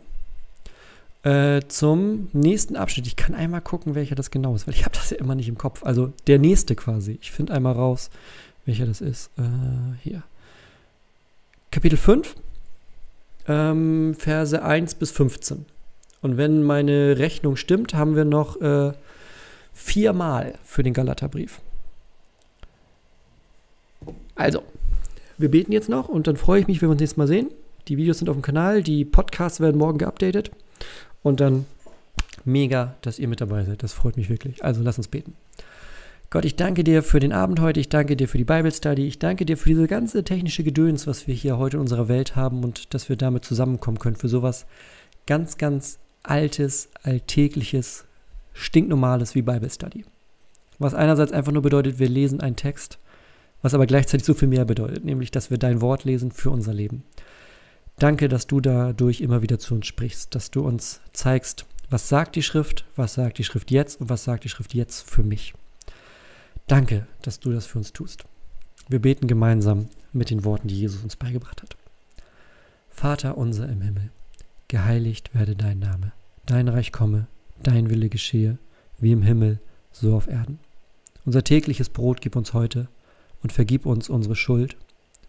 Äh, 1.23 1.61
zum 1.69 2.27
nächsten 2.33 2.75
Abschnitt. 2.75 3.07
Ich 3.07 3.15
kann 3.15 3.33
einmal 3.33 3.61
gucken, 3.61 3.95
welcher 3.95 4.15
das 4.15 4.29
genau 4.29 4.55
ist, 4.55 4.67
weil 4.67 4.73
ich 4.73 4.83
habe 4.83 4.95
das 4.95 5.09
ja 5.09 5.17
immer 5.17 5.35
nicht 5.35 5.47
im 5.47 5.57
Kopf. 5.57 5.83
Also 5.85 6.11
der 6.27 6.39
nächste 6.39 6.75
quasi. 6.75 7.17
Ich 7.21 7.31
finde 7.31 7.53
einmal 7.53 7.73
raus, 7.73 8.09
welcher 8.65 8.85
das 8.85 8.99
ist. 8.99 9.29
Äh, 9.37 9.43
hier. 10.01 10.23
Kapitel 11.71 11.97
5, 11.97 12.35
ähm, 13.47 14.15
Verse 14.17 14.61
1 14.61 14.95
bis 14.95 15.11
15. 15.11 15.65
Und 16.21 16.37
wenn 16.37 16.63
meine 16.63 17.17
Rechnung 17.17 17.55
stimmt, 17.55 17.93
haben 17.93 18.15
wir 18.15 18.25
noch 18.25 18.59
äh, 18.61 18.93
viermal 19.73 20.53
für 20.63 20.83
den 20.83 20.93
Galaterbrief. 20.93 21.59
Also, 24.35 24.63
wir 25.37 25.51
beten 25.51 25.71
jetzt 25.71 25.89
noch 25.89 26.07
und 26.07 26.27
dann 26.27 26.37
freue 26.37 26.61
ich 26.61 26.67
mich, 26.67 26.81
wenn 26.81 26.89
wir 26.89 26.93
uns 26.93 27.01
nächstes 27.01 27.17
Mal 27.17 27.27
sehen. 27.27 27.49
Die 27.87 27.97
Videos 27.97 28.19
sind 28.19 28.29
auf 28.29 28.35
dem 28.35 28.41
Kanal, 28.41 28.81
die 28.81 29.03
Podcasts 29.03 29.59
werden 29.59 29.77
morgen 29.77 29.97
geupdatet. 29.97 30.51
Und 31.21 31.39
dann 31.39 31.65
mega, 32.45 32.95
dass 33.01 33.19
ihr 33.19 33.27
mit 33.27 33.41
dabei 33.41 33.63
seid. 33.65 33.83
Das 33.83 33.93
freut 33.93 34.17
mich 34.17 34.29
wirklich. 34.29 34.63
Also 34.63 34.81
lass 34.81 34.97
uns 34.97 35.07
beten. 35.07 35.35
Gott, 36.33 36.45
ich 36.45 36.55
danke 36.55 36.83
dir 36.83 37.03
für 37.03 37.19
den 37.19 37.31
Abend 37.31 37.59
heute. 37.59 37.79
Ich 37.79 37.89
danke 37.89 38.15
dir 38.15 38.27
für 38.27 38.39
die 38.39 38.43
Bible 38.43 38.71
Study. 38.71 39.05
Ich 39.05 39.19
danke 39.19 39.45
dir 39.45 39.55
für 39.55 39.69
diese 39.69 39.85
ganze 39.85 40.23
technische 40.23 40.63
Gedöns, 40.63 41.05
was 41.05 41.27
wir 41.27 41.35
hier 41.35 41.59
heute 41.59 41.77
in 41.77 41.81
unserer 41.81 42.07
Welt 42.07 42.35
haben 42.35 42.63
und 42.63 42.95
dass 42.95 43.07
wir 43.07 43.17
damit 43.17 43.45
zusammenkommen 43.45 43.99
können 43.99 44.15
für 44.15 44.29
sowas 44.29 44.65
ganz, 45.27 45.59
ganz 45.59 45.99
Altes, 46.23 46.89
Alltägliches, 47.03 48.05
Stinknormales 48.51 49.35
wie 49.35 49.43
Bible 49.43 49.69
Study. 49.69 50.05
Was 50.79 50.95
einerseits 50.95 51.31
einfach 51.31 51.51
nur 51.51 51.61
bedeutet, 51.61 51.99
wir 51.99 52.09
lesen 52.09 52.41
einen 52.41 52.55
Text, 52.55 52.97
was 53.61 53.75
aber 53.75 53.85
gleichzeitig 53.85 54.25
so 54.25 54.33
viel 54.33 54.47
mehr 54.47 54.65
bedeutet, 54.65 55.05
nämlich, 55.05 55.29
dass 55.29 55.51
wir 55.51 55.59
dein 55.59 55.81
Wort 55.81 56.03
lesen 56.03 56.31
für 56.31 56.49
unser 56.49 56.73
Leben. 56.73 57.03
Danke, 57.99 58.27
dass 58.27 58.47
du 58.47 58.59
dadurch 58.59 59.21
immer 59.21 59.43
wieder 59.43 59.59
zu 59.59 59.75
uns 59.75 59.85
sprichst, 59.85 60.33
dass 60.33 60.49
du 60.49 60.61
uns 60.61 60.99
zeigst, 61.11 61.67
was 61.91 62.09
sagt 62.09 62.35
die 62.35 62.41
Schrift, 62.41 62.85
was 62.95 63.13
sagt 63.13 63.37
die 63.37 63.43
Schrift 63.43 63.69
jetzt 63.69 64.01
und 64.01 64.09
was 64.09 64.23
sagt 64.23 64.45
die 64.45 64.49
Schrift 64.49 64.73
jetzt 64.73 65.07
für 65.07 65.21
mich. 65.21 65.53
Danke, 66.67 67.07
dass 67.21 67.39
du 67.39 67.51
das 67.51 67.65
für 67.65 67.77
uns 67.77 67.91
tust. 67.91 68.23
Wir 68.87 68.99
beten 68.99 69.27
gemeinsam 69.27 69.89
mit 70.13 70.29
den 70.29 70.45
Worten, 70.45 70.67
die 70.67 70.79
Jesus 70.79 71.03
uns 71.03 71.15
beigebracht 71.15 71.61
hat. 71.61 71.75
Vater 72.89 73.37
unser 73.37 73.67
im 73.67 73.81
Himmel, 73.81 74.11
geheiligt 74.69 75.33
werde 75.33 75.55
dein 75.55 75.79
Name, 75.79 76.13
dein 76.45 76.69
Reich 76.69 76.91
komme, 76.91 77.27
dein 77.61 77.89
Wille 77.89 78.07
geschehe, 78.07 78.57
wie 78.99 79.11
im 79.11 79.23
Himmel, 79.23 79.59
so 79.91 80.15
auf 80.15 80.27
Erden. 80.27 80.59
Unser 81.25 81.43
tägliches 81.43 81.89
Brot 81.89 82.21
gib 82.21 82.35
uns 82.35 82.53
heute 82.53 82.87
und 83.41 83.51
vergib 83.51 83.85
uns 83.85 84.09
unsere 84.09 84.35
Schuld, 84.35 84.77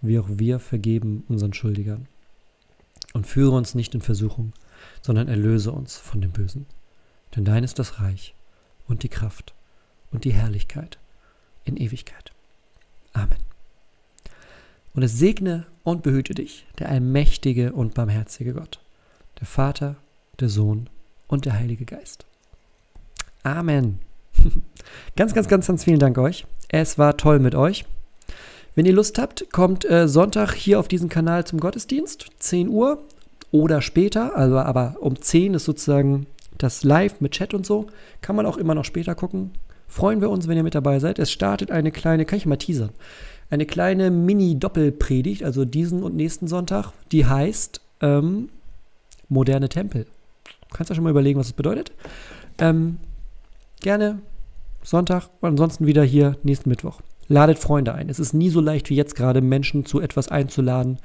wie 0.00 0.18
auch 0.18 0.28
wir 0.28 0.60
vergeben 0.60 1.24
unseren 1.28 1.52
Schuldigern 1.52 2.06
und 3.12 3.26
führe 3.26 3.56
uns 3.56 3.74
nicht 3.74 3.94
in 3.94 4.02
Versuchung, 4.02 4.52
sondern 5.02 5.28
erlöse 5.28 5.72
uns 5.72 5.96
von 5.96 6.20
dem 6.20 6.30
Bösen. 6.30 6.66
Denn 7.34 7.44
dein 7.44 7.64
ist 7.64 7.78
das 7.78 8.00
Reich 8.00 8.34
und 8.86 9.02
die 9.02 9.08
Kraft 9.08 9.54
und 10.12 10.24
die 10.24 10.32
Herrlichkeit 10.32 10.98
in 11.64 11.76
Ewigkeit. 11.76 12.32
Amen. 13.12 13.38
Und 14.94 15.02
es 15.02 15.18
segne 15.18 15.66
und 15.82 16.02
behüte 16.02 16.34
dich, 16.34 16.66
der 16.78 16.88
allmächtige 16.88 17.72
und 17.72 17.94
barmherzige 17.94 18.54
Gott, 18.54 18.80
der 19.40 19.46
Vater, 19.46 19.96
der 20.40 20.48
Sohn 20.48 20.88
und 21.26 21.44
der 21.44 21.54
Heilige 21.54 21.84
Geist. 21.84 22.26
Amen. 23.42 23.98
ganz, 25.16 25.34
ganz, 25.34 25.48
ganz, 25.48 25.66
ganz 25.66 25.84
vielen 25.84 25.98
Dank 25.98 26.16
euch. 26.18 26.46
Es 26.68 26.98
war 26.98 27.16
toll 27.16 27.38
mit 27.38 27.54
euch. 27.54 27.84
Wenn 28.74 28.86
ihr 28.86 28.92
Lust 28.92 29.18
habt, 29.18 29.52
kommt 29.52 29.88
äh, 29.88 30.08
Sonntag 30.08 30.54
hier 30.54 30.80
auf 30.80 30.88
diesen 30.88 31.08
Kanal 31.08 31.44
zum 31.44 31.60
Gottesdienst, 31.60 32.30
10 32.38 32.68
Uhr 32.68 32.98
oder 33.52 33.82
später. 33.82 34.36
Also 34.36 34.58
aber 34.58 34.96
um 35.00 35.20
10 35.20 35.54
ist 35.54 35.64
sozusagen 35.64 36.26
das 36.58 36.82
Live 36.82 37.20
mit 37.20 37.32
Chat 37.32 37.54
und 37.54 37.64
so. 37.64 37.86
Kann 38.20 38.34
man 38.34 38.46
auch 38.46 38.56
immer 38.56 38.74
noch 38.74 38.84
später 38.84 39.14
gucken. 39.14 39.52
Freuen 39.94 40.20
wir 40.20 40.28
uns, 40.28 40.48
wenn 40.48 40.56
ihr 40.56 40.64
mit 40.64 40.74
dabei 40.74 40.98
seid. 40.98 41.20
Es 41.20 41.30
startet 41.30 41.70
eine 41.70 41.92
kleine, 41.92 42.24
kann 42.24 42.36
ich 42.36 42.46
mal 42.46 42.56
teasern, 42.56 42.90
eine 43.48 43.64
kleine 43.64 44.10
Mini-Doppelpredigt, 44.10 45.44
also 45.44 45.64
diesen 45.64 46.02
und 46.02 46.16
nächsten 46.16 46.48
Sonntag, 46.48 46.90
die 47.12 47.26
heißt 47.26 47.80
ähm, 48.00 48.48
Moderne 49.28 49.68
Tempel. 49.68 50.06
Kannst 50.72 50.90
du 50.90 50.96
schon 50.96 51.04
mal 51.04 51.10
überlegen, 51.10 51.38
was 51.38 51.46
das 51.46 51.52
bedeutet? 51.52 51.92
Ähm, 52.58 52.96
gerne 53.82 54.18
Sonntag, 54.82 55.28
ansonsten 55.42 55.86
wieder 55.86 56.02
hier 56.02 56.38
nächsten 56.42 56.70
Mittwoch. 56.70 57.00
Ladet 57.28 57.60
Freunde 57.60 57.94
ein. 57.94 58.08
Es 58.08 58.18
ist 58.18 58.34
nie 58.34 58.50
so 58.50 58.60
leicht 58.60 58.90
wie 58.90 58.96
jetzt 58.96 59.14
gerade, 59.14 59.42
Menschen 59.42 59.86
zu 59.86 60.00
etwas 60.00 60.26
einzuladen, 60.26 60.98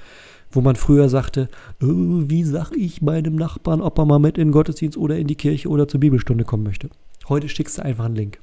wo 0.51 0.61
man 0.61 0.75
früher 0.75 1.09
sagte, 1.09 1.47
oh, 1.79 1.85
wie 2.25 2.43
sag 2.43 2.71
ich 2.71 3.03
meinem 3.03 3.35
Nachbarn, 3.35 3.81
ob 3.81 3.99
er 3.99 4.05
mal 4.05 4.17
mit 4.17 4.39
in 4.39 4.47
den 4.47 4.51
Gottesdienst 4.51 4.97
oder 4.97 5.15
in 5.19 5.27
die 5.27 5.35
Kirche 5.35 5.69
oder 5.69 5.87
zur 5.87 5.99
Bibelstunde 5.99 6.43
kommen 6.43 6.63
möchte. 6.63 6.89
Heute 7.27 7.49
schickst 7.49 7.77
du 7.77 7.83
einfach 7.83 8.05
einen 8.05 8.15
Link. 8.15 8.39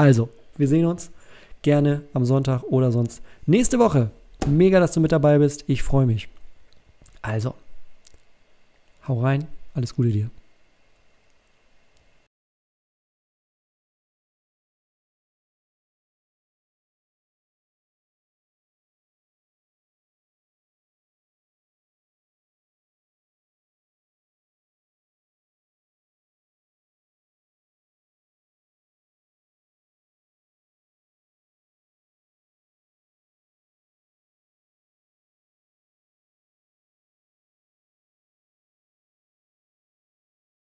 Also, 0.00 0.30
wir 0.56 0.66
sehen 0.66 0.86
uns 0.86 1.10
gerne 1.60 2.00
am 2.14 2.24
Sonntag 2.24 2.62
oder 2.62 2.90
sonst 2.90 3.20
nächste 3.44 3.78
Woche. 3.78 4.10
Mega, 4.46 4.80
dass 4.80 4.92
du 4.92 5.00
mit 5.00 5.12
dabei 5.12 5.36
bist. 5.36 5.64
Ich 5.66 5.82
freue 5.82 6.06
mich. 6.06 6.26
Also, 7.20 7.52
hau 9.06 9.20
rein. 9.20 9.46
Alles 9.74 9.94
Gute 9.94 10.08
dir. 10.08 10.30